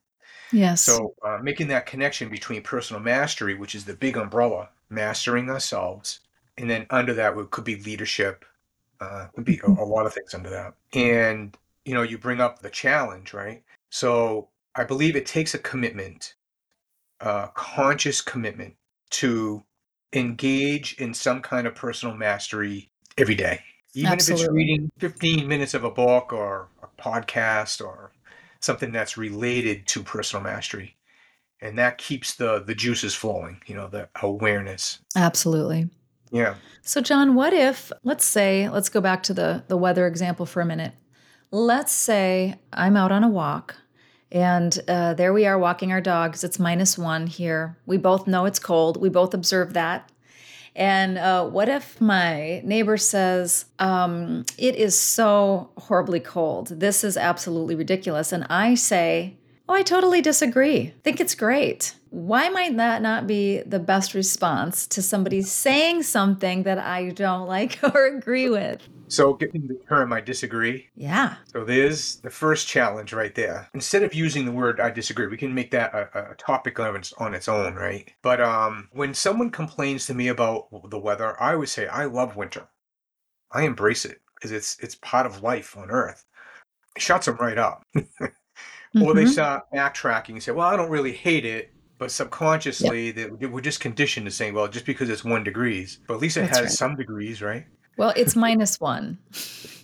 yes. 0.52 0.82
So, 0.82 1.14
uh, 1.24 1.40
making 1.42 1.68
that 1.68 1.86
connection 1.86 2.30
between 2.30 2.62
personal 2.64 3.02
mastery, 3.02 3.56
which 3.56 3.76
is 3.76 3.86
the 3.86 3.96
big 3.96 4.18
umbrella, 4.18 4.70
mastering 4.90 5.50
ourselves, 5.50 6.22
and 6.58 6.70
then 6.70 6.86
under 6.90 7.14
that 7.14 7.38
it 7.38 7.52
could 7.52 7.64
be 7.64 7.78
leadership, 7.78 8.46
uh, 9.00 9.28
could 9.36 9.46
be 9.46 9.60
a, 9.64 9.70
a 9.70 9.84
lot 9.84 10.06
of 10.06 10.14
things 10.14 10.34
under 10.34 10.50
that. 10.50 10.74
And 10.94 11.56
you 11.86 11.94
know, 11.94 12.02
you 12.02 12.18
bring 12.18 12.42
up 12.42 12.60
the 12.60 12.70
challenge, 12.70 13.34
right? 13.34 13.64
So 13.90 14.50
I 14.76 14.84
believe 14.84 15.16
it 15.16 15.26
takes 15.26 15.54
a 15.54 15.60
commitment, 15.60 16.36
a 17.20 17.50
conscious 17.54 18.22
commitment 18.22 18.76
to 19.12 19.64
engage 20.14 20.94
in 20.96 21.14
some 21.14 21.42
kind 21.42 21.68
of 21.68 21.76
personal 21.76 22.16
mastery 22.16 22.90
every 23.18 23.36
day. 23.36 23.62
Even 23.94 24.14
Absolutely. 24.14 24.44
if 24.44 24.50
it's 24.50 24.54
reading 24.54 24.92
15 25.00 25.48
minutes 25.48 25.74
of 25.74 25.84
a 25.84 25.92
book 25.92 26.32
or 26.32 26.70
a 26.84 27.02
podcast 27.02 27.84
or 27.84 28.12
something 28.60 28.92
that's 28.92 29.18
related 29.18 29.88
to 29.88 30.04
personal 30.04 30.44
mastery. 30.44 30.96
And 31.62 31.78
that 31.80 31.98
keeps 31.98 32.36
the 32.36 32.60
the 32.60 32.76
juices 32.76 33.16
flowing, 33.16 33.62
you 33.66 33.74
know, 33.74 33.88
the 33.88 34.10
awareness. 34.22 35.00
Absolutely. 35.16 35.90
Yeah. 36.30 36.56
So 36.84 37.02
John, 37.02 37.34
what 37.34 37.54
if 37.54 37.92
let's 38.04 38.26
say 38.26 38.70
let's 38.70 38.90
go 38.90 39.02
back 39.02 39.24
to 39.24 39.34
the 39.34 39.64
the 39.68 39.78
weather 39.78 40.06
example 40.06 40.46
for 40.46 40.62
a 40.62 40.66
minute. 40.66 40.94
Let's 41.52 41.94
say 41.94 42.56
I'm 42.74 42.98
out 42.98 43.14
on 43.14 43.24
a 43.24 43.30
walk 43.30 43.78
and 44.32 44.78
uh, 44.90 45.14
there 45.14 45.32
we 45.32 45.46
are 45.46 45.58
walking 45.58 45.94
our 45.94 46.02
dogs. 46.02 46.44
It's 46.44 46.60
minus 46.60 46.98
one 46.98 47.28
here. 47.28 47.78
We 47.86 47.98
both 47.98 48.28
know 48.28 48.44
it's 48.46 48.60
cold. 48.60 48.98
We 48.98 49.08
both 49.08 49.34
observe 49.34 49.74
that. 49.74 50.12
And 50.76 51.18
uh, 51.18 51.48
what 51.48 51.70
if 51.70 52.02
my 52.02 52.62
neighbor 52.66 52.98
says, 52.98 53.66
um, 53.80 54.46
It 54.58 54.76
is 54.76 55.00
so 55.00 55.70
horribly 55.78 56.20
cold. 56.20 56.68
This 56.68 57.06
is 57.06 57.16
absolutely 57.16 57.76
ridiculous. 57.76 58.34
And 58.34 58.46
I 58.50 58.76
say, 58.76 59.38
Oh, 59.70 59.74
I 59.74 59.84
totally 59.84 60.22
disagree. 60.22 60.94
Think 61.04 61.22
it's 61.22 61.36
great. 61.36 61.96
Why 62.10 62.50
might 62.50 62.76
that 62.78 63.02
not 63.02 63.26
be 63.26 63.62
the 63.62 63.80
best 63.80 64.14
response 64.14 64.86
to 64.88 65.02
somebody 65.02 65.42
saying 65.42 66.04
something 66.04 66.64
that 66.64 66.78
I 66.78 67.10
don't 67.10 67.48
like 67.48 67.80
or 67.84 68.06
agree 68.06 68.50
with? 68.50 68.88
So, 69.10 69.34
getting 69.34 69.68
the 69.68 69.80
term 69.88 70.12
I 70.14 70.22
disagree. 70.22 70.88
Yeah. 70.96 71.36
So, 71.46 71.64
there's 71.64 72.18
the 72.18 72.30
first 72.30 72.68
challenge 72.68 73.14
right 73.14 73.34
there. 73.34 73.70
Instead 73.74 74.04
of 74.04 74.14
using 74.14 74.46
the 74.46 74.52
word 74.52 74.80
I 74.80 74.90
disagree, 74.90 75.28
we 75.28 75.38
can 75.38 75.54
make 75.54 75.72
that 75.72 75.94
a, 75.94 76.32
a 76.32 76.36
topic 76.36 76.80
on 76.80 76.96
its, 76.96 77.14
on 77.14 77.34
its 77.34 77.48
own, 77.48 77.76
right? 77.76 78.12
But 78.22 78.42
um, 78.42 78.90
when 78.92 79.14
someone 79.14 79.50
complains 79.50 80.06
to 80.08 80.14
me 80.14 80.28
about 80.28 80.68
the 80.90 81.00
weather, 81.00 81.42
I 81.42 81.54
always 81.54 81.72
say, 81.72 81.88
I 81.88 82.06
love 82.06 82.36
winter. 82.36 82.68
I 83.52 83.64
embrace 83.64 84.06
it 84.06 84.22
because 84.36 84.52
it's 84.52 84.78
it's 84.80 84.96
part 84.96 85.26
of 85.26 85.44
life 85.44 85.76
on 85.78 85.90
Earth. 85.90 86.26
It 86.96 87.02
shuts 87.02 87.26
them 87.26 87.38
right 87.38 87.58
up. 87.58 87.84
mm-hmm. 87.96 88.26
Or 89.04 89.14
they 89.14 89.24
mm-hmm. 89.24 89.32
start 89.32 89.64
backtracking 89.72 90.30
and 90.30 90.44
say, 90.44 90.54
well, 90.54 90.66
I 90.66 90.76
don't 90.76 90.90
really 90.90 91.12
hate 91.12 91.46
it. 91.46 91.72
But 92.00 92.10
subconsciously, 92.10 93.08
yep. 93.08 93.32
they, 93.40 93.46
we're 93.46 93.60
just 93.60 93.80
conditioned 93.80 94.26
to 94.28 94.32
saying, 94.32 94.54
well, 94.54 94.68
just 94.68 94.86
because 94.86 95.10
it's 95.10 95.26
one 95.26 95.44
degrees, 95.44 96.00
but 96.08 96.16
at 96.16 96.20
least 96.22 96.38
it 96.38 96.42
That's 96.42 96.58
has 96.58 96.64
right. 96.64 96.72
some 96.72 96.96
degrees, 96.96 97.42
right? 97.42 97.66
Well, 97.98 98.14
it's 98.16 98.36
minus 98.36 98.80
one. 98.80 99.18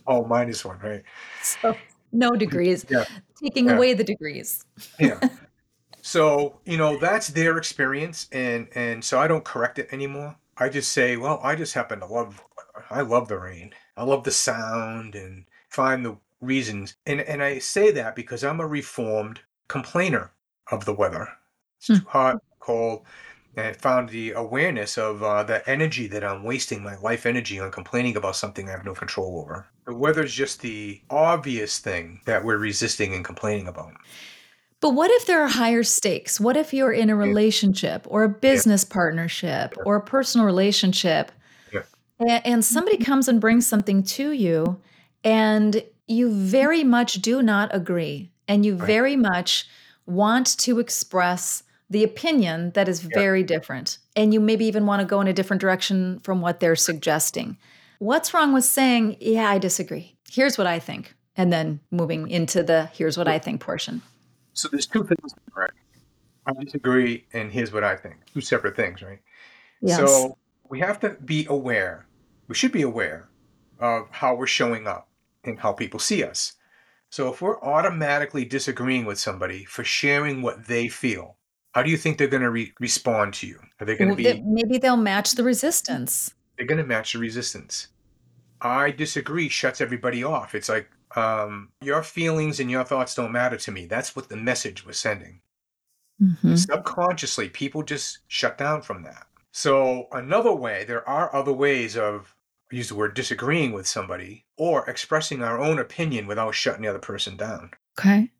oh, 0.07 0.23
minus 0.25 0.63
one, 0.63 0.79
right? 0.79 1.03
So 1.41 1.75
no 2.11 2.31
degrees. 2.31 2.85
Yeah. 2.89 3.05
Taking 3.41 3.65
yeah. 3.65 3.75
away 3.75 3.93
the 3.93 4.03
degrees. 4.03 4.63
yeah. 4.99 5.19
So, 6.05 6.59
you 6.65 6.75
know, 6.75 6.99
that's 6.99 7.29
their 7.29 7.57
experience 7.57 8.27
and 8.33 8.67
and 8.75 9.01
so 9.01 9.19
I 9.19 9.27
don't 9.29 9.45
correct 9.45 9.79
it 9.79 9.87
anymore. 9.93 10.35
I 10.57 10.67
just 10.67 10.91
say, 10.91 11.15
well, 11.15 11.39
I 11.41 11.55
just 11.55 11.73
happen 11.73 12.01
to 12.01 12.05
love 12.05 12.43
I 12.89 13.01
love 13.01 13.29
the 13.29 13.39
rain. 13.39 13.73
I 13.95 14.03
love 14.03 14.25
the 14.25 14.31
sound 14.31 15.15
and 15.15 15.45
find 15.69 16.05
the 16.05 16.17
reasons. 16.41 16.97
And 17.05 17.21
and 17.21 17.41
I 17.41 17.59
say 17.59 17.89
that 17.91 18.17
because 18.17 18.43
I'm 18.43 18.59
a 18.59 18.67
reformed 18.67 19.39
complainer 19.69 20.33
of 20.69 20.83
the 20.83 20.93
weather. 20.93 21.29
It's 21.77 21.87
hmm. 21.87 21.95
too 21.95 22.05
hot, 22.09 22.43
cold 22.59 23.05
I 23.55 23.73
found 23.73 24.09
the 24.09 24.31
awareness 24.31 24.97
of 24.97 25.21
uh, 25.21 25.43
the 25.43 25.67
energy 25.69 26.07
that 26.07 26.23
I'm 26.23 26.43
wasting 26.43 26.83
my 26.83 26.95
life 26.97 27.25
energy 27.25 27.59
on 27.59 27.71
complaining 27.71 28.17
about 28.17 28.35
something 28.35 28.67
I 28.67 28.71
have 28.71 28.85
no 28.85 28.93
control 28.93 29.39
over. 29.39 29.67
The 29.85 29.93
weather's 29.93 30.33
just 30.33 30.61
the 30.61 31.01
obvious 31.09 31.79
thing 31.79 32.21
that 32.25 32.43
we're 32.43 32.57
resisting 32.57 33.13
and 33.13 33.23
complaining 33.23 33.67
about. 33.67 33.93
But 34.81 34.95
what 34.95 35.11
if 35.11 35.27
there 35.27 35.41
are 35.41 35.47
higher 35.47 35.83
stakes? 35.83 36.39
What 36.39 36.57
if 36.57 36.73
you're 36.73 36.91
in 36.91 37.09
a 37.09 37.15
relationship 37.15 38.05
or 38.09 38.23
a 38.23 38.29
business 38.29 38.85
yeah. 38.87 38.93
partnership 38.93 39.73
yeah. 39.77 39.83
or 39.85 39.95
a 39.95 40.01
personal 40.01 40.45
relationship 40.45 41.31
yeah. 41.71 41.83
and, 42.19 42.45
and 42.45 42.65
somebody 42.65 42.97
comes 42.97 43.27
and 43.27 43.39
brings 43.39 43.65
something 43.65 44.03
to 44.03 44.31
you 44.31 44.81
and 45.23 45.83
you 46.07 46.33
very 46.33 46.83
much 46.83 47.13
do 47.21 47.41
not 47.41 47.73
agree 47.73 48.31
and 48.47 48.65
you 48.65 48.75
right. 48.75 48.87
very 48.87 49.15
much 49.15 49.67
want 50.05 50.57
to 50.57 50.79
express 50.79 51.63
the 51.93 52.03
opinion 52.03 52.71
that 52.71 52.89
is 52.89 53.01
very 53.01 53.43
different. 53.43 53.99
And 54.15 54.33
you 54.33 54.39
maybe 54.39 54.65
even 54.65 54.85
want 54.85 54.99
to 55.01 55.05
go 55.05 55.21
in 55.21 55.27
a 55.27 55.33
different 55.33 55.61
direction 55.61 56.19
from 56.19 56.41
what 56.41 56.59
they're 56.59 56.75
suggesting. 56.75 57.57
What's 57.99 58.33
wrong 58.33 58.51
with 58.51 58.65
saying, 58.65 59.17
yeah, 59.19 59.49
I 59.49 59.59
disagree? 59.59 60.17
Here's 60.29 60.57
what 60.57 60.67
I 60.67 60.79
think. 60.79 61.15
And 61.37 61.53
then 61.53 61.79
moving 61.91 62.29
into 62.29 62.63
the 62.63 62.87
here's 62.87 63.17
what 63.17 63.27
I 63.27 63.37
think 63.39 63.61
portion. 63.61 64.01
So 64.53 64.67
there's 64.69 64.87
two 64.87 65.03
things, 65.03 65.35
right? 65.55 65.71
I 66.45 66.53
disagree, 66.63 67.25
and 67.31 67.51
here's 67.51 67.71
what 67.71 67.83
I 67.83 67.95
think. 67.95 68.15
Two 68.33 68.41
separate 68.41 68.75
things, 68.75 69.01
right? 69.01 69.19
Yes. 69.81 69.97
So 69.97 70.37
we 70.69 70.79
have 70.79 70.99
to 71.01 71.11
be 71.23 71.45
aware. 71.49 72.07
We 72.47 72.55
should 72.55 72.71
be 72.71 72.81
aware 72.81 73.29
of 73.79 74.07
how 74.11 74.35
we're 74.35 74.47
showing 74.47 74.87
up 74.87 75.09
and 75.43 75.59
how 75.59 75.73
people 75.73 75.99
see 75.99 76.23
us. 76.23 76.53
So 77.09 77.31
if 77.31 77.41
we're 77.41 77.61
automatically 77.61 78.45
disagreeing 78.45 79.05
with 79.05 79.19
somebody 79.19 79.63
for 79.63 79.83
sharing 79.83 80.41
what 80.41 80.67
they 80.67 80.87
feel, 80.87 81.37
how 81.73 81.83
do 81.83 81.89
you 81.89 81.97
think 81.97 82.17
they're 82.17 82.27
going 82.27 82.43
to 82.43 82.51
re- 82.51 82.73
respond 82.79 83.33
to 83.35 83.47
you? 83.47 83.59
Are 83.79 83.85
they 83.85 83.95
going 83.95 84.09
to 84.09 84.15
be? 84.15 84.41
maybe 84.45 84.77
they'll 84.77 84.95
match 84.95 85.33
the 85.33 85.43
resistance. 85.43 86.33
They're 86.57 86.67
going 86.67 86.77
to 86.79 86.85
match 86.87 87.13
the 87.13 87.19
resistance. 87.19 87.87
I 88.61 88.91
disagree. 88.91 89.49
Shuts 89.49 89.81
everybody 89.81 90.23
off. 90.23 90.55
It's 90.55 90.69
like 90.69 90.89
um, 91.15 91.69
your 91.81 92.03
feelings 92.03 92.59
and 92.59 92.69
your 92.69 92.83
thoughts 92.83 93.15
don't 93.15 93.31
matter 93.31 93.57
to 93.57 93.71
me. 93.71 93.87
That's 93.87 94.15
what 94.15 94.29
the 94.29 94.37
message 94.37 94.85
was 94.85 94.97
sending. 94.97 95.41
Mhm. 96.21 96.57
Subconsciously, 96.57 97.49
people 97.49 97.83
just 97.83 98.19
shut 98.27 98.57
down 98.57 98.83
from 98.83 99.03
that. 99.03 99.25
So 99.51 100.07
another 100.11 100.53
way, 100.53 100.85
there 100.85 101.07
are 101.09 101.35
other 101.35 101.53
ways 101.53 101.97
of 101.97 102.35
I 102.71 102.75
use 102.75 102.89
the 102.89 102.95
word 102.95 103.13
disagreeing 103.13 103.71
with 103.71 103.87
somebody 103.87 104.45
or 104.57 104.87
expressing 104.89 105.43
our 105.43 105.59
own 105.59 105.79
opinion 105.79 106.27
without 106.27 106.55
shutting 106.55 106.83
the 106.83 106.87
other 106.87 106.99
person 106.99 107.35
down. 107.35 107.71
Okay. 107.99 108.31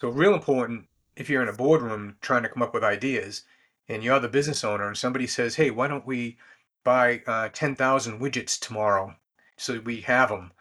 So 0.00 0.08
real 0.08 0.34
important 0.34 0.86
if 1.16 1.28
you're 1.30 1.42
in 1.42 1.48
a 1.48 1.52
boardroom 1.52 2.16
trying 2.20 2.42
to 2.42 2.48
come 2.48 2.62
up 2.62 2.74
with 2.74 2.84
ideas 2.84 3.44
and 3.88 4.02
you're 4.02 4.20
the 4.20 4.28
business 4.28 4.64
owner 4.64 4.86
and 4.86 4.96
somebody 4.96 5.26
says, 5.26 5.56
hey, 5.56 5.70
why 5.70 5.88
don't 5.88 6.06
we 6.06 6.36
buy 6.82 7.22
uh, 7.26 7.48
10,000 7.52 8.20
widgets 8.20 8.58
tomorrow 8.58 9.14
so 9.56 9.80
we 9.80 10.00
have 10.02 10.28
them? 10.30 10.52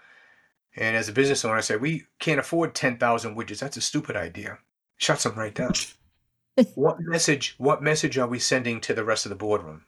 And 0.76 0.96
as 0.96 1.08
a 1.08 1.14
business 1.14 1.46
owner, 1.46 1.56
I 1.56 1.62
say, 1.62 1.76
we 1.76 2.06
can't 2.20 2.40
afford 2.40 2.74
10,000 2.74 3.36
widgets. 3.36 3.60
That's 3.60 3.78
a 3.78 3.82
stupid 3.82 4.16
idea. 4.16 4.58
Shuts 4.98 5.24
them 5.24 5.36
right 5.36 5.54
down. 5.54 5.74
what 6.76 7.00
message, 7.00 7.56
what 7.58 7.84
message 7.84 8.18
are 8.18 8.28
we 8.28 8.40
sending 8.40 8.82
to 8.82 8.94
the 8.94 9.04
rest 9.04 9.26
of 9.26 9.30
the 9.30 9.36
boardroom? 9.36 9.86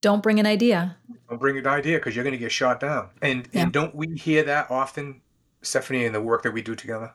Don't 0.00 0.22
bring 0.22 0.40
an 0.40 0.46
idea. 0.46 0.96
Don't 1.28 1.38
bring 1.38 1.58
an 1.58 1.66
idea 1.66 1.98
because 1.98 2.16
you're 2.16 2.24
going 2.24 2.32
to 2.32 2.38
get 2.38 2.52
shot 2.52 2.80
down. 2.80 3.10
And, 3.20 3.48
Yeah. 3.52 3.62
and 3.62 3.72
don't 3.72 3.94
we 3.94 4.16
hear 4.16 4.42
that 4.44 4.70
often, 4.70 5.20
Stephanie, 5.62 6.04
in 6.04 6.12
the 6.12 6.22
work 6.22 6.42
that 6.42 6.52
we 6.52 6.62
do 6.62 6.74
together? 6.74 7.14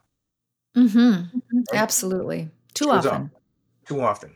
Mm-hmm. 0.76 1.62
Absolutely. 1.74 2.50
Too 2.74 2.86
Goes 2.86 3.06
often. 3.06 3.32
too 3.88 4.02
often. 4.02 4.36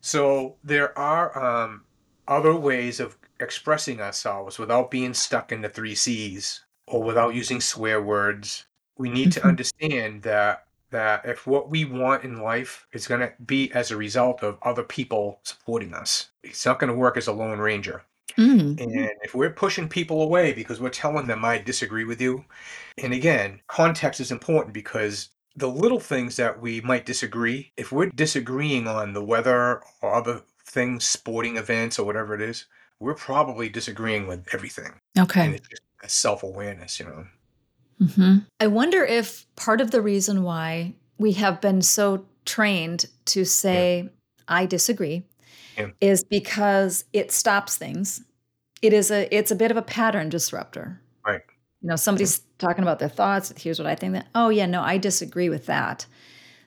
So 0.00 0.56
there 0.64 0.96
are 0.98 1.36
um, 1.64 1.84
other 2.28 2.54
ways 2.54 3.00
of 3.00 3.16
expressing 3.40 4.00
ourselves 4.00 4.58
without 4.58 4.90
being 4.90 5.14
stuck 5.14 5.52
in 5.52 5.62
the 5.62 5.68
three 5.68 5.94
C's 5.94 6.64
or 6.86 7.02
without 7.02 7.34
using 7.34 7.60
swear 7.60 8.02
words. 8.02 8.66
We 8.98 9.08
need 9.10 9.32
to 9.32 9.40
Mhm. 9.40 9.48
understand 9.48 10.22
that 10.22 10.66
that 10.90 11.24
if 11.24 11.46
what 11.46 11.70
we 11.70 11.84
want 11.84 12.24
in 12.24 12.42
life 12.42 12.84
is 12.92 13.06
going 13.06 13.20
to 13.20 13.32
be 13.46 13.70
as 13.72 13.92
a 13.92 13.96
result 13.96 14.42
of 14.42 14.58
other 14.62 14.82
people 14.82 15.38
supporting 15.44 15.94
us, 15.94 16.30
it's 16.42 16.66
not 16.66 16.80
going 16.80 16.90
to 16.90 16.96
work 16.98 17.16
as 17.16 17.28
a 17.28 17.32
lone 17.32 17.60
ranger. 17.60 18.02
Mm. 18.36 18.80
And 18.80 19.10
if 19.22 19.32
we're 19.34 19.50
pushing 19.52 19.88
people 19.88 20.20
away 20.20 20.52
because 20.52 20.80
we're 20.80 20.90
telling 20.90 21.26
them 21.28 21.44
I 21.44 21.58
disagree 21.58 22.04
with 22.04 22.20
you, 22.20 22.44
and 22.98 23.12
again, 23.12 23.60
context 23.68 24.20
is 24.20 24.32
important 24.32 24.74
because 24.74 25.28
the 25.60 25.68
little 25.68 26.00
things 26.00 26.36
that 26.36 26.60
we 26.60 26.80
might 26.80 27.06
disagree, 27.06 27.72
if 27.76 27.92
we're 27.92 28.06
disagreeing 28.06 28.88
on 28.88 29.12
the 29.12 29.24
weather 29.24 29.82
or 30.02 30.14
other 30.14 30.42
things, 30.64 31.04
sporting 31.06 31.56
events 31.56 31.98
or 31.98 32.04
whatever 32.06 32.34
it 32.34 32.40
is, 32.40 32.66
we're 32.98 33.14
probably 33.14 33.68
disagreeing 33.68 34.26
with 34.26 34.46
everything. 34.52 35.00
Okay. 35.18 35.40
And 35.40 35.48
Okay. 35.50 35.56
it's 35.56 35.68
just 35.68 35.82
a 36.02 36.08
self 36.08 36.42
awareness, 36.42 36.98
you 36.98 37.06
know. 37.06 37.26
hmm 38.14 38.38
I 38.58 38.66
wonder 38.66 39.04
if 39.04 39.46
part 39.56 39.80
of 39.80 39.90
the 39.90 40.00
reason 40.02 40.42
why 40.42 40.94
we 41.18 41.32
have 41.32 41.60
been 41.60 41.82
so 41.82 42.24
trained 42.44 43.06
to 43.26 43.44
say, 43.44 44.10
I 44.48 44.66
disagree, 44.66 45.24
Yeah. 45.76 45.88
is 46.00 46.24
because 46.24 47.04
it 47.12 47.30
stops 47.30 47.76
things. 47.76 48.22
It 48.82 48.92
is 48.94 49.10
a 49.10 49.32
it's 49.34 49.50
a 49.50 49.56
bit 49.56 49.70
of 49.70 49.76
a 49.76 49.82
pattern 49.82 50.30
disruptor. 50.30 51.00
You 51.82 51.88
know, 51.88 51.96
somebody's 51.96 52.40
talking 52.58 52.82
about 52.82 52.98
their 52.98 53.08
thoughts. 53.08 53.52
Here's 53.56 53.78
what 53.78 53.88
I 53.88 53.94
think 53.94 54.12
that, 54.12 54.26
oh 54.34 54.50
yeah, 54.50 54.66
no, 54.66 54.82
I 54.82 54.98
disagree 54.98 55.48
with 55.48 55.66
that. 55.66 56.06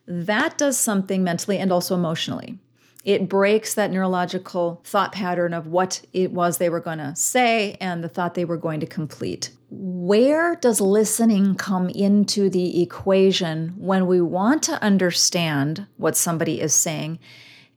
That 0.07 0.57
does 0.57 0.77
something 0.77 1.23
mentally 1.23 1.59
and 1.59 1.71
also 1.71 1.95
emotionally. 1.95 2.57
It 3.03 3.27
breaks 3.27 3.73
that 3.73 3.91
neurological 3.91 4.81
thought 4.85 5.11
pattern 5.11 5.53
of 5.53 5.67
what 5.67 6.01
it 6.13 6.31
was 6.31 6.57
they 6.57 6.69
were 6.69 6.79
going 6.79 6.99
to 6.99 7.15
say 7.15 7.75
and 7.81 8.01
the 8.01 8.09
thought 8.09 8.33
they 8.33 8.45
were 8.45 8.57
going 8.57 8.79
to 8.79 8.85
complete. 8.85 9.51
Where 9.69 10.55
does 10.55 10.79
listening 10.79 11.55
come 11.55 11.89
into 11.89 12.49
the 12.49 12.81
equation 12.81 13.73
when 13.77 14.07
we 14.07 14.21
want 14.21 14.63
to 14.63 14.81
understand 14.81 15.85
what 15.97 16.15
somebody 16.15 16.61
is 16.61 16.73
saying, 16.73 17.19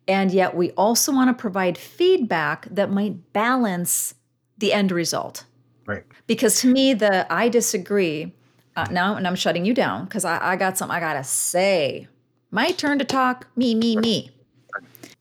and 0.07 0.31
yet 0.31 0.55
we 0.55 0.71
also 0.73 1.13
want 1.13 1.29
to 1.29 1.41
provide 1.41 1.77
feedback 1.77 2.69
that 2.71 2.91
might 2.91 3.33
balance 3.33 4.15
the 4.59 4.73
end 4.73 4.93
result? 4.93 5.45
Right. 5.87 6.05
because 6.27 6.61
to 6.61 6.73
me 6.73 6.95
the 6.95 7.31
i 7.33 7.49
disagree 7.49 8.35
uh, 8.77 8.87
now 8.91 9.15
and 9.17 9.27
i'm 9.27 9.37
shutting 9.37 9.65
you 9.65 9.73
down 9.75 10.05
because 10.05 10.25
I, 10.25 10.53
I 10.53 10.57
got 10.57 10.77
something 10.77 10.97
i 10.97 11.01
gotta 11.01 11.25
say 11.25 12.09
my 12.51 12.71
turn 12.73 12.99
to 12.99 13.05
talk 13.05 13.47
me 13.57 13.75
me 13.75 13.97
me 13.97 14.31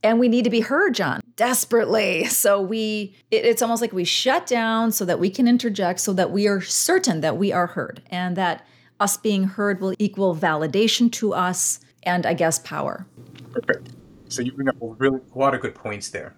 and 0.03 0.20
we 0.20 0.28
need 0.28 0.43
to 0.43 0.49
be 0.49 0.61
heard 0.61 0.95
john 0.95 1.22
desperately 1.36 2.26
so 2.41 2.61
we 2.61 3.16
it- 3.32 3.45
it's 3.45 3.61
almost 3.61 3.82
like 3.82 3.93
we 3.93 4.03
shut 4.03 4.45
down 4.47 4.91
so 4.91 5.05
that 5.05 5.20
we 5.20 5.30
can 5.30 5.47
interject 5.47 5.99
so 5.99 6.13
that 6.13 6.32
we 6.32 6.47
are 6.47 6.61
certain 6.61 7.22
that 7.22 7.38
we 7.38 7.51
are 7.51 7.68
heard 7.68 8.01
and 8.09 8.36
that 8.36 8.66
us 8.99 9.18
being 9.18 9.43
heard 9.43 9.82
will 9.82 9.93
equal 9.99 10.36
validation 10.36 11.11
to 11.11 11.34
us 11.34 11.80
and 12.03 12.26
i 12.26 12.34
guess 12.34 12.59
power 12.59 13.05
Perfect. 13.51 13.89
So 14.28 14.41
you 14.41 14.51
bring 14.51 14.68
up 14.68 14.82
a 14.82 14.88
really 14.88 15.22
a 15.34 15.38
lot 15.38 15.53
of 15.53 15.61
good 15.61 15.76
points 15.76 16.09
there. 16.09 16.36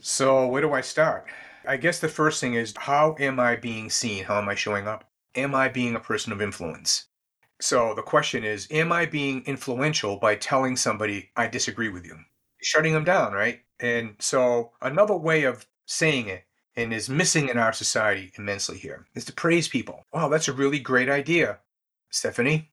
So 0.00 0.46
where 0.46 0.60
do 0.60 0.72
I 0.74 0.82
start? 0.82 1.26
I 1.68 1.76
guess 1.76 2.00
the 2.00 2.08
first 2.08 2.40
thing 2.40 2.54
is 2.54 2.72
how 2.78 3.14
am 3.20 3.38
I 3.38 3.54
being 3.56 3.90
seen? 3.90 4.24
How 4.24 4.38
am 4.38 4.48
I 4.48 4.54
showing 4.54 4.88
up? 4.88 5.04
Am 5.34 5.54
I 5.54 5.68
being 5.68 5.94
a 5.94 6.00
person 6.00 6.32
of 6.32 6.40
influence? 6.40 7.04
So 7.60 7.92
the 7.94 8.02
question 8.02 8.42
is, 8.42 8.66
am 8.70 8.90
I 8.90 9.04
being 9.04 9.42
influential 9.44 10.16
by 10.16 10.36
telling 10.36 10.76
somebody 10.76 11.30
I 11.36 11.46
disagree 11.46 11.90
with 11.90 12.06
you? 12.06 12.16
Shutting 12.62 12.94
them 12.94 13.04
down, 13.04 13.34
right? 13.34 13.60
And 13.80 14.14
so 14.18 14.72
another 14.80 15.14
way 15.16 15.44
of 15.44 15.66
saying 15.84 16.28
it 16.28 16.44
and 16.74 16.94
is 16.94 17.10
missing 17.10 17.48
in 17.50 17.58
our 17.58 17.72
society 17.74 18.32
immensely 18.38 18.78
here 18.78 19.06
is 19.14 19.26
to 19.26 19.32
praise 19.32 19.68
people. 19.68 20.04
Wow, 20.12 20.28
that's 20.28 20.48
a 20.48 20.52
really 20.52 20.78
great 20.78 21.10
idea, 21.10 21.58
Stephanie. 22.10 22.70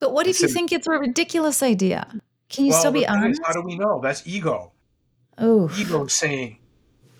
but 0.00 0.12
what 0.14 0.26
if 0.26 0.38
you 0.40 0.44
Listen- 0.46 0.54
think 0.56 0.72
it's 0.72 0.86
a 0.86 0.92
ridiculous 0.92 1.62
idea 1.62 2.20
can 2.48 2.64
you 2.64 2.70
well, 2.70 2.80
still 2.80 2.92
be 2.92 3.00
thing 3.00 3.08
is, 3.10 3.16
honest 3.16 3.42
how 3.44 3.52
do 3.52 3.60
we 3.60 3.76
know? 3.76 4.00
That's 4.02 4.26
ego. 4.26 4.72
oh 5.36 5.70
ego 5.78 6.06
saying 6.06 6.58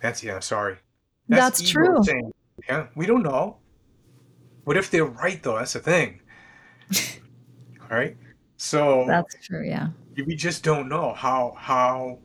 that's 0.01 0.23
yeah 0.25 0.39
sorry 0.41 0.79
That's 1.29 1.61
ego 1.61 1.71
true. 1.71 2.03
saying, 2.05 2.33
yeah 2.69 2.87
we 2.97 3.07
don't 3.07 3.23
know. 3.23 3.59
What 4.65 4.77
if 4.77 4.91
they're 4.91 5.05
right 5.05 5.43
though? 5.43 5.57
That's 5.59 5.73
the 5.73 5.81
thing. 5.81 6.21
All 7.83 7.89
right? 7.97 8.17
So 8.57 9.05
that's 9.07 9.37
true 9.47 9.65
yeah. 9.65 9.89
we 10.27 10.35
just 10.35 10.65
don't 10.65 10.89
know 10.89 11.15
how 11.15 11.55
how 11.57 12.19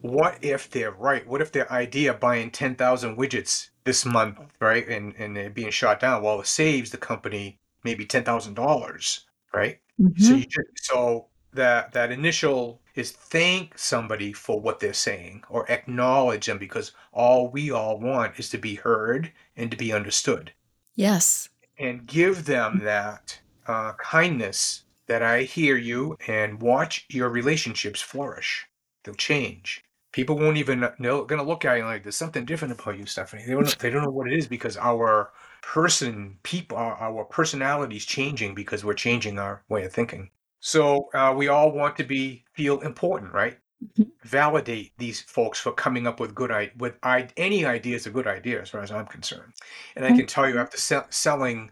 what 0.00 0.38
if 0.42 0.70
they're 0.70 0.92
right? 0.92 1.26
What 1.26 1.40
if 1.40 1.52
their 1.52 1.70
idea 1.72 2.12
of 2.12 2.20
buying 2.20 2.50
10,000 2.50 3.16
widgets 3.16 3.68
this 3.84 4.04
month 4.04 4.38
right 4.60 4.86
and 4.88 5.14
and 5.18 5.36
they're 5.36 5.50
being 5.50 5.70
shot 5.70 6.00
down 6.00 6.22
well 6.22 6.40
it 6.40 6.46
saves 6.46 6.90
the 6.90 6.96
company 6.98 7.58
maybe 7.84 8.06
$10,000 8.06 9.20
right? 9.52 9.78
So 10.16 10.34
Mhm. 10.34 10.38
you 10.40 10.46
just, 10.46 10.68
so 10.86 11.28
that 11.52 11.92
that 11.92 12.10
initial 12.12 12.80
is 12.94 13.10
thank 13.10 13.76
somebody 13.78 14.32
for 14.32 14.60
what 14.60 14.80
they're 14.80 14.92
saying 14.92 15.42
or 15.48 15.70
acknowledge 15.70 16.46
them 16.46 16.58
because 16.58 16.92
all 17.12 17.48
we 17.48 17.70
all 17.70 17.98
want 17.98 18.38
is 18.38 18.48
to 18.48 18.58
be 18.58 18.74
heard 18.74 19.32
and 19.56 19.70
to 19.70 19.76
be 19.76 19.92
understood 19.92 20.52
yes 20.94 21.48
and 21.78 22.06
give 22.06 22.44
them 22.44 22.80
that 22.84 23.38
uh, 23.66 23.92
kindness 23.94 24.84
that 25.06 25.22
I 25.22 25.42
hear 25.42 25.76
you 25.76 26.16
and 26.26 26.60
watch 26.60 27.06
your 27.08 27.28
relationships 27.28 28.00
flourish. 28.00 28.66
They'll 29.02 29.14
change. 29.14 29.84
People 30.12 30.38
won't 30.38 30.56
even 30.56 30.80
they're 30.98 31.24
gonna 31.24 31.42
look 31.42 31.64
at 31.64 31.76
you 31.76 31.84
like 31.84 32.04
there's 32.04 32.16
something 32.16 32.44
different 32.44 32.78
about 32.80 32.96
you, 32.98 33.04
Stephanie. 33.04 33.44
They 33.44 33.52
don't 33.52 33.78
they 33.78 33.90
don't 33.90 34.04
know 34.04 34.10
what 34.10 34.28
it 34.28 34.38
is 34.38 34.46
because 34.46 34.76
our 34.76 35.32
person 35.60 36.38
people 36.42 36.78
our, 36.78 36.94
our 36.94 37.24
personalities 37.24 38.04
changing 38.04 38.54
because 38.54 38.84
we're 38.84 38.94
changing 38.94 39.38
our 39.38 39.62
way 39.68 39.84
of 39.84 39.92
thinking. 39.92 40.30
So 40.64 41.10
uh, 41.12 41.34
we 41.36 41.48
all 41.48 41.70
want 41.72 41.94
to 41.98 42.04
be 42.04 42.42
feel 42.54 42.80
important, 42.80 43.34
right? 43.34 43.58
Mhm. 43.98 44.10
Validate 44.22 44.92
these 44.96 45.20
folks 45.20 45.60
for 45.60 45.72
coming 45.72 46.06
up 46.06 46.20
with 46.20 46.34
good 46.34 46.72
with 46.78 46.94
I, 47.02 47.28
any 47.36 47.66
idea 47.66 47.96
is 47.96 48.06
a 48.06 48.10
good 48.10 48.26
idea 48.26 48.62
as 48.62 48.70
far 48.70 48.80
as 48.80 48.90
I'm 48.90 49.06
concerned. 49.06 49.52
And 49.94 50.06
I 50.06 50.12
can 50.12 50.26
tell 50.26 50.48
you 50.48 50.58
after 50.58 50.78
sell, 50.78 51.06
selling 51.10 51.70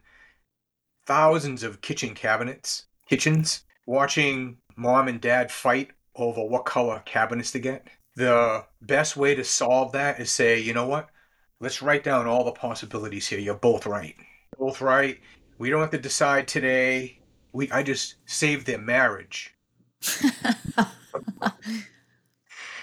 thousands 1.06 1.62
of 1.62 1.80
kitchen 1.80 2.14
cabinets, 2.14 2.84
kitchens, 3.08 3.64
watching 3.86 4.58
mom 4.76 5.08
and 5.08 5.22
dad 5.22 5.50
fight 5.50 5.92
over 6.14 6.44
what 6.44 6.66
color 6.66 7.02
cabinets 7.06 7.50
to 7.52 7.60
get, 7.60 7.88
the 8.16 8.62
best 8.82 9.16
way 9.16 9.34
to 9.34 9.42
solve 9.42 9.92
that 9.92 10.20
is 10.20 10.30
say, 10.30 10.60
you 10.60 10.74
know 10.74 10.86
what? 10.86 11.08
Let's 11.60 11.80
write 11.80 12.04
down 12.04 12.26
all 12.26 12.44
the 12.44 12.52
possibilities 12.52 13.26
here. 13.26 13.38
You're 13.38 13.54
both 13.54 13.86
right. 13.86 14.16
Both 14.58 14.82
right. 14.82 15.18
We 15.56 15.70
don't 15.70 15.80
have 15.80 15.90
to 15.92 15.98
decide 15.98 16.46
today. 16.46 17.21
We 17.52 17.70
I 17.70 17.82
just 17.82 18.16
saved 18.26 18.66
their 18.66 18.78
marriage. 18.78 19.54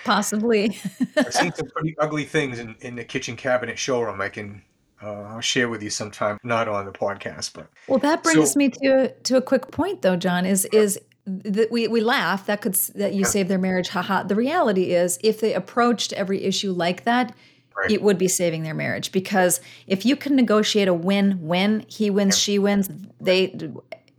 Possibly. 0.05 0.79
I've 1.17 1.33
seen 1.33 1.53
some 1.53 1.67
pretty 1.67 1.95
ugly 1.99 2.23
things 2.23 2.59
in, 2.59 2.75
in 2.81 2.95
the 2.95 3.03
kitchen 3.03 3.35
cabinet 3.35 3.77
showroom. 3.77 4.21
I 4.21 4.29
can 4.29 4.63
uh, 5.01 5.21
I'll 5.21 5.41
share 5.41 5.69
with 5.69 5.81
you 5.81 5.89
sometime, 5.89 6.37
not 6.43 6.67
on 6.67 6.85
the 6.85 6.91
podcast, 6.91 7.53
but 7.53 7.69
well, 7.87 7.99
that 7.99 8.23
brings 8.23 8.53
So- 8.53 8.57
me 8.57 8.69
to 8.69 9.13
to 9.13 9.37
a 9.37 9.41
quick 9.41 9.71
point 9.71 10.01
though, 10.01 10.15
John, 10.15 10.45
is 10.45 10.65
is 10.65 10.99
that 11.25 11.71
we 11.71 11.87
we 11.87 12.01
laugh 12.01 12.45
that 12.47 12.61
could 12.61 12.73
that 12.95 13.13
you 13.13 13.23
save 13.23 13.47
their 13.47 13.59
marriage 13.59 13.89
haha 13.89 14.23
the 14.23 14.35
reality 14.35 14.93
is 14.93 15.19
if 15.23 15.39
they 15.39 15.53
approached 15.53 16.11
every 16.13 16.43
issue 16.43 16.71
like 16.71 17.03
that 17.03 17.35
right. 17.77 17.91
it 17.91 18.01
would 18.01 18.17
be 18.17 18.27
saving 18.27 18.63
their 18.63 18.73
marriage 18.73 19.11
because 19.11 19.61
if 19.85 20.05
you 20.05 20.15
can 20.15 20.35
negotiate 20.35 20.87
a 20.87 20.93
win-win 20.93 21.85
he 21.87 22.09
wins 22.09 22.35
yeah. 22.35 22.39
she 22.39 22.57
wins 22.57 22.89
they 23.21 23.55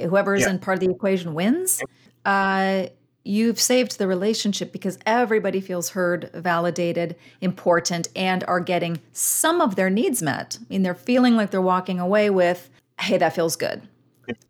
whoever 0.02 0.34
is 0.34 0.42
yeah. 0.42 0.50
in 0.50 0.58
part 0.58 0.76
of 0.76 0.80
the 0.80 0.90
equation 0.90 1.34
wins 1.34 1.82
uh, 2.24 2.86
you've 3.24 3.60
saved 3.60 3.98
the 3.98 4.06
relationship 4.06 4.72
because 4.72 4.98
everybody 5.06 5.60
feels 5.60 5.90
heard 5.90 6.30
validated 6.34 7.16
important 7.40 8.08
and 8.16 8.44
are 8.44 8.60
getting 8.60 9.00
some 9.12 9.60
of 9.60 9.76
their 9.76 9.90
needs 9.90 10.22
met 10.22 10.58
i 10.60 10.64
mean 10.68 10.82
they're 10.82 10.94
feeling 10.94 11.36
like 11.36 11.50
they're 11.50 11.60
walking 11.60 12.00
away 12.00 12.30
with 12.30 12.70
hey 13.00 13.18
that 13.18 13.34
feels 13.34 13.56
good 13.56 13.82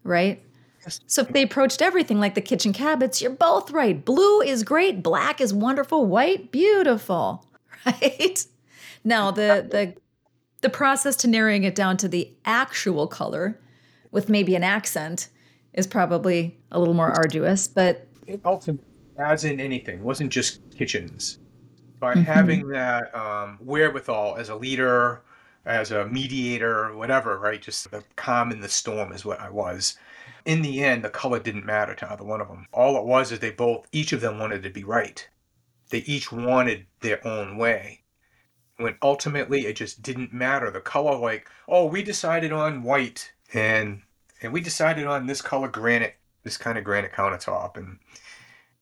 right 0.05 0.43
so 1.07 1.23
if 1.23 1.29
they 1.29 1.43
approached 1.43 1.83
everything 1.83 2.21
like 2.21 2.35
the 2.35 2.41
kitchen 2.41 2.73
cabinets, 2.73 3.21
you're 3.21 3.31
both 3.31 3.71
right. 3.71 4.03
Blue 4.03 4.41
is 4.41 4.63
great, 4.63 5.03
black 5.03 5.41
is 5.41 5.53
wonderful, 5.53 6.07
white 6.07 6.51
beautiful, 6.51 7.45
right? 7.87 8.45
Now 9.05 9.31
the 9.31 9.67
the 9.71 9.95
the 10.63 10.71
process 10.71 11.17
to 11.17 11.29
narrowing 11.29 11.65
it 11.65 11.75
down 11.75 11.97
to 11.99 12.09
the 12.09 12.31
actual 12.45 13.07
color 13.07 13.59
with 14.11 14.29
maybe 14.29 14.55
an 14.55 14.65
accent 14.65 15.29
is 15.73 15.87
probably 15.87 16.59
a 16.73 16.79
little 16.79 16.95
more 16.95 17.11
arduous, 17.11 17.69
but 17.69 18.07
it 18.27 18.41
ultimately, 18.45 18.85
as 19.19 19.45
in 19.45 19.61
anything, 19.61 20.03
wasn't 20.03 20.31
just 20.31 20.61
kitchens. 20.77 21.39
By 21.99 22.15
mm-hmm. 22.15 22.23
having 22.23 22.69
that 22.69 23.15
um, 23.15 23.59
wherewithal 23.61 24.37
as 24.37 24.49
a 24.49 24.57
leader, 24.57 25.23
as 25.67 25.91
a 25.91 26.07
mediator, 26.07 26.97
whatever, 26.97 27.39
right? 27.39 27.61
Just 27.61 27.91
the 27.91 28.03
calm 28.17 28.51
in 28.51 28.61
the 28.61 28.69
storm 28.69 29.13
is 29.13 29.25
what 29.25 29.41
I 29.41 29.51
was 29.51 29.99
in 30.45 30.63
the 30.63 30.83
end, 30.83 31.05
the 31.05 31.11
color 31.11 31.39
didn't 31.39 31.67
matter 31.67 31.95
to 31.95 32.13
either 32.13 32.25
one 32.25 32.41
of 32.41 32.49
them. 32.49 32.67
All 32.73 32.97
it 32.97 33.05
was 33.05 33.33
is 33.33 33.39
they 33.39 33.51
both, 33.51 33.87
each 33.93 34.13
of 34.13 34.21
them 34.21 34.39
wanted 34.39 34.63
to 34.63 34.71
be 34.71 34.85
right. 34.85 35.29
They 35.91 35.99
each 35.99 36.33
wanted 36.33 36.87
their 37.01 37.27
own 37.27 37.57
way. 37.57 38.03
When 38.77 38.97
ultimately 39.03 39.67
it 39.67 39.77
just 39.77 40.03
didn't 40.03 40.33
matter. 40.33 40.71
The 40.71 40.81
color, 40.81 41.17
like, 41.17 41.49
oh, 41.69 41.85
we 41.87 42.03
decided 42.03 42.53
on 42.53 42.83
white 42.83 43.33
and 43.53 44.03
and 44.43 44.53
we 44.53 44.61
decided 44.61 45.07
on 45.07 45.27
this 45.27 45.43
color 45.43 45.69
granite, 45.69 46.17
this 46.43 46.57
kind 46.57 46.79
of 46.79 46.85
granite 46.85 47.13
countertop, 47.13 47.77
and 47.77 47.99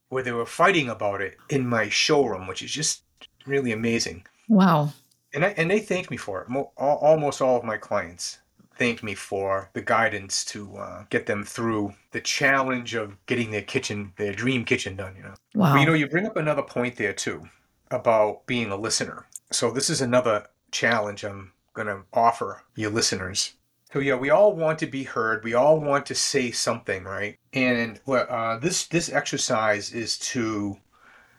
where 0.09 0.23
they 0.23 0.33
were 0.33 0.47
fighting 0.47 0.89
about 0.89 1.21
it 1.21 1.37
in 1.51 1.67
my 1.67 1.89
showroom, 1.89 2.47
which 2.47 2.63
is 2.63 2.71
just 2.71 3.03
really 3.47 3.73
amazing. 3.73 4.27
Wow. 4.49 4.93
And 5.35 5.45
I, 5.45 5.49
and 5.57 5.71
they 5.71 5.81
thanked 5.81 6.11
me 6.11 6.17
for 6.17 6.43
it. 6.43 6.49
Mo- 6.49 6.73
almost 6.77 7.43
all 7.43 7.57
of 7.57 7.65
my 7.65 7.77
clients 7.77 8.39
thanked 8.77 9.03
me 9.03 9.15
for 9.15 9.69
the 9.75 9.83
guidance 9.83 10.45
to 10.47 10.77
uh, 10.77 11.05
get 11.11 11.27
them 11.27 11.45
through 11.45 11.93
the 12.13 12.21
challenge 12.21 12.95
of 12.95 13.17
getting 13.27 13.51
their 13.51 13.63
kitchen, 13.63 14.13
their 14.17 14.33
dream 14.33 14.65
kitchen 14.65 14.97
done. 14.97 15.15
You 15.17 15.25
know. 15.25 15.35
Wow. 15.55 15.75
But, 15.75 15.81
you 15.81 15.87
know, 15.87 15.95
you 15.95 16.09
bring 16.09 16.27
up 16.27 16.37
another 16.37 16.63
point 16.63 16.97
there 16.97 17.13
too 17.13 17.49
about 17.91 18.47
being 18.47 18.71
a 18.71 18.77
listener. 18.77 19.27
So 19.51 19.71
this 19.71 19.91
is 19.91 20.01
another 20.01 20.47
challenge 20.71 21.25
I'm 21.25 21.53
going 21.75 21.89
to 21.89 22.03
offer 22.13 22.63
you 22.77 22.89
listeners. 22.89 23.55
So 23.93 24.01
yeah, 24.01 24.16
we 24.16 24.30
all 24.30 24.55
want 24.55 24.78
to 24.80 24.86
be 24.86 25.05
heard. 25.05 25.45
We 25.45 25.55
all 25.55 25.80
want 25.80 26.07
to 26.07 26.14
say 26.14 26.51
something, 26.51 27.05
right? 27.05 27.39
And 27.53 28.01
uh, 28.07 28.59
this 28.59 28.86
this 28.86 29.11
exercise 29.11 29.93
is 29.93 30.18
to 30.18 30.76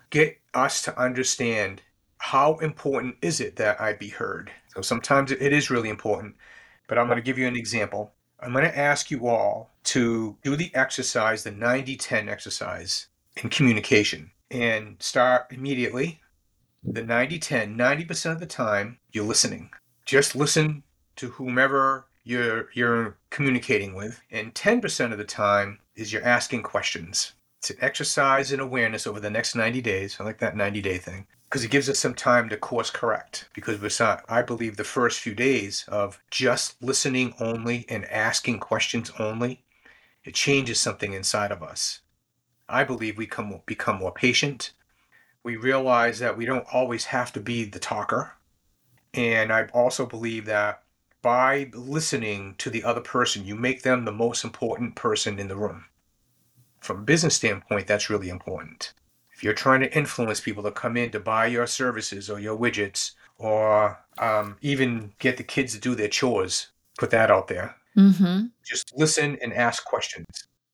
get 0.09 0.37
us 0.53 0.81
to 0.83 0.99
understand 0.99 1.81
how 2.17 2.57
important 2.57 3.15
is 3.21 3.39
it 3.39 3.55
that 3.57 3.79
I 3.79 3.93
be 3.93 4.09
heard. 4.09 4.51
So 4.73 4.81
sometimes 4.81 5.31
it 5.31 5.53
is 5.53 5.69
really 5.69 5.89
important 5.89 6.35
but 6.89 6.97
I'm 6.97 7.05
going 7.05 7.17
to 7.17 7.23
give 7.23 7.37
you 7.37 7.47
an 7.47 7.55
example. 7.55 8.11
I'm 8.41 8.51
going 8.51 8.65
to 8.65 8.77
ask 8.77 9.09
you 9.11 9.27
all 9.27 9.71
to 9.85 10.35
do 10.43 10.55
the 10.57 10.73
exercise, 10.75 11.43
the 11.43 11.51
90 11.51 11.95
10 11.95 12.27
exercise 12.27 13.07
in 13.41 13.49
communication, 13.49 14.31
and 14.51 14.97
start 14.99 15.45
immediately. 15.51 16.19
The 16.83 17.03
90 17.03 17.39
10, 17.39 17.77
90% 17.77 18.31
of 18.31 18.39
the 18.39 18.45
time, 18.45 18.97
you're 19.11 19.25
listening. 19.25 19.69
Just 20.05 20.35
listen 20.35 20.83
to 21.17 21.29
whomever 21.29 22.07
you're, 22.23 22.69
you're 22.73 23.17
communicating 23.29 23.95
with, 23.95 24.21
and 24.31 24.53
10% 24.53 25.11
of 25.11 25.17
the 25.17 25.23
time 25.23 25.79
is 25.95 26.13
you're 26.13 26.23
asking 26.23 26.63
questions. 26.63 27.33
It's 27.59 27.71
an 27.71 27.77
exercise 27.81 28.51
in 28.51 28.59
awareness 28.59 29.05
over 29.05 29.19
the 29.19 29.29
next 29.29 29.55
90 29.55 29.81
days. 29.81 30.17
I 30.19 30.23
like 30.23 30.39
that 30.39 30.55
90 30.55 30.81
day 30.81 30.97
thing 30.97 31.27
because 31.49 31.63
it 31.63 31.71
gives 31.71 31.89
us 31.89 31.97
some 31.97 32.13
time 32.13 32.47
to 32.49 32.57
course 32.57 32.91
correct. 32.91 33.49
Because 33.53 33.99
not, 33.99 34.23
I 34.29 34.43
believe 34.43 34.77
the 34.77 34.83
first 34.83 35.19
few 35.19 35.33
days 35.33 35.83
of 35.87 36.21
just 36.29 36.81
listening 36.81 37.33
only 37.39 37.85
and 37.89 38.05
asking 38.05 38.59
questions 38.59 39.11
only, 39.17 39.63
it 40.23 40.35
changes 40.35 40.79
something 40.79 41.13
inside 41.13 41.51
of 41.51 41.63
us. 41.63 42.01
I 42.69 42.83
believe 42.83 43.17
we 43.17 43.25
come, 43.25 43.61
become 43.65 43.97
more 43.97 44.13
patient. 44.13 44.73
We 45.43 45.57
realize 45.57 46.19
that 46.19 46.37
we 46.37 46.45
don't 46.45 46.67
always 46.71 47.05
have 47.05 47.33
to 47.33 47.39
be 47.39 47.65
the 47.65 47.79
talker. 47.79 48.33
And 49.15 49.51
I 49.51 49.65
also 49.73 50.05
believe 50.05 50.45
that 50.45 50.83
by 51.21 51.69
listening 51.73 52.55
to 52.59 52.69
the 52.69 52.83
other 52.83 53.01
person, 53.01 53.45
you 53.45 53.55
make 53.55 53.83
them 53.83 54.05
the 54.05 54.11
most 54.11 54.43
important 54.43 54.95
person 54.95 55.39
in 55.39 55.47
the 55.47 55.55
room. 55.55 55.85
From 56.79 56.99
a 56.99 57.03
business 57.03 57.35
standpoint, 57.35 57.87
that's 57.87 58.09
really 58.09 58.29
important. 58.29 58.93
If 59.33 59.43
you're 59.43 59.53
trying 59.53 59.81
to 59.81 59.97
influence 59.97 60.39
people 60.39 60.63
to 60.63 60.71
come 60.71 60.97
in 60.97 61.11
to 61.11 61.19
buy 61.19 61.47
your 61.47 61.67
services 61.67 62.29
or 62.29 62.39
your 62.39 62.57
widgets, 62.57 63.11
or 63.37 63.97
um, 64.17 64.57
even 64.61 65.13
get 65.19 65.37
the 65.37 65.43
kids 65.43 65.73
to 65.73 65.79
do 65.79 65.95
their 65.95 66.07
chores, 66.07 66.67
put 66.97 67.09
that 67.11 67.31
out 67.31 67.47
there. 67.47 67.75
Mm-hmm. 67.97 68.47
Just 68.65 68.93
listen 68.95 69.37
and 69.41 69.53
ask 69.53 69.83
questions. 69.85 70.25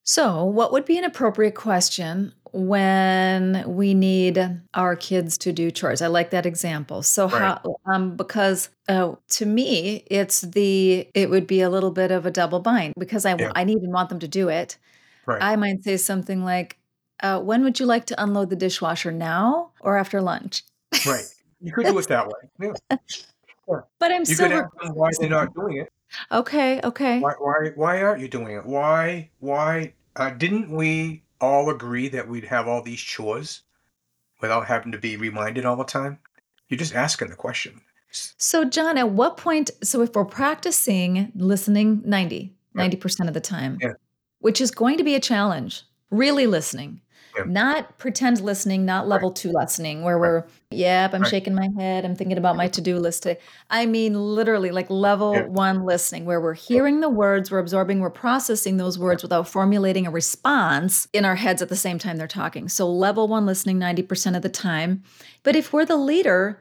So, 0.03 0.43
what 0.43 0.71
would 0.71 0.85
be 0.85 0.97
an 0.97 1.03
appropriate 1.03 1.55
question 1.55 2.33
when 2.55 3.65
we 3.67 3.93
need 3.93 4.61
our 4.73 4.95
kids 4.95 5.37
to 5.39 5.51
do 5.51 5.69
chores? 5.71 6.01
I 6.01 6.07
like 6.07 6.29
that 6.29 6.45
example. 6.45 7.03
So, 7.03 7.27
right. 7.27 7.39
how, 7.41 7.75
um, 7.85 8.15
because 8.15 8.69
uh, 8.87 9.15
to 9.29 9.45
me, 9.45 10.03
it's 10.07 10.39
the, 10.41 11.07
it 11.13 11.29
would 11.29 11.47
be 11.47 11.59
a 11.59 11.69
little 11.69 11.91
bit 11.91 12.11
of 12.11 12.25
a 12.25 12.31
double 12.31 12.61
bind 12.61 12.93
because 12.97 13.25
I, 13.25 13.35
yeah. 13.35 13.51
I 13.55 13.65
need 13.65 13.79
and 13.79 13.91
want 13.91 14.07
them 14.07 14.19
to 14.19 14.27
do 14.27 14.47
it. 14.47 14.77
Right. 15.25 15.41
I 15.41 15.57
might 15.57 15.83
say 15.83 15.97
something 15.97 16.45
like, 16.45 16.77
uh, 17.21 17.41
when 17.41 17.63
would 17.63 17.79
you 17.79 17.85
like 17.85 18.05
to 18.05 18.23
unload 18.23 18.49
the 18.49 18.55
dishwasher 18.55 19.11
now 19.11 19.71
or 19.81 19.97
after 19.97 20.21
lunch? 20.21 20.63
right. 21.05 21.23
You 21.61 21.71
could 21.71 21.85
do 21.85 21.97
it 21.97 22.07
that 22.09 22.27
way. 22.27 22.33
Yeah. 22.91 22.97
Sure. 23.65 23.87
But 23.97 24.11
I'm 24.11 24.19
you 24.19 24.25
still. 24.25 24.49
Could 24.49 24.67
ask 24.83 24.93
why 24.93 25.09
they're 25.17 25.29
not 25.29 25.53
doing 25.55 25.77
it. 25.77 25.91
Okay. 26.31 26.79
Okay. 26.83 27.19
Why? 27.19 27.33
Why? 27.39 27.71
Why 27.75 28.01
aren't 28.03 28.21
you 28.21 28.27
doing 28.27 28.55
it? 28.55 28.65
Why? 28.65 29.31
Why? 29.39 29.93
Uh, 30.15 30.29
didn't 30.31 30.69
we 30.69 31.23
all 31.45 31.69
agree 31.69 32.07
that 32.09 32.27
we'd 32.27 32.45
have 32.45 32.67
all 32.67 32.81
these 32.81 32.99
chores 32.99 33.61
without 34.41 34.67
having 34.67 34.91
to 34.91 34.97
be 34.97 35.17
reminded 35.17 35.65
all 35.65 35.75
the 35.75 35.83
time? 35.83 36.19
You're 36.67 36.77
just 36.77 36.95
asking 36.95 37.29
the 37.29 37.35
question. 37.35 37.81
So, 38.11 38.65
John, 38.65 38.97
at 38.97 39.09
what 39.09 39.37
point? 39.37 39.71
So, 39.83 40.01
if 40.01 40.13
we're 40.15 40.25
practicing 40.25 41.31
listening 41.35 42.01
90, 42.05 42.53
90% 42.75 43.27
of 43.27 43.33
the 43.33 43.41
time, 43.41 43.77
yeah. 43.81 43.93
which 44.39 44.61
is 44.61 44.71
going 44.71 44.97
to 44.97 45.03
be 45.03 45.15
a 45.15 45.19
challenge, 45.19 45.83
really 46.11 46.47
listening, 46.47 47.01
yeah. 47.35 47.43
not 47.45 47.97
pretend 47.97 48.41
listening, 48.41 48.85
not 48.85 49.07
level 49.07 49.29
right. 49.29 49.35
two 49.35 49.51
listening, 49.51 50.03
where 50.03 50.17
we're, 50.17 50.43
yep, 50.71 51.13
I'm 51.13 51.21
right. 51.21 51.29
shaking 51.29 51.55
my 51.55 51.69
head, 51.77 52.05
I'm 52.05 52.15
thinking 52.15 52.37
about 52.37 52.55
my 52.55 52.67
to 52.67 52.81
do 52.81 52.97
list 52.97 53.23
today. 53.23 53.39
I 53.69 53.85
mean, 53.85 54.13
literally, 54.13 54.71
like 54.71 54.89
level 54.89 55.33
yeah. 55.33 55.45
one 55.45 55.83
listening, 55.83 56.25
where 56.25 56.41
we're 56.41 56.53
hearing 56.53 56.99
the 56.99 57.09
words, 57.09 57.51
we're 57.51 57.59
absorbing, 57.59 57.99
we're 57.99 58.09
processing 58.09 58.77
those 58.77 58.99
words 58.99 59.23
without 59.23 59.47
formulating 59.47 60.07
a 60.07 60.11
response 60.11 61.07
in 61.13 61.25
our 61.25 61.35
heads 61.35 61.61
at 61.61 61.69
the 61.69 61.75
same 61.75 61.99
time 61.99 62.17
they're 62.17 62.27
talking. 62.27 62.69
So, 62.69 62.89
level 62.89 63.27
one 63.27 63.45
listening 63.45 63.79
90% 63.79 64.35
of 64.35 64.41
the 64.41 64.49
time. 64.49 65.03
But 65.43 65.55
if 65.55 65.73
we're 65.73 65.85
the 65.85 65.97
leader, 65.97 66.59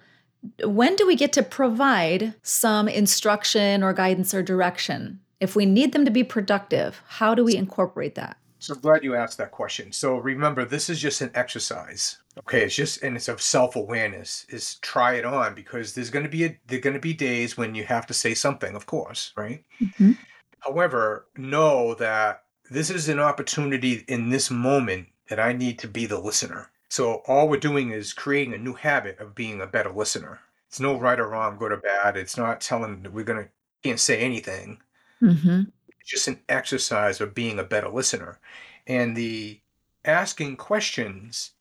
when 0.64 0.96
do 0.96 1.06
we 1.06 1.16
get 1.16 1.32
to 1.34 1.42
provide 1.42 2.34
some 2.42 2.88
instruction 2.88 3.82
or 3.82 3.92
guidance 3.92 4.34
or 4.34 4.42
direction? 4.42 5.20
If 5.40 5.56
we 5.56 5.66
need 5.66 5.92
them 5.92 6.04
to 6.04 6.10
be 6.10 6.24
productive, 6.24 7.02
how 7.06 7.34
do 7.34 7.44
we 7.44 7.56
incorporate 7.56 8.14
that? 8.14 8.36
So 8.64 8.72
I'm 8.72 8.80
glad 8.80 9.04
you 9.04 9.14
asked 9.14 9.36
that 9.36 9.50
question. 9.50 9.92
So 9.92 10.16
remember, 10.16 10.64
this 10.64 10.88
is 10.88 10.98
just 10.98 11.20
an 11.20 11.30
exercise. 11.34 12.16
Okay, 12.38 12.64
it's 12.64 12.74
just 12.74 13.02
and 13.02 13.14
it's 13.14 13.28
of 13.28 13.42
self-awareness. 13.42 14.46
Is 14.48 14.76
try 14.76 15.14
it 15.14 15.26
on 15.26 15.54
because 15.54 15.94
there's 15.94 16.08
going 16.08 16.24
to 16.24 16.30
be 16.30 16.46
a 16.46 16.58
there're 16.66 16.80
going 16.80 16.94
to 16.94 17.00
be 17.00 17.12
days 17.12 17.58
when 17.58 17.74
you 17.74 17.84
have 17.84 18.06
to 18.06 18.14
say 18.14 18.32
something, 18.32 18.74
of 18.74 18.86
course, 18.86 19.34
right? 19.36 19.62
Mm-hmm. 19.82 20.12
However, 20.60 21.26
know 21.36 21.94
that 21.96 22.44
this 22.70 22.88
is 22.88 23.10
an 23.10 23.20
opportunity 23.20 24.02
in 24.08 24.30
this 24.30 24.50
moment 24.50 25.08
that 25.28 25.38
I 25.38 25.52
need 25.52 25.78
to 25.80 25.88
be 25.88 26.06
the 26.06 26.18
listener. 26.18 26.70
So 26.88 27.22
all 27.26 27.50
we're 27.50 27.60
doing 27.60 27.90
is 27.90 28.14
creating 28.14 28.54
a 28.54 28.58
new 28.58 28.72
habit 28.72 29.18
of 29.18 29.34
being 29.34 29.60
a 29.60 29.66
better 29.66 29.92
listener. 29.92 30.40
It's 30.68 30.80
no 30.80 30.98
right 30.98 31.20
or 31.20 31.28
wrong, 31.28 31.58
good 31.58 31.72
or 31.72 31.76
bad. 31.76 32.16
It's 32.16 32.38
not 32.38 32.62
telling 32.62 33.02
that 33.02 33.12
we're 33.12 33.24
gonna 33.24 33.48
can't 33.82 34.00
say 34.00 34.20
anything. 34.20 34.78
Mm-hmm 35.20 35.64
just 36.04 36.28
an 36.28 36.40
exercise 36.48 37.20
of 37.20 37.34
being 37.34 37.58
a 37.58 37.64
better 37.64 37.88
listener. 37.88 38.38
And 38.86 39.16
the 39.16 39.60
asking 40.04 40.56
questions 40.56 41.52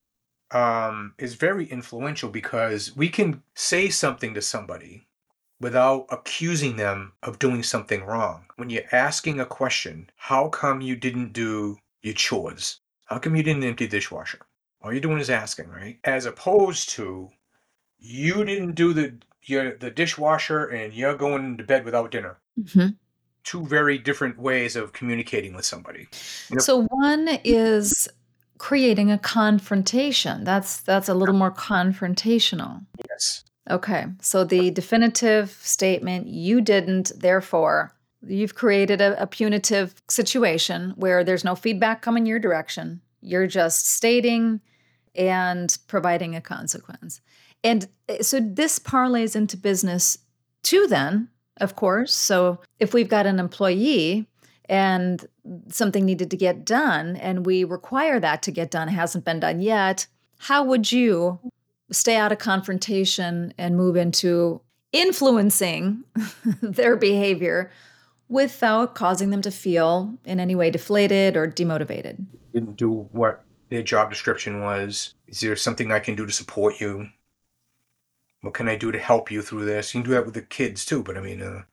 um, 0.52 1.14
is 1.18 1.36
very 1.36 1.66
influential 1.66 2.30
because 2.30 2.96
we 2.96 3.10
can 3.10 3.42
say 3.56 3.90
something 3.90 4.34
to 4.34 4.42
somebody 4.42 5.08
without 5.60 6.06
accusing 6.10 6.76
them 6.76 7.14
of 7.24 7.40
doing 7.40 7.64
something 7.64 8.04
wrong. 8.04 8.46
When 8.58 8.70
you're 8.70 8.84
asking 8.92 9.40
a 9.40 9.46
question, 9.46 10.10
how 10.16 10.50
come 10.50 10.82
you 10.82 10.96
didn't 10.96 11.34
do 11.34 11.78
your 12.02 12.14
chores? 12.14 12.82
How 13.06 13.18
come 13.18 13.36
you 13.36 13.44
didn't 13.44 13.64
empty 13.64 13.86
the 13.86 13.92
dishwasher? 13.92 14.40
All 14.82 14.92
you're 14.92 15.02
doing 15.02 15.20
is 15.20 15.30
asking, 15.30 15.70
right? 15.70 16.00
As 16.04 16.26
opposed 16.26 16.90
to 16.90 17.30
you 17.98 18.44
didn't 18.44 18.74
do 18.74 18.94
the 18.94 19.16
the 19.48 19.92
dishwasher 19.94 20.68
and 20.68 20.94
you're 20.94 21.18
going 21.18 21.58
to 21.58 21.64
bed 21.64 21.84
without 21.84 22.12
dinner. 22.12 22.38
Mm-hmm. 22.58 22.90
Two 23.44 23.66
very 23.66 23.98
different 23.98 24.40
ways 24.40 24.76
of 24.76 24.94
communicating 24.94 25.54
with 25.54 25.66
somebody. 25.66 26.08
You 26.50 26.56
know- 26.58 26.62
So 26.62 26.84
one 26.84 27.28
is 27.44 28.08
creating 28.58 29.12
a 29.12 29.18
confrontation. 29.18 30.44
That's 30.44 30.82
that's 30.82 31.10
a 31.10 31.14
little 31.14 31.36
more 31.36 31.52
confrontational. 31.52 32.86
Yes. 33.10 33.44
Okay. 33.70 34.06
So 34.22 34.44
the 34.44 34.72
definitive 34.72 35.52
statement, 35.62 36.28
you 36.28 36.62
didn't, 36.62 37.12
therefore, 37.18 37.94
you've 38.26 38.56
created 38.56 39.02
a, 39.02 39.22
a 39.22 39.28
punitive 39.28 39.96
situation 40.10 40.94
where 40.98 41.24
there's 41.24 41.44
no 41.44 41.56
feedback 41.56 42.02
coming 42.02 42.26
your 42.26 42.40
direction. 42.40 43.02
You're 43.22 43.48
just 43.48 43.88
stating 43.88 44.62
and 45.16 45.78
providing 45.88 46.36
a 46.36 46.42
consequence. 46.42 47.22
And 47.64 47.88
uh, 48.10 48.22
so 48.22 48.40
this 48.40 48.80
parlays 48.80 49.36
into 49.36 49.58
business 49.58 50.18
too, 50.64 50.88
then, 50.88 51.30
of 51.58 51.76
course. 51.76 52.14
So 52.14 52.60
if 52.80 52.94
we've 52.94 53.10
got 53.10 53.26
an 53.26 53.40
employee 53.40 54.28
and 54.66 55.26
something 55.70 56.06
needed 56.06 56.32
to 56.32 56.38
get 56.38 56.66
done 56.66 57.16
and 57.18 57.46
we 57.46 57.64
require 57.64 58.20
that 58.20 58.42
to 58.44 58.52
get 58.52 58.72
done, 58.72 58.88
hasn't 58.88 59.26
been 59.26 59.40
done 59.40 59.60
yet, 59.60 60.08
how 60.40 60.64
would 60.64 60.92
you 60.92 61.40
stay 61.92 62.16
out 62.16 62.32
of 62.32 62.40
confrontation 62.40 63.54
and 63.58 63.78
move 63.78 63.96
into 63.96 64.62
influencing 64.92 66.04
their 66.62 66.96
behavior 66.96 67.72
without 68.30 68.96
causing 68.96 69.30
them 69.30 69.42
to 69.42 69.52
feel 69.52 70.14
in 70.26 70.40
any 70.40 70.56
way 70.56 70.70
deflated 70.72 71.38
or 71.38 71.48
demotivated? 71.48 72.26
Didn't 72.54 72.78
do 72.78 73.08
what 73.12 73.44
their 73.70 73.84
job 73.84 74.10
description 74.10 74.62
was. 74.62 75.14
Is 75.28 75.40
there 75.40 75.56
something 75.56 75.92
I 75.92 76.00
can 76.00 76.16
do 76.16 76.26
to 76.26 76.32
support 76.32 76.80
you? 76.80 77.10
What 78.44 78.54
can 78.54 78.68
I 78.68 78.76
do 78.76 78.92
to 78.92 79.00
help 79.00 79.32
you 79.32 79.42
through 79.42 79.66
this? 79.66 79.94
You 79.96 80.02
can 80.02 80.10
do 80.10 80.16
that 80.16 80.26
with 80.26 80.36
the 80.36 80.42
kids 80.44 80.86
too, 80.86 81.02
but 81.04 81.18
I 81.18 81.22
mean, 81.22 81.42
uh, 81.42 81.64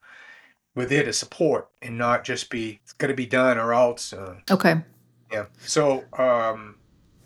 we're 0.74 0.86
there 0.86 1.04
to 1.04 1.12
support 1.12 1.68
and 1.82 1.98
not 1.98 2.24
just 2.24 2.50
be, 2.50 2.80
it's 2.84 2.92
got 2.92 3.08
to 3.08 3.14
be 3.14 3.26
done 3.26 3.58
or 3.58 3.74
else. 3.74 4.12
Uh, 4.12 4.36
Okay. 4.50 4.76
Yeah. 5.32 5.46
So, 5.66 6.04
um, 6.18 6.76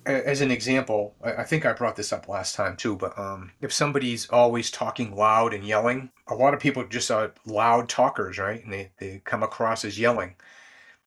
as 0.06 0.40
an 0.42 0.50
example, 0.50 1.14
I 1.22 1.44
think 1.44 1.64
I 1.64 1.72
brought 1.72 1.96
this 1.96 2.12
up 2.12 2.28
last 2.28 2.54
time 2.54 2.76
too, 2.76 2.96
but 2.96 3.18
um, 3.18 3.52
if 3.62 3.72
somebody's 3.72 4.28
always 4.28 4.70
talking 4.70 5.16
loud 5.16 5.54
and 5.54 5.64
yelling, 5.64 6.10
a 6.28 6.34
lot 6.34 6.54
of 6.54 6.60
people 6.60 6.84
just 6.86 7.10
are 7.10 7.32
loud 7.46 7.88
talkers, 7.88 8.38
right? 8.38 8.62
And 8.62 8.72
they, 8.72 8.92
they 8.98 9.22
come 9.24 9.42
across 9.42 9.84
as 9.84 9.98
yelling. 9.98 10.36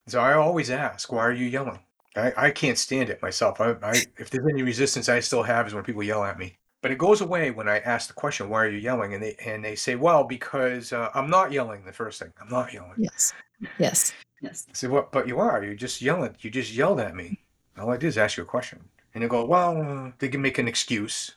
So 0.08 0.20
I 0.20 0.34
always 0.34 0.70
ask, 0.70 1.12
why 1.12 1.20
are 1.26 1.32
you 1.32 1.46
yelling? 1.46 1.80
I, 2.16 2.32
I 2.36 2.50
can't 2.50 2.78
stand 2.78 3.10
it 3.10 3.22
myself. 3.22 3.60
I, 3.60 3.72
I 3.82 4.06
if 4.18 4.30
there's 4.30 4.46
any 4.52 4.62
resistance 4.62 5.08
I 5.08 5.20
still 5.20 5.44
have 5.44 5.66
is 5.68 5.74
when 5.74 5.84
people 5.84 6.02
yell 6.02 6.24
at 6.24 6.38
me. 6.38 6.58
But 6.80 6.92
it 6.92 6.98
goes 6.98 7.20
away 7.20 7.50
when 7.50 7.68
I 7.68 7.78
ask 7.80 8.06
the 8.06 8.14
question, 8.14 8.48
why 8.48 8.64
are 8.64 8.68
you 8.68 8.78
yelling? 8.78 9.14
And 9.14 9.22
they 9.22 9.34
and 9.44 9.64
they 9.64 9.74
say, 9.74 9.96
well, 9.96 10.24
because 10.24 10.92
uh, 10.92 11.10
I'm 11.14 11.28
not 11.28 11.52
yelling. 11.52 11.84
The 11.84 11.92
first 11.92 12.20
thing, 12.20 12.32
I'm 12.40 12.48
not 12.48 12.72
yelling. 12.72 12.94
Yes. 12.98 13.32
Yes. 13.78 14.12
Yes. 14.40 14.66
I 14.68 14.72
said, 14.72 14.90
"What? 14.90 15.10
But 15.12 15.26
you 15.26 15.40
are. 15.40 15.64
You 15.64 15.74
just 15.74 16.00
yelling. 16.00 16.36
You 16.40 16.50
just 16.50 16.72
yelled 16.72 17.00
at 17.00 17.14
me. 17.16 17.38
All 17.78 17.90
I 17.90 17.96
did 17.96 18.08
is 18.08 18.18
ask 18.18 18.36
you 18.36 18.44
a 18.44 18.46
question." 18.46 18.80
And 19.14 19.22
they 19.22 19.28
go, 19.28 19.44
"Well, 19.44 19.80
uh," 19.80 20.12
they 20.18 20.28
can 20.28 20.42
make 20.42 20.58
an 20.58 20.68
excuse. 20.68 21.34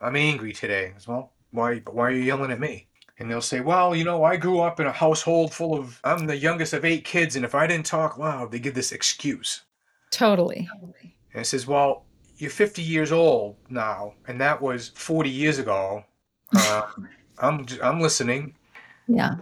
I'm 0.00 0.16
angry 0.16 0.52
today. 0.52 0.92
I 0.94 0.98
said, 0.98 1.08
well, 1.08 1.32
why? 1.50 1.80
Why 1.90 2.06
are 2.06 2.10
you 2.10 2.22
yelling 2.22 2.50
at 2.50 2.60
me? 2.60 2.86
And 3.18 3.30
they'll 3.30 3.42
say, 3.42 3.60
"Well, 3.60 3.94
you 3.94 4.04
know, 4.04 4.24
I 4.24 4.36
grew 4.36 4.60
up 4.60 4.80
in 4.80 4.86
a 4.86 4.92
household 4.92 5.52
full 5.52 5.78
of. 5.78 6.00
I'm 6.04 6.26
the 6.26 6.36
youngest 6.36 6.72
of 6.72 6.84
eight 6.84 7.04
kids, 7.04 7.36
and 7.36 7.44
if 7.44 7.54
I 7.54 7.66
didn't 7.66 7.86
talk 7.86 8.16
loud, 8.16 8.50
they 8.50 8.60
give 8.60 8.74
this 8.74 8.92
excuse." 8.92 9.62
Totally. 10.10 10.68
And 11.34 11.42
it 11.42 11.46
says, 11.46 11.66
"Well, 11.66 12.06
you're 12.38 12.50
50 12.50 12.82
years 12.82 13.12
old 13.12 13.56
now, 13.68 14.14
and 14.26 14.40
that 14.40 14.62
was 14.62 14.88
40 14.90 15.28
years 15.28 15.58
ago. 15.58 16.04
Uh, 16.56 16.82
I'm 17.40 17.66
I'm 17.82 18.00
listening. 18.00 18.54
Yeah. 19.06 19.36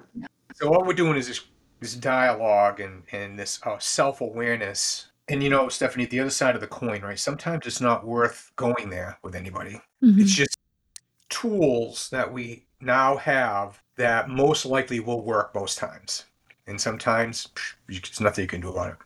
So 0.55 0.71
what 0.71 0.87
we're 0.87 0.93
doing 0.93 1.17
is 1.17 1.29
this, 1.29 1.41
this 1.81 1.95
dialogue 1.95 2.81
and 2.81 3.03
and 3.13 3.39
this 3.39 3.61
uh, 3.65 3.79
self 3.79 4.21
awareness. 4.21 5.09
And 5.29 5.43
you 5.43 5.49
know, 5.49 5.69
Stephanie, 5.69 6.05
the 6.07 6.21
other 6.21 6.31
side 6.31 6.55
of 6.55 6.61
the 6.61 6.67
coin, 6.67 7.03
right? 7.03 7.19
Sometimes 7.19 7.67
it's 7.67 7.81
not 7.81 8.07
worth 8.07 8.53
going 8.57 8.91
there 8.91 9.19
with 9.23 9.35
anybody. 9.35 9.81
Mhm. 10.03 10.21
It's 10.21 10.33
just 10.33 10.57
tools 11.29 12.09
that 12.11 12.33
we 12.33 12.67
now 12.81 13.17
have 13.17 13.81
that 13.97 14.29
most 14.29 14.67
likely 14.67 15.01
will 15.01 15.23
work 15.23 15.55
most 15.55 15.79
times. 15.79 16.27
And 16.67 16.81
sometimes 16.81 17.49
psh, 17.55 17.75
there's 17.89 18.21
nothing 18.21 18.43
you 18.43 18.49
can 18.49 18.61
do 18.61 18.71
about 18.71 18.91
it. 18.91 18.97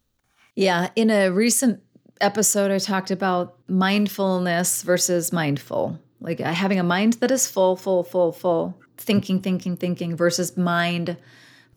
Yeah, 0.57 0.91
in 0.97 1.11
a 1.11 1.30
recent 1.30 1.80
episode, 2.21 2.71
I 2.71 2.79
talked 2.79 3.11
about 3.11 3.57
mindfulness 3.68 4.83
versus 4.83 5.33
mindful, 5.33 5.99
like 6.21 6.41
uh, 6.41 6.53
having 6.53 6.79
a 6.79 6.85
mind 6.85 7.14
that 7.14 7.31
is 7.31 7.47
full, 7.47 7.77
full, 7.77 8.03
full, 8.05 8.33
full, 8.33 8.79
thinking, 8.97 9.41
thinking, 9.41 9.77
thinking 9.77 10.16
versus 10.16 10.57
mind 10.57 11.16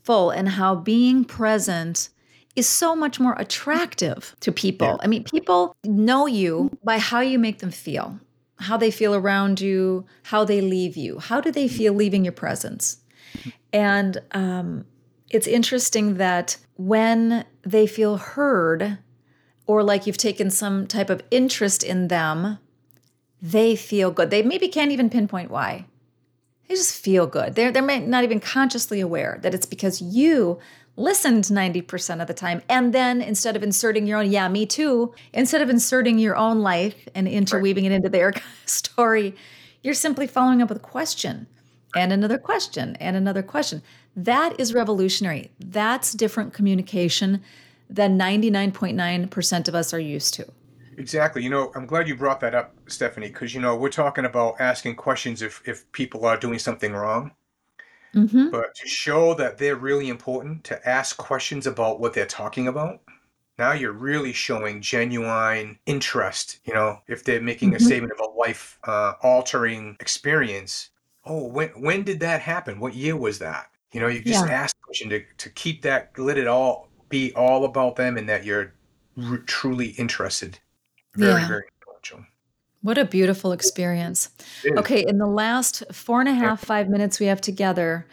full, 0.04 0.30
and 0.30 0.50
how 0.50 0.76
being 0.76 1.24
present 1.24 2.10
is 2.56 2.68
so 2.68 2.96
much 2.96 3.20
more 3.20 3.36
attractive 3.40 4.36
to 4.42 4.52
people. 4.52 4.88
Yeah. 4.88 4.98
I 5.02 5.08
mean, 5.08 5.24
people 5.24 5.76
know 5.84 6.28
you 6.28 6.72
by 6.84 7.00
how 7.00 7.22
you 7.22 7.40
make 7.40 7.60
them 7.60 7.72
feel, 7.72 8.20
how 8.58 8.78
they 8.78 8.92
feel 8.92 9.16
around 9.16 9.60
you, 9.60 10.06
how 10.24 10.46
they 10.46 10.62
leave 10.62 10.96
you. 10.96 11.20
How 11.20 11.42
do 11.42 11.52
they 11.52 11.68
feel 11.68 11.94
leaving 11.94 12.24
your 12.24 12.34
presence? 12.34 12.98
And 13.72 14.22
um, 14.32 14.86
it's 15.32 15.48
interesting 15.48 16.16
that 16.16 16.58
when 16.76 17.46
they 17.64 17.88
feel 17.88 18.18
heard 18.18 19.00
or 19.66 19.84
like 19.84 20.06
you've 20.06 20.18
taken 20.18 20.50
some 20.50 20.88
type 20.88 21.10
of 21.10 21.22
interest 21.32 21.84
in 21.84 22.08
them, 22.08 22.58
they 23.42 23.76
feel 23.76 24.12
good. 24.12 24.30
They 24.30 24.44
maybe 24.44 24.68
can't 24.68 24.92
even 24.92 25.10
pinpoint 25.10 25.52
why. 25.52 25.86
They 26.68 26.76
just 26.76 27.02
feel 27.04 27.28
good. 27.28 27.56
They're, 27.56 27.72
they're 27.72 28.00
not 28.00 28.24
even 28.24 28.40
consciously 28.40 29.00
aware 29.00 29.40
that 29.42 29.54
it's 29.54 29.66
because 29.66 30.02
you 30.02 30.60
listened 30.96 31.46
90% 31.46 32.22
of 32.22 32.28
the 32.28 32.34
time. 32.34 32.62
And 32.70 32.94
then 32.94 33.22
instead 33.22 33.56
of 33.56 33.64
inserting 33.64 34.08
your 34.08 34.20
own, 34.20 34.32
yeah, 34.32 34.48
me 34.48 34.66
too, 34.66 35.14
instead 35.34 35.62
of 35.62 35.70
inserting 35.70 36.20
your 36.20 36.36
own 36.36 36.62
life 36.62 37.08
and 37.16 37.28
interweaving 37.28 37.86
it 37.86 37.92
into 37.92 38.10
their 38.10 38.34
story, 38.66 39.36
you're 39.82 39.94
simply 39.94 40.28
following 40.28 40.62
up 40.62 40.70
with 40.70 40.78
a 40.78 40.82
question 40.82 41.48
and 41.96 42.14
another 42.14 42.38
question 42.38 42.96
and 43.00 43.16
another 43.16 43.44
question. 43.44 43.82
That 44.16 44.60
is 44.60 44.74
revolutionary. 44.74 45.52
That's 45.60 46.14
different 46.14 46.54
communication 46.54 47.42
than 47.90 48.18
99.9% 48.18 49.68
of 49.68 49.76
us 49.76 49.94
are 49.94 50.00
used 50.00 50.34
to. 50.36 50.48
Exactly. 50.98 51.44
You 51.44 51.50
know, 51.50 51.72
I'm 51.76 51.86
glad 51.86 52.08
you 52.08 52.16
brought 52.16 52.40
that 52.42 52.54
up, 52.54 52.76
Stephanie, 52.88 53.28
because 53.28 53.54
you 53.54 53.62
know 53.62 53.76
we're 53.76 53.90
talking 53.90 54.26
about 54.26 54.62
asking 54.62 54.96
questions 54.96 55.42
if 55.42 55.62
if 55.66 55.92
people 55.92 56.26
are 56.26 56.38
doing 56.38 56.60
something 56.60 56.94
wrong. 56.94 57.32
Mm-hmm. 58.14 58.50
But 58.52 58.76
to 58.76 58.88
show 58.88 59.34
that 59.36 59.58
they're 59.58 59.76
really 59.76 60.10
important, 60.10 60.64
to 60.66 60.88
ask 60.88 61.18
questions 61.18 61.66
about 61.66 62.00
what 62.00 62.14
they're 62.14 62.28
talking 62.28 62.68
about, 62.68 63.02
now 63.58 63.72
you're 63.72 63.92
really 63.92 64.34
showing 64.34 64.82
genuine 64.82 65.80
interest. 65.88 66.60
You 66.66 66.76
know, 66.76 67.00
if 67.08 67.24
they're 67.24 67.42
making 67.42 67.74
a 67.74 67.78
Mhm. 67.78 67.86
statement 67.86 68.14
of 68.14 68.20
a 68.20 68.30
life 68.38 68.78
uh, 68.84 69.14
altering 69.24 69.98
experience, 70.00 70.90
oh, 71.26 71.46
when 71.48 71.70
when 71.70 72.04
did 72.04 72.20
that 72.20 72.42
happen? 72.42 72.80
What 72.80 72.94
year 72.94 73.16
was 73.18 73.40
that? 73.40 73.72
You 73.94 74.00
know, 74.00 74.08
you 74.08 74.22
just 74.22 74.46
Yeah. 74.46 74.54
ask 74.54 74.76
the 74.78 74.84
question 74.84 75.10
to, 75.10 75.24
to 75.38 75.50
keep 75.50 75.82
that, 75.82 76.12
let 76.20 76.38
it 76.38 76.48
all 76.48 76.90
be 77.14 77.32
all 77.36 77.64
about 77.64 77.96
them 77.96 78.18
and 78.18 78.28
that 78.28 78.44
you're 78.44 78.74
r- 79.22 79.38
truly 79.46 79.90
interested. 80.04 80.58
Very, 81.16 81.42
Yeah. 81.42 81.48
very 81.48 81.64
influential. 81.80 82.26
What 82.82 82.98
a 82.98 83.06
beautiful 83.06 83.52
experience. 83.52 84.30
Okay, 84.78 85.06
in 85.08 85.18
the 85.20 85.28
last 85.28 85.84
four 85.92 86.20
and 86.20 86.28
a 86.28 86.34
half, 86.34 86.60
five 86.66 86.90
minutes 86.90 87.20
we 87.20 87.28
have 87.28 87.40
together, 87.40 88.08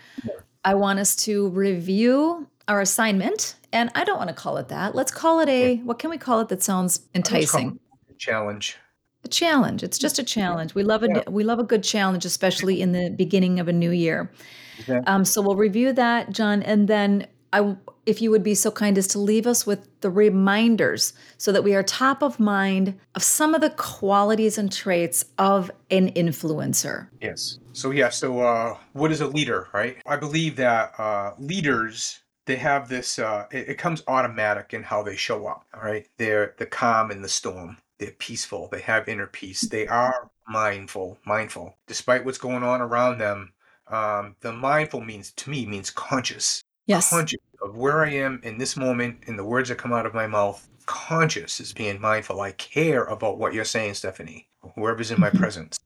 I 0.65 0.75
want 0.75 0.99
us 0.99 1.17
to 1.25 1.49
review 1.49 2.47
our 2.69 2.81
assignment. 2.83 3.57
And 3.73 3.91
I 3.95 4.05
don't 4.05 4.19
want 4.19 4.29
to 4.29 4.35
call 4.35 4.59
it 4.59 4.69
that. 4.69 4.95
Let's 4.95 5.11
call 5.13 5.41
it 5.41 5.49
a, 5.49 5.77
what 5.79 5.99
can 5.99 6.11
we 6.11 6.19
call 6.19 6.41
it 6.41 6.49
that 6.49 6.63
sounds 6.63 7.01
enticing? 7.15 7.79
a 8.11 8.15
Challenge. 8.15 8.77
A 9.25 9.29
challenge. 9.29 9.83
It's 9.83 9.99
just 9.99 10.19
a 10.19 10.23
challenge. 10.23 10.75
We 10.75 10.83
love 10.83 11.03
a 11.03 11.09
Yeah. 11.09 11.23
we 11.31 11.43
love 11.45 11.59
a 11.59 11.65
good 11.73 11.83
challenge, 11.83 12.25
especially 12.27 12.81
in 12.81 12.93
the 12.93 13.11
beginning 13.11 13.61
of 13.61 13.67
a 13.69 13.73
new 13.73 13.91
year. 13.91 14.31
Exactly. 14.79 15.07
Um, 15.07 15.25
so 15.25 15.41
we'll 15.43 15.57
review 15.57 15.93
that, 15.95 16.31
John, 16.33 16.63
and 16.63 16.87
then 16.89 17.27
I, 17.53 17.77
if 18.07 18.23
you 18.23 18.31
would 18.31 18.43
be 18.43 18.55
so 18.55 18.71
kind 18.71 18.97
as 18.97 19.07
to 19.09 19.19
leave 19.19 19.47
us 19.47 19.67
with 19.67 19.89
the 20.01 20.11
reminders, 20.11 21.13
so 21.39 21.53
that 21.53 21.65
we 21.65 21.75
are 21.75 21.83
top 21.83 22.23
of 22.23 22.39
mind 22.39 22.99
of 23.15 23.23
some 23.23 23.55
of 23.55 23.61
the 23.61 23.71
qualities 23.71 24.57
and 24.59 24.73
traits 24.73 25.25
of 25.39 25.71
an 25.91 26.13
influencer. 26.13 27.09
Yes. 27.21 27.59
So 27.73 27.91
yeah. 27.91 28.11
So 28.11 28.41
uh, 28.41 28.77
what 28.93 29.11
is 29.13 29.21
a 29.21 29.27
leader, 29.27 29.69
right? 29.73 29.97
I 30.07 30.17
believe 30.17 30.57
that 30.57 30.99
uh, 30.99 31.33
leaders 31.39 32.21
they 32.47 32.57
have 32.57 32.89
this. 32.89 33.19
Uh, 33.19 33.47
it, 33.53 33.71
it 33.71 33.79
comes 33.79 34.03
automatic 34.09 34.75
in 34.75 34.83
how 34.83 35.03
they 35.03 35.17
show 35.17 35.47
up. 35.47 35.65
All 35.75 35.83
right. 35.83 36.07
They're 36.17 36.55
the 36.59 36.67
calm 36.67 37.11
in 37.11 37.23
the 37.23 37.29
storm. 37.29 37.77
They're 37.99 38.11
peaceful. 38.13 38.69
They 38.73 38.81
have 38.81 39.09
inner 39.09 39.27
peace. 39.27 39.61
They 39.61 39.87
are 39.87 40.31
mindful. 40.49 41.19
Mindful, 41.25 41.77
despite 41.87 42.25
what's 42.25 42.39
going 42.39 42.63
on 42.63 42.81
around 42.81 43.19
them. 43.19 43.53
Um, 43.87 44.37
the 44.41 44.53
mindful 44.53 45.01
means 45.01 45.33
to 45.33 45.51
me 45.51 45.67
means 45.67 45.91
conscious. 45.91 46.63
Yes. 46.91 47.11
Conscious 47.11 47.39
of 47.63 47.77
where 47.77 48.05
I 48.05 48.11
am 48.11 48.41
in 48.43 48.59
this 48.59 48.77
moment, 48.77 49.23
in 49.29 49.37
the 49.37 49.45
words 49.45 49.69
that 49.69 49.79
come 49.79 49.93
out 49.93 50.07
of 50.07 50.15
my 50.15 50.27
mouth. 50.27 50.69
conscious, 50.87 51.61
is 51.61 51.73
being 51.73 52.01
mindful. 52.01 52.41
I 52.41 52.51
care 52.53 53.05
about 53.05 53.39
what 53.39 53.55
you're 53.55 53.65
saying, 53.65 53.95
Stephanie. 53.95 54.49
Whoever's 54.75 55.13
in 55.13 55.21
my 55.21 55.31
presence, 55.31 55.79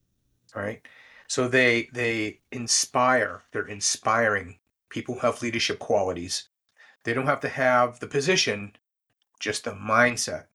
right? 0.55 0.81
So 1.29 1.47
they 1.49 1.91
they 1.93 2.41
inspire. 2.53 3.43
They're 3.53 3.67
inspiring. 3.69 4.59
People 4.89 5.15
who 5.17 5.21
have 5.21 5.43
leadership 5.43 5.79
qualities. 5.79 6.49
They 7.05 7.13
don't 7.13 7.27
have 7.27 7.41
to 7.41 7.51
have 7.51 8.01
the 8.01 8.07
position, 8.07 8.75
just 9.41 9.65
the 9.65 9.73
mindset. 9.73 10.47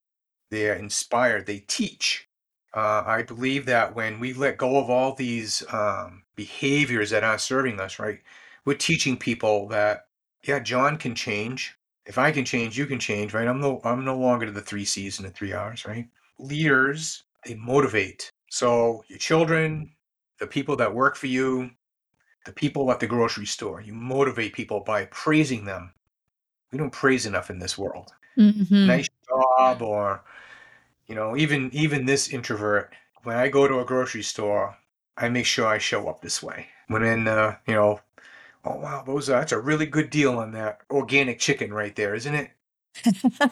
They 0.50 0.70
are 0.70 0.74
inspired. 0.76 1.45
They 1.45 1.60
teach. 1.60 2.28
Uh, 2.74 3.04
I 3.06 3.24
believe 3.24 3.68
that 3.68 3.95
when 3.95 4.20
we 4.20 4.34
let 4.34 4.58
go 4.58 4.78
of 4.78 4.89
all 4.89 5.14
these 5.14 5.64
um, 5.72 6.24
behaviors 6.36 7.12
that 7.12 7.24
aren't 7.24 7.41
serving 7.41 7.80
us, 7.80 8.00
right, 8.00 8.22
we're 8.66 8.76
teaching 8.76 9.18
people 9.18 9.68
that 9.70 10.09
yeah, 10.44 10.60
John 10.60 10.98
can 10.98 11.16
change. 11.16 11.76
If 12.06 12.18
I 12.18 12.32
can 12.32 12.46
change, 12.46 12.78
you 12.78 12.86
can 12.86 13.00
change, 13.00 13.34
right? 13.34 13.48
I'm 13.48 13.62
no 13.62 13.82
I'm 13.84 14.04
no 14.04 14.18
longer 14.18 14.50
the 14.50 14.62
three 14.62 14.86
C's 14.86 15.20
and 15.20 15.28
the 15.28 15.32
three 15.32 15.54
R's, 15.54 15.86
right? 15.86 16.08
Leaders, 16.40 17.24
they 17.46 17.56
motivate. 17.56 18.32
So 18.50 19.04
your 19.08 19.20
children, 19.20 19.92
the 20.40 20.48
people 20.48 20.76
that 20.78 20.94
work 20.94 21.16
for 21.16 21.28
you, 21.28 21.70
the 22.46 22.54
people 22.54 22.92
at 22.92 23.00
the 23.00 23.08
grocery 23.08 23.46
store, 23.46 23.82
you 23.82 23.94
motivate 23.94 24.54
people 24.54 24.80
by 24.80 25.06
praising 25.06 25.66
them. 25.66 25.94
We 26.72 26.78
don't 26.78 26.92
praise 26.92 27.26
enough 27.26 27.50
in 27.50 27.60
this 27.60 27.78
world. 27.78 28.12
Mm-hmm. 28.38 28.88
Nice 28.88 29.10
job, 29.28 29.82
or 29.82 30.24
you 31.08 31.16
know, 31.16 31.36
even 31.36 31.70
even 31.74 32.06
this 32.06 32.30
introvert. 32.30 32.94
When 33.24 33.36
I 33.36 33.50
go 33.50 33.68
to 33.68 33.80
a 33.80 33.86
grocery 33.86 34.24
store, 34.24 34.78
I 35.18 35.28
make 35.30 35.46
sure 35.46 35.68
I 35.68 35.78
show 35.78 36.08
up 36.08 36.22
this 36.22 36.42
way. 36.42 36.68
When 36.88 37.04
in, 37.04 37.28
uh, 37.28 37.58
you 37.68 37.74
know, 37.74 38.00
oh 38.66 38.78
wow, 38.78 39.03
those 39.05 39.30
uh, 39.30 39.39
that's 39.39 39.51
a 39.51 39.60
really 39.60 39.86
good 39.86 40.10
deal 40.10 40.38
on 40.38 40.51
that 40.51 40.80
organic 40.89 41.39
chicken 41.39 41.74
right 41.74 41.95
there, 41.95 42.16
isn't 42.16 42.36
it? 42.36 42.51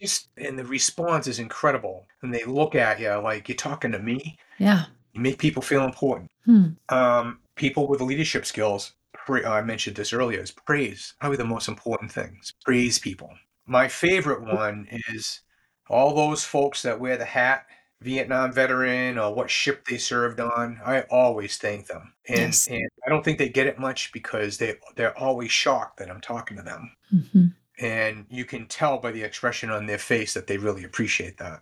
Just 0.00 0.28
and 0.36 0.58
the 0.58 0.64
response 0.64 1.26
is 1.26 1.38
incredible. 1.38 2.06
And 2.22 2.34
they 2.34 2.44
look 2.44 2.74
at 2.74 3.00
you 3.00 3.14
like 3.16 3.48
you're 3.48 3.56
talking 3.56 3.92
to 3.92 3.98
me. 3.98 4.38
yeah. 4.58 4.86
You 5.12 5.20
make 5.20 5.38
people 5.38 5.62
feel 5.62 5.84
important. 5.84 6.30
Hmm. 6.44 6.70
Um, 6.88 7.38
people 7.54 7.86
with 7.86 8.00
leadership 8.00 8.44
skills. 8.44 8.94
Pra- 9.12 9.48
I 9.48 9.62
mentioned 9.62 9.96
this 9.96 10.12
earlier. 10.12 10.40
Is 10.40 10.50
praise 10.50 11.14
probably 11.20 11.36
the 11.36 11.44
most 11.44 11.68
important 11.68 12.10
things. 12.10 12.52
Praise 12.64 12.98
people. 12.98 13.30
My 13.66 13.86
favorite 13.88 14.42
one 14.42 14.88
is 15.08 15.40
all 15.88 16.14
those 16.14 16.44
folks 16.44 16.82
that 16.82 16.98
wear 16.98 17.16
the 17.16 17.24
hat, 17.24 17.66
Vietnam 18.02 18.52
veteran 18.52 19.18
or 19.18 19.34
what 19.34 19.50
ship 19.50 19.86
they 19.86 19.96
served 19.98 20.40
on. 20.40 20.80
I 20.84 21.02
always 21.10 21.56
thank 21.56 21.86
them, 21.86 22.12
and 22.28 22.38
Yes. 22.38 22.66
and 22.68 22.88
I 23.06 23.08
don't 23.10 23.24
think 23.24 23.38
they 23.38 23.48
get 23.48 23.66
it 23.66 23.78
much 23.78 24.12
because 24.12 24.58
they 24.58 24.76
they're 24.96 25.16
always 25.18 25.50
shocked 25.50 25.98
that 25.98 26.10
I'm 26.10 26.20
talking 26.20 26.56
to 26.56 26.62
them, 26.62 26.90
hmm 27.10 27.46
and 27.80 28.24
you 28.30 28.44
can 28.44 28.66
tell 28.68 28.98
by 28.98 29.10
the 29.10 29.20
expression 29.22 29.68
on 29.68 29.84
their 29.86 29.98
face 29.98 30.32
that 30.34 30.46
they 30.46 30.56
really 30.58 30.84
appreciate 30.84 31.38
that. 31.38 31.60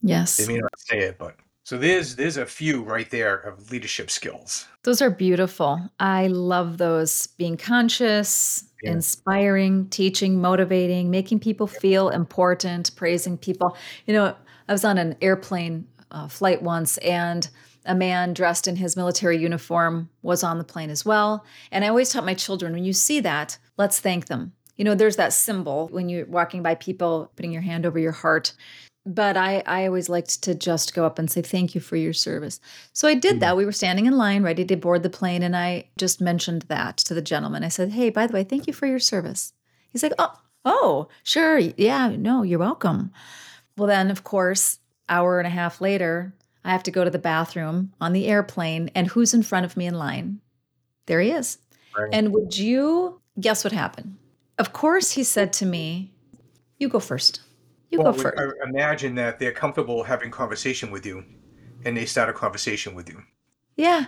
Yes. 0.00 0.38
They 0.38 0.46
may 0.46 0.58
not 0.58 0.78
say 0.78 1.00
it, 1.00 1.18
but 1.18 1.36
so 1.64 1.76
there's 1.76 2.16
there's 2.16 2.38
a 2.38 2.46
few 2.46 2.82
right 2.82 3.10
there 3.10 3.36
of 3.36 3.70
leadership 3.70 4.10
skills. 4.10 4.66
Those 4.84 5.02
are 5.02 5.10
beautiful. 5.10 5.90
I 6.00 6.28
love 6.28 6.78
those. 6.78 7.26
Being 7.36 7.56
conscious, 7.58 8.64
Yeah. 8.82 8.92
inspiring, 8.92 9.88
teaching, 9.90 10.40
motivating, 10.40 11.10
making 11.10 11.40
people 11.40 11.66
feel 11.66 12.08
important, 12.08 12.94
praising 12.96 13.36
people. 13.36 13.76
You 14.06 14.14
know, 14.14 14.36
I 14.70 14.72
was 14.72 14.84
on 14.84 14.98
an 14.98 15.16
airplane 15.20 15.88
uh, 16.12 16.28
flight 16.28 16.62
once 16.62 16.96
and 16.98 17.50
a 17.84 17.94
man 17.94 18.32
dressed 18.32 18.68
in 18.68 18.76
his 18.76 18.96
military 18.96 19.36
uniform 19.36 20.08
was 20.22 20.44
on 20.44 20.58
the 20.58 20.64
plane 20.64 20.90
as 20.90 21.04
well. 21.04 21.44
And 21.72 21.84
I 21.84 21.88
always 21.88 22.10
taught 22.10 22.24
my 22.24 22.34
children 22.34 22.72
when 22.72 22.84
you 22.84 22.92
see 22.92 23.18
that, 23.18 23.58
let's 23.76 23.98
thank 23.98 24.26
them. 24.26 24.52
You 24.76 24.84
know, 24.84 24.94
there's 24.94 25.16
that 25.16 25.32
symbol 25.32 25.88
when 25.88 26.08
you're 26.08 26.24
walking 26.26 26.62
by 26.62 26.76
people, 26.76 27.32
putting 27.34 27.50
your 27.50 27.62
hand 27.62 27.84
over 27.84 27.98
your 27.98 28.12
heart. 28.12 28.52
But 29.04 29.36
I, 29.36 29.64
I 29.66 29.86
always 29.86 30.08
liked 30.08 30.40
to 30.44 30.54
just 30.54 30.94
go 30.94 31.04
up 31.04 31.18
and 31.18 31.28
say, 31.28 31.42
thank 31.42 31.74
you 31.74 31.80
for 31.80 31.96
your 31.96 32.12
service. 32.12 32.60
So 32.92 33.08
I 33.08 33.14
did 33.14 33.40
that. 33.40 33.56
We 33.56 33.64
were 33.64 33.72
standing 33.72 34.06
in 34.06 34.16
line 34.16 34.44
ready 34.44 34.64
to 34.66 34.76
board 34.76 35.02
the 35.02 35.10
plane, 35.10 35.42
and 35.42 35.56
I 35.56 35.88
just 35.98 36.20
mentioned 36.20 36.62
that 36.68 36.98
to 36.98 37.14
the 37.14 37.22
gentleman. 37.22 37.64
I 37.64 37.68
said, 37.68 37.90
Hey, 37.90 38.10
by 38.10 38.26
the 38.28 38.34
way, 38.34 38.44
thank 38.44 38.66
you 38.66 38.72
for 38.72 38.86
your 38.86 39.00
service. 39.00 39.52
He's 39.90 40.02
like, 40.02 40.12
Oh, 40.18 40.38
oh, 40.64 41.08
sure. 41.24 41.58
Yeah, 41.58 42.14
no, 42.16 42.42
you're 42.42 42.58
welcome. 42.58 43.10
Well, 43.80 43.86
then, 43.86 44.10
of 44.10 44.24
course, 44.24 44.78
hour 45.08 45.38
and 45.38 45.46
a 45.46 45.50
half 45.50 45.80
later, 45.80 46.34
I 46.62 46.70
have 46.70 46.82
to 46.82 46.90
go 46.90 47.02
to 47.02 47.08
the 47.08 47.18
bathroom 47.18 47.94
on 47.98 48.12
the 48.12 48.26
airplane, 48.26 48.90
and 48.94 49.06
who's 49.06 49.32
in 49.32 49.42
front 49.42 49.64
of 49.64 49.74
me 49.74 49.86
in 49.86 49.94
line? 49.94 50.42
There 51.06 51.18
he 51.22 51.30
is. 51.30 51.56
Right. 51.96 52.10
And 52.12 52.34
would 52.34 52.58
you 52.58 53.22
guess 53.40 53.64
what 53.64 53.72
happened? 53.72 54.18
Of 54.58 54.74
course, 54.74 55.12
he 55.12 55.24
said 55.24 55.54
to 55.54 55.64
me, 55.64 56.12
You 56.78 56.90
go 56.90 57.00
first. 57.00 57.40
You 57.88 58.02
Well, 58.02 58.12
go 58.12 58.18
first. 58.18 58.38
I 58.38 58.68
imagine 58.68 59.14
that 59.14 59.38
they're 59.38 59.50
comfortable 59.50 60.02
having 60.02 60.30
conversation 60.30 60.90
with 60.90 61.06
you, 61.06 61.24
and 61.86 61.96
they 61.96 62.04
start 62.04 62.28
a 62.28 62.34
conversation 62.34 62.94
with 62.94 63.08
you. 63.08 63.22
Yeah. 63.76 64.04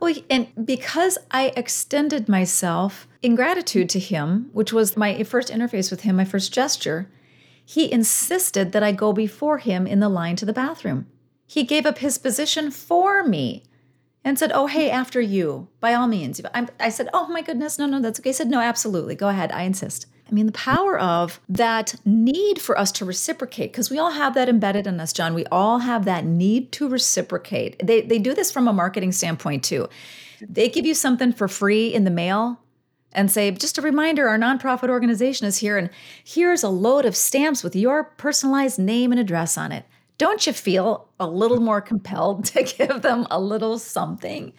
Well, 0.00 0.14
and 0.30 0.48
because 0.64 1.18
I 1.30 1.52
extended 1.54 2.30
myself 2.30 3.06
in 3.20 3.34
gratitude 3.34 3.90
to 3.90 3.98
him, 3.98 4.48
which 4.54 4.72
was 4.72 4.96
my 4.96 5.22
first 5.24 5.50
interface 5.50 5.90
with 5.90 6.00
him, 6.00 6.16
my 6.16 6.24
first 6.24 6.50
gesture, 6.54 7.10
he 7.64 7.92
insisted 7.92 8.72
that 8.72 8.82
I 8.82 8.92
go 8.92 9.12
before 9.12 9.58
him 9.58 9.86
in 9.86 10.00
the 10.00 10.08
line 10.08 10.36
to 10.36 10.44
the 10.44 10.52
bathroom. 10.52 11.06
He 11.46 11.64
gave 11.64 11.86
up 11.86 11.98
his 11.98 12.18
position 12.18 12.70
for 12.70 13.22
me 13.22 13.64
and 14.24 14.38
said, 14.38 14.52
Oh, 14.54 14.66
hey, 14.66 14.90
after 14.90 15.20
you, 15.20 15.68
by 15.80 15.94
all 15.94 16.06
means. 16.06 16.40
I'm, 16.54 16.68
I 16.80 16.88
said, 16.88 17.08
Oh 17.12 17.26
my 17.28 17.42
goodness, 17.42 17.78
no, 17.78 17.86
no, 17.86 18.00
that's 18.00 18.20
okay. 18.20 18.30
He 18.30 18.34
said, 18.34 18.48
No, 18.48 18.60
absolutely. 18.60 19.14
Go 19.14 19.28
ahead. 19.28 19.52
I 19.52 19.62
insist. 19.62 20.06
I 20.30 20.34
mean, 20.34 20.46
the 20.46 20.52
power 20.52 20.98
of 20.98 21.40
that 21.48 21.94
need 22.06 22.58
for 22.58 22.78
us 22.78 22.90
to 22.92 23.04
reciprocate, 23.04 23.70
because 23.70 23.90
we 23.90 23.98
all 23.98 24.12
have 24.12 24.34
that 24.34 24.48
embedded 24.48 24.86
in 24.86 24.98
us, 24.98 25.12
John. 25.12 25.34
We 25.34 25.44
all 25.46 25.80
have 25.80 26.06
that 26.06 26.24
need 26.24 26.72
to 26.72 26.88
reciprocate. 26.88 27.84
They, 27.84 28.00
they 28.00 28.18
do 28.18 28.32
this 28.32 28.50
from 28.50 28.66
a 28.66 28.72
marketing 28.72 29.12
standpoint, 29.12 29.62
too. 29.62 29.88
They 30.40 30.70
give 30.70 30.86
you 30.86 30.94
something 30.94 31.32
for 31.32 31.48
free 31.48 31.92
in 31.92 32.04
the 32.04 32.10
mail 32.10 32.61
and 33.14 33.30
say, 33.30 33.50
just 33.50 33.78
a 33.78 33.82
reminder, 33.82 34.28
our 34.28 34.38
nonprofit 34.38 34.88
organization 34.88 35.46
is 35.46 35.58
here, 35.58 35.76
and 35.76 35.90
here's 36.24 36.62
a 36.62 36.68
load 36.68 37.04
of 37.04 37.16
stamps 37.16 37.62
with 37.62 37.76
your 37.76 38.04
personalized 38.04 38.78
name 38.78 39.12
and 39.12 39.20
address 39.20 39.56
on 39.56 39.72
it. 39.72 39.84
Don't 40.18 40.46
you 40.46 40.52
feel 40.52 41.08
a 41.18 41.26
little 41.26 41.60
more 41.60 41.80
compelled 41.80 42.44
to 42.46 42.62
give 42.62 43.02
them 43.02 43.26
a 43.30 43.40
little 43.40 43.78
something? 43.78 44.52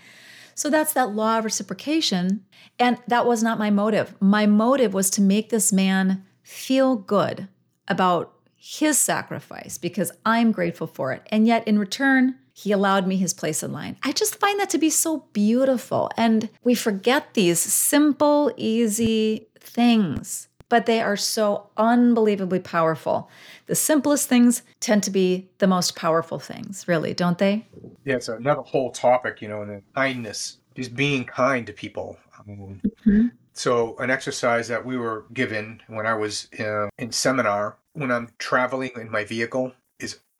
So 0.55 0.69
that's 0.69 0.93
that 0.93 1.11
law 1.11 1.39
of 1.39 1.45
reciprocation. 1.45 2.45
And 2.79 2.97
that 3.07 3.25
was 3.25 3.43
not 3.43 3.59
my 3.59 3.69
motive. 3.69 4.15
My 4.19 4.45
motive 4.45 4.93
was 4.93 5.09
to 5.11 5.21
make 5.21 5.49
this 5.49 5.71
man 5.71 6.23
feel 6.43 6.95
good 6.95 7.47
about 7.87 8.33
his 8.55 8.97
sacrifice 8.97 9.77
because 9.77 10.11
I'm 10.25 10.51
grateful 10.51 10.87
for 10.87 11.11
it. 11.11 11.25
And 11.31 11.45
yet, 11.47 11.67
in 11.67 11.79
return, 11.79 12.35
he 12.53 12.71
allowed 12.71 13.07
me 13.07 13.17
his 13.17 13.33
place 13.33 13.63
in 13.63 13.71
line. 13.71 13.97
I 14.03 14.11
just 14.11 14.39
find 14.39 14.59
that 14.59 14.69
to 14.71 14.77
be 14.77 14.89
so 14.89 15.25
beautiful. 15.33 16.09
And 16.17 16.49
we 16.63 16.75
forget 16.75 17.33
these 17.33 17.59
simple, 17.59 18.53
easy 18.55 19.47
things, 19.59 20.47
but 20.69 20.85
they 20.85 21.01
are 21.01 21.17
so 21.17 21.67
unbelievably 21.77 22.59
powerful. 22.59 23.29
The 23.65 23.75
simplest 23.75 24.29
things 24.29 24.61
tend 24.79 25.03
to 25.03 25.11
be 25.11 25.49
the 25.57 25.67
most 25.67 25.95
powerful 25.95 26.39
things, 26.39 26.87
really, 26.87 27.13
don't 27.13 27.37
they? 27.37 27.65
Yeah, 28.05 28.15
it's 28.15 28.29
another 28.29 28.61
whole 28.61 28.91
topic, 28.91 29.41
you 29.41 29.47
know, 29.47 29.61
and 29.61 29.71
then 29.71 29.81
kindness, 29.95 30.57
just 30.75 30.95
being 30.95 31.25
kind 31.25 31.65
to 31.67 31.73
people. 31.73 32.17
Um, 32.39 32.81
Mhm. 33.05 33.31
So, 33.55 33.95
an 33.97 34.09
exercise 34.09 34.67
that 34.67 34.83
we 34.83 34.97
were 34.97 35.25
given 35.31 35.81
when 35.87 36.07
I 36.07 36.15
was 36.15 36.47
uh, 36.59 36.87
in 36.97 37.11
seminar, 37.11 37.77
when 37.93 38.11
I'm 38.11 38.29
traveling 38.39 38.91
in 38.95 39.11
my 39.11 39.23
vehicle, 39.23 39.73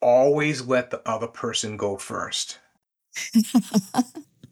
always 0.04 0.62
let 0.68 0.92
the 0.92 1.02
other 1.08 1.28
person 1.28 1.78
go 1.78 1.98
first. 1.98 2.60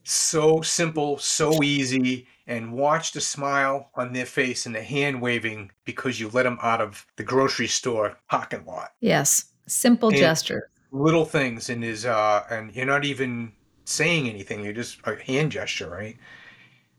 so 0.03 0.61
simple, 0.61 1.17
so 1.17 1.61
easy, 1.63 2.27
and 2.47 2.73
watch 2.73 3.11
the 3.11 3.21
smile 3.21 3.89
on 3.95 4.13
their 4.13 4.25
face 4.25 4.65
and 4.65 4.73
the 4.75 4.81
hand 4.83 5.21
waving 5.21 5.71
because 5.85 6.19
you 6.19 6.29
let 6.29 6.43
them 6.43 6.57
out 6.61 6.81
of 6.81 7.05
the 7.17 7.23
grocery 7.23 7.67
store 7.67 8.17
parking 8.29 8.65
lot. 8.65 8.91
Yes, 8.99 9.45
simple 9.67 10.09
And- 10.09 10.17
gesture. 10.17 10.69
Little 10.93 11.23
things, 11.23 11.69
and 11.69 11.85
is 11.85 12.05
uh, 12.05 12.43
and 12.49 12.75
you're 12.75 12.85
not 12.85 13.05
even 13.05 13.53
saying 13.85 14.27
anything. 14.27 14.61
You're 14.61 14.73
just 14.73 14.99
a 15.05 15.15
hand 15.15 15.49
gesture, 15.53 15.89
right? 15.89 16.17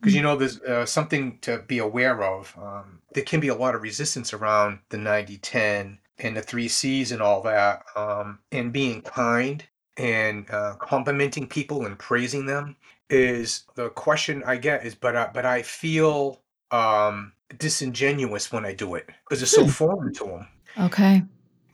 Because 0.01 0.15
you 0.15 0.23
know 0.23 0.35
there's 0.35 0.63
uh, 0.63 0.87
something 0.87 1.39
to 1.43 1.59
be 1.69 1.77
aware 1.77 2.25
of. 2.25 2.57
Um, 2.57 3.01
there 3.13 3.23
can 3.23 3.39
be 3.39 3.49
a 3.49 3.55
lot 3.55 3.75
of 3.75 3.83
resistance 3.83 4.33
around 4.33 4.79
the 4.89 4.97
90-10 4.97 5.99
and 6.19 6.37
the 6.37 6.43
three 6.43 6.69
C's 6.69 7.13
and 7.13 7.23
all 7.23 7.43
that. 7.43 7.85
Um, 7.97 8.39
and 8.51 8.73
being 8.73 9.03
kind 9.03 9.65
and 9.97 10.51
uh, 10.51 10.75
complimenting 10.79 11.47
people 11.47 11.87
and 11.87 11.99
praising 11.99 12.47
them 12.47 12.77
is 13.11 13.65
the 13.75 13.91
question 13.91 14.43
I 14.47 14.57
get 14.57 14.87
is, 14.87 14.95
but 14.95 15.17
I, 15.17 15.31
but 15.33 15.45
I 15.45 15.63
feel 15.63 16.43
um, 16.71 17.33
disingenuous 17.59 18.51
when 18.51 18.65
I 18.65 18.73
do 18.73 18.95
it 18.95 19.07
because 19.25 19.43
it's 19.43 19.51
so 19.51 19.65
Hmm. 19.65 19.71
foreign 19.71 20.13
to 20.15 20.25
them. 20.25 20.49
Okay. 20.79 21.23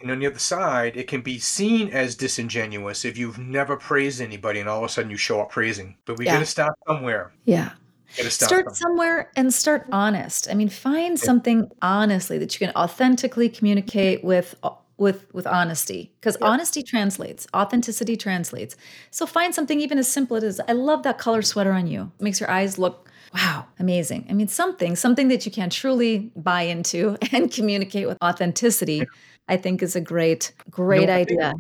And 0.01 0.11
on 0.13 0.21
the 0.21 0.27
other 0.27 0.39
side, 0.39 0.97
it 0.97 1.09
can 1.09 1.23
be 1.23 1.39
seen 1.39 1.91
as 1.91 2.15
disingenuous 2.17 3.05
if 3.05 3.19
you've 3.19 3.39
never 3.39 3.77
praised 3.77 4.21
anybody 4.21 4.61
and 4.61 4.69
all 4.69 4.79
of 4.79 4.85
a 4.85 4.89
sudden 4.89 5.11
you 5.11 5.17
show 5.17 5.41
up 5.41 5.51
praising. 5.51 5.97
But 6.05 6.19
we 6.19 6.25
Yeah. 6.27 6.35
got 6.35 6.39
to 6.41 6.47
start 6.47 6.75
somewhere. 6.87 7.33
Yeah. 7.45 7.73
Start, 8.11 8.33
Start 8.33 8.49
somewhere. 8.49 8.75
somewhere 8.75 9.31
and 9.37 9.53
start 9.53 9.87
honest. 9.93 10.49
I 10.51 10.55
mean, 10.55 10.69
find 10.69 11.19
something 11.19 11.71
honestly 11.83 12.39
that 12.39 12.59
you 12.59 12.67
can 12.67 12.75
authentically 12.75 13.49
communicate 13.49 14.25
with 14.25 14.55
with 14.99 15.33
with 15.33 15.47
honesty 15.47 16.13
because 16.21 16.37
yeah. 16.41 16.49
honesty 16.49 16.83
translates 16.83 17.47
authenticity 17.55 18.17
translates 18.17 18.77
so 19.11 19.25
find 19.25 19.55
something 19.55 19.81
even 19.81 19.97
as 19.97 20.09
simple 20.09 20.37
as 20.37 20.61
i 20.69 20.73
love 20.73 21.05
that 21.05 21.19
color 21.19 21.41
sweater 21.41 21.73
on 21.73 21.87
you 21.87 22.11
it 22.19 22.23
makes 22.23 22.41
your 22.41 22.51
eyes 22.51 22.79
look 22.79 23.09
wow 23.33 23.65
amazing 23.79 24.27
i 24.29 24.33
mean 24.33 24.49
something 24.49 24.97
something 24.97 25.29
that 25.29 25.47
you 25.47 25.53
can 25.53 25.71
truly 25.71 26.31
buy 26.37 26.63
into 26.63 27.17
and 27.33 27.53
communicate 27.53 28.07
with 28.07 28.19
authenticity 28.23 28.97
yeah. 28.97 29.05
i 29.49 29.57
think 29.57 29.83
is 29.83 29.95
a 29.97 30.01
great 30.01 30.53
great 30.69 31.03
you 31.03 31.07
know, 31.07 31.13
idea 31.13 31.55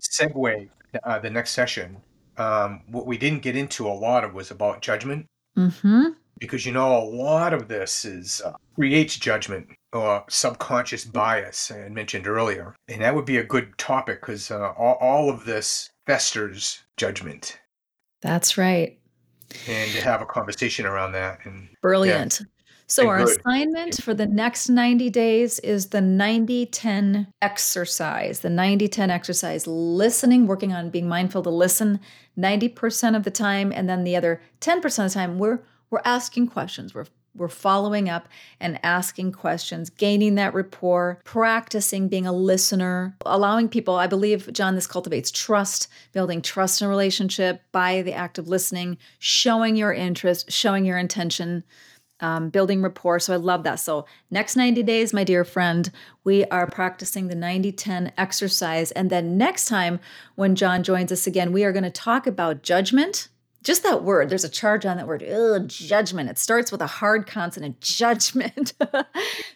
segue 0.00 0.68
uh, 1.04 1.18
the 1.18 1.30
next 1.30 1.50
session 1.50 1.98
um, 2.38 2.82
what 2.86 3.04
we 3.04 3.18
didn't 3.18 3.42
get 3.42 3.56
into 3.56 3.86
a 3.86 3.92
lot 3.92 4.24
of 4.24 4.32
was 4.32 4.50
about 4.50 4.80
judgment 4.80 5.26
mm-hmm. 5.58 6.04
because 6.38 6.64
you 6.64 6.72
know 6.72 6.96
a 6.96 7.04
lot 7.04 7.52
of 7.52 7.68
this 7.68 8.04
is 8.04 8.40
uh, 8.44 8.52
creates 8.74 9.16
judgment 9.16 9.68
or 9.92 10.24
subconscious 10.28 11.04
bias 11.04 11.70
I 11.70 11.88
mentioned 11.88 12.26
earlier. 12.26 12.76
And 12.88 13.02
that 13.02 13.14
would 13.14 13.24
be 13.24 13.38
a 13.38 13.44
good 13.44 13.76
topic 13.78 14.20
because 14.20 14.50
uh, 14.50 14.72
all, 14.78 14.98
all 15.00 15.30
of 15.30 15.44
this 15.44 15.90
festers 16.06 16.82
judgment. 16.96 17.58
That's 18.20 18.58
right. 18.58 18.98
And 19.66 19.90
to 19.92 20.02
have 20.02 20.20
a 20.20 20.26
conversation 20.26 20.84
around 20.84 21.12
that. 21.12 21.38
And 21.44 21.68
Brilliant. 21.82 22.40
Yeah. 22.40 22.46
So, 22.90 23.06
our 23.06 23.18
assignment 23.18 24.02
for 24.02 24.14
the 24.14 24.26
next 24.26 24.70
90 24.70 25.10
days 25.10 25.58
is 25.58 25.88
the 25.88 26.00
90 26.00 26.66
10 26.66 27.28
exercise. 27.42 28.40
The 28.40 28.48
90 28.48 28.88
10 28.88 29.10
exercise, 29.10 29.66
listening, 29.66 30.46
working 30.46 30.72
on 30.72 30.88
being 30.88 31.06
mindful 31.06 31.42
to 31.42 31.50
listen 31.50 32.00
90% 32.38 33.14
of 33.14 33.24
the 33.24 33.30
time. 33.30 33.72
And 33.72 33.88
then 33.90 34.04
the 34.04 34.16
other 34.16 34.40
10% 34.62 34.76
of 34.84 35.12
the 35.12 35.14
time, 35.14 35.38
we're, 35.38 35.60
we're 35.90 36.00
asking 36.04 36.48
questions. 36.48 36.94
We're 36.94 37.06
we're 37.34 37.48
following 37.48 38.08
up 38.08 38.28
and 38.58 38.80
asking 38.82 39.30
questions, 39.32 39.90
gaining 39.90 40.34
that 40.34 40.54
rapport, 40.54 41.20
practicing 41.24 42.08
being 42.08 42.26
a 42.26 42.32
listener, 42.32 43.16
allowing 43.24 43.68
people, 43.68 43.94
I 43.94 44.08
believe, 44.08 44.52
John, 44.52 44.74
this 44.74 44.88
cultivates 44.88 45.30
trust, 45.30 45.88
building 46.12 46.42
trust 46.42 46.80
in 46.80 46.86
a 46.86 46.90
relationship 46.90 47.62
by 47.70 48.02
the 48.02 48.12
act 48.12 48.38
of 48.38 48.48
listening, 48.48 48.98
showing 49.20 49.76
your 49.76 49.92
interest, 49.92 50.50
showing 50.50 50.84
your 50.84 50.98
intention. 50.98 51.62
Um, 52.20 52.48
building 52.50 52.82
rapport. 52.82 53.20
So 53.20 53.32
I 53.32 53.36
love 53.36 53.62
that. 53.62 53.76
So, 53.76 54.04
next 54.28 54.56
90 54.56 54.82
days, 54.82 55.12
my 55.12 55.22
dear 55.22 55.44
friend, 55.44 55.88
we 56.24 56.44
are 56.46 56.66
practicing 56.66 57.28
the 57.28 57.36
90 57.36 57.70
10 57.70 58.12
exercise. 58.18 58.90
And 58.90 59.08
then 59.08 59.38
next 59.38 59.66
time, 59.66 60.00
when 60.34 60.56
John 60.56 60.82
joins 60.82 61.12
us 61.12 61.28
again, 61.28 61.52
we 61.52 61.62
are 61.62 61.70
going 61.70 61.84
to 61.84 61.90
talk 61.90 62.26
about 62.26 62.64
judgment 62.64 63.28
just 63.64 63.82
that 63.82 64.04
word, 64.04 64.28
there's 64.28 64.44
a 64.44 64.48
charge 64.48 64.86
on 64.86 64.96
that 64.96 65.06
word, 65.06 65.22
Ugh, 65.22 65.68
judgment. 65.68 66.30
It 66.30 66.38
starts 66.38 66.70
with 66.70 66.80
a 66.80 66.86
hard 66.86 67.26
consonant, 67.26 67.80
judgment. 67.82 68.72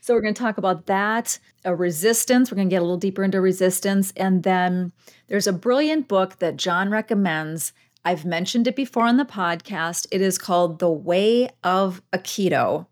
so 0.00 0.14
we're 0.14 0.20
going 0.20 0.34
to 0.34 0.42
talk 0.42 0.58
about 0.58 0.86
that, 0.86 1.38
a 1.64 1.74
resistance. 1.74 2.50
We're 2.50 2.56
going 2.56 2.68
to 2.68 2.74
get 2.74 2.80
a 2.80 2.84
little 2.84 2.96
deeper 2.96 3.22
into 3.22 3.40
resistance. 3.40 4.12
And 4.16 4.42
then 4.42 4.92
there's 5.28 5.46
a 5.46 5.52
brilliant 5.52 6.08
book 6.08 6.40
that 6.40 6.56
John 6.56 6.90
recommends. 6.90 7.72
I've 8.04 8.24
mentioned 8.24 8.66
it 8.66 8.74
before 8.74 9.04
on 9.04 9.16
the 9.16 9.24
podcast. 9.24 10.06
It 10.10 10.20
is 10.20 10.38
called 10.38 10.78
The 10.80 10.90
Way 10.90 11.50
of 11.62 12.02
Aikido. 12.12 12.86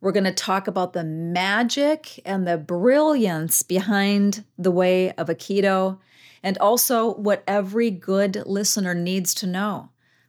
We're 0.00 0.12
going 0.12 0.24
to 0.24 0.32
talk 0.32 0.68
about 0.68 0.92
the 0.92 1.02
magic 1.02 2.20
and 2.24 2.46
the 2.46 2.58
brilliance 2.58 3.62
behind 3.62 4.44
the 4.56 4.70
way 4.70 5.12
of 5.12 5.28
Aikido, 5.28 5.98
and 6.42 6.58
also 6.58 7.14
what 7.14 7.42
every 7.48 7.90
good 7.90 8.42
listener 8.46 8.94
needs 8.94 9.34
to 9.34 9.46
know 9.46 9.88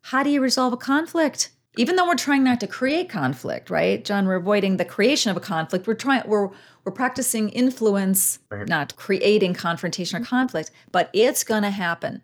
how 0.09 0.21
do 0.21 0.29
you 0.29 0.39
resolve 0.39 0.71
a 0.71 0.77
conflict? 0.77 1.49
Even 1.77 1.95
though 1.95 2.07
we're 2.07 2.15
trying 2.15 2.43
not 2.43 2.59
to 2.59 2.67
create 2.67 3.09
conflict, 3.09 3.71
right? 3.71 4.05
John, 4.05 4.27
we're 4.27 4.35
avoiding 4.35 4.77
the 4.77 4.85
creation 4.85 5.31
of 5.31 5.35
a 5.35 5.39
conflict. 5.39 5.87
We're 5.87 5.95
trying 5.95 6.21
we're 6.27 6.49
we're 6.83 6.91
practicing 6.91 7.49
influence, 7.49 8.37
not 8.51 8.95
creating 8.97 9.55
confrontation 9.55 10.21
or 10.21 10.25
conflict, 10.25 10.69
but 10.91 11.09
it's 11.11 11.43
going 11.43 11.63
to 11.63 11.71
happen. 11.71 12.21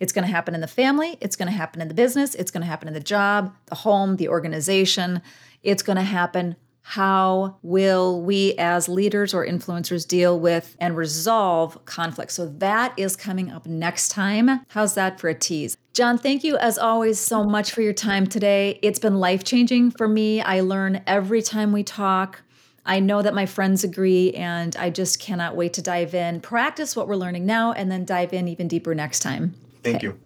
It's 0.00 0.12
going 0.12 0.24
to 0.24 0.30
happen 0.30 0.54
in 0.54 0.60
the 0.60 0.66
family, 0.66 1.18
it's 1.20 1.36
going 1.36 1.50
to 1.50 1.56
happen 1.56 1.80
in 1.80 1.88
the 1.88 1.94
business, 1.94 2.34
it's 2.34 2.50
going 2.50 2.62
to 2.62 2.68
happen 2.68 2.88
in 2.88 2.94
the 2.94 3.00
job, 3.00 3.54
the 3.66 3.74
home, 3.74 4.16
the 4.16 4.28
organization. 4.28 5.22
It's 5.62 5.82
going 5.82 5.96
to 5.96 6.02
happen 6.02 6.56
how 6.88 7.58
will 7.62 8.22
we 8.22 8.54
as 8.54 8.88
leaders 8.88 9.34
or 9.34 9.46
influencers 9.46 10.08
deal 10.08 10.40
with 10.40 10.74
and 10.80 10.96
resolve 10.96 11.84
conflict? 11.84 12.32
So 12.32 12.46
that 12.46 12.94
is 12.96 13.14
coming 13.14 13.50
up 13.50 13.66
next 13.66 14.08
time. 14.08 14.64
How's 14.68 14.94
that 14.94 15.20
for 15.20 15.28
a 15.28 15.34
tease? 15.34 15.76
John, 15.92 16.16
thank 16.16 16.44
you 16.44 16.56
as 16.56 16.78
always 16.78 17.20
so 17.20 17.44
much 17.44 17.72
for 17.72 17.82
your 17.82 17.92
time 17.92 18.26
today. 18.26 18.78
It's 18.80 18.98
been 18.98 19.20
life 19.20 19.44
changing 19.44 19.90
for 19.90 20.08
me. 20.08 20.40
I 20.40 20.60
learn 20.60 21.02
every 21.06 21.42
time 21.42 21.72
we 21.72 21.82
talk. 21.82 22.40
I 22.86 23.00
know 23.00 23.20
that 23.20 23.34
my 23.34 23.44
friends 23.44 23.84
agree, 23.84 24.32
and 24.32 24.74
I 24.76 24.88
just 24.88 25.20
cannot 25.20 25.56
wait 25.56 25.74
to 25.74 25.82
dive 25.82 26.14
in, 26.14 26.40
practice 26.40 26.96
what 26.96 27.06
we're 27.06 27.16
learning 27.16 27.44
now, 27.44 27.72
and 27.72 27.92
then 27.92 28.06
dive 28.06 28.32
in 28.32 28.48
even 28.48 28.66
deeper 28.66 28.94
next 28.94 29.20
time. 29.20 29.54
Thank 29.82 30.02
you. 30.02 30.18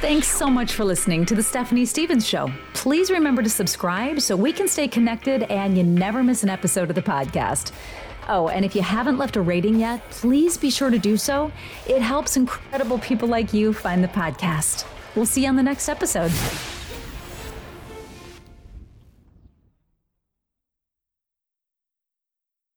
Thanks 0.00 0.28
so 0.28 0.48
much 0.48 0.72
for 0.72 0.84
listening 0.84 1.26
to 1.26 1.34
The 1.34 1.42
Stephanie 1.42 1.84
Stevens 1.84 2.26
Show. 2.26 2.50
Please 2.72 3.10
remember 3.10 3.42
to 3.42 3.50
subscribe 3.50 4.20
so 4.20 4.34
we 4.34 4.50
can 4.50 4.66
stay 4.66 4.88
connected 4.88 5.42
and 5.44 5.76
you 5.76 5.84
never 5.84 6.22
miss 6.22 6.42
an 6.42 6.48
episode 6.48 6.88
of 6.88 6.94
the 6.94 7.02
podcast. 7.02 7.72
Oh, 8.28 8.48
and 8.48 8.64
if 8.64 8.74
you 8.74 8.80
haven't 8.80 9.18
left 9.18 9.36
a 9.36 9.42
rating 9.42 9.78
yet, 9.78 10.08
please 10.10 10.56
be 10.56 10.70
sure 10.70 10.88
to 10.88 10.98
do 10.98 11.16
so. 11.16 11.52
It 11.86 12.00
helps 12.00 12.36
incredible 12.36 12.98
people 12.98 13.28
like 13.28 13.52
you 13.52 13.74
find 13.74 14.02
the 14.02 14.08
podcast. 14.08 14.86
We'll 15.14 15.26
see 15.26 15.42
you 15.42 15.48
on 15.48 15.56
the 15.56 15.62
next 15.62 15.88
episode. 15.88 16.32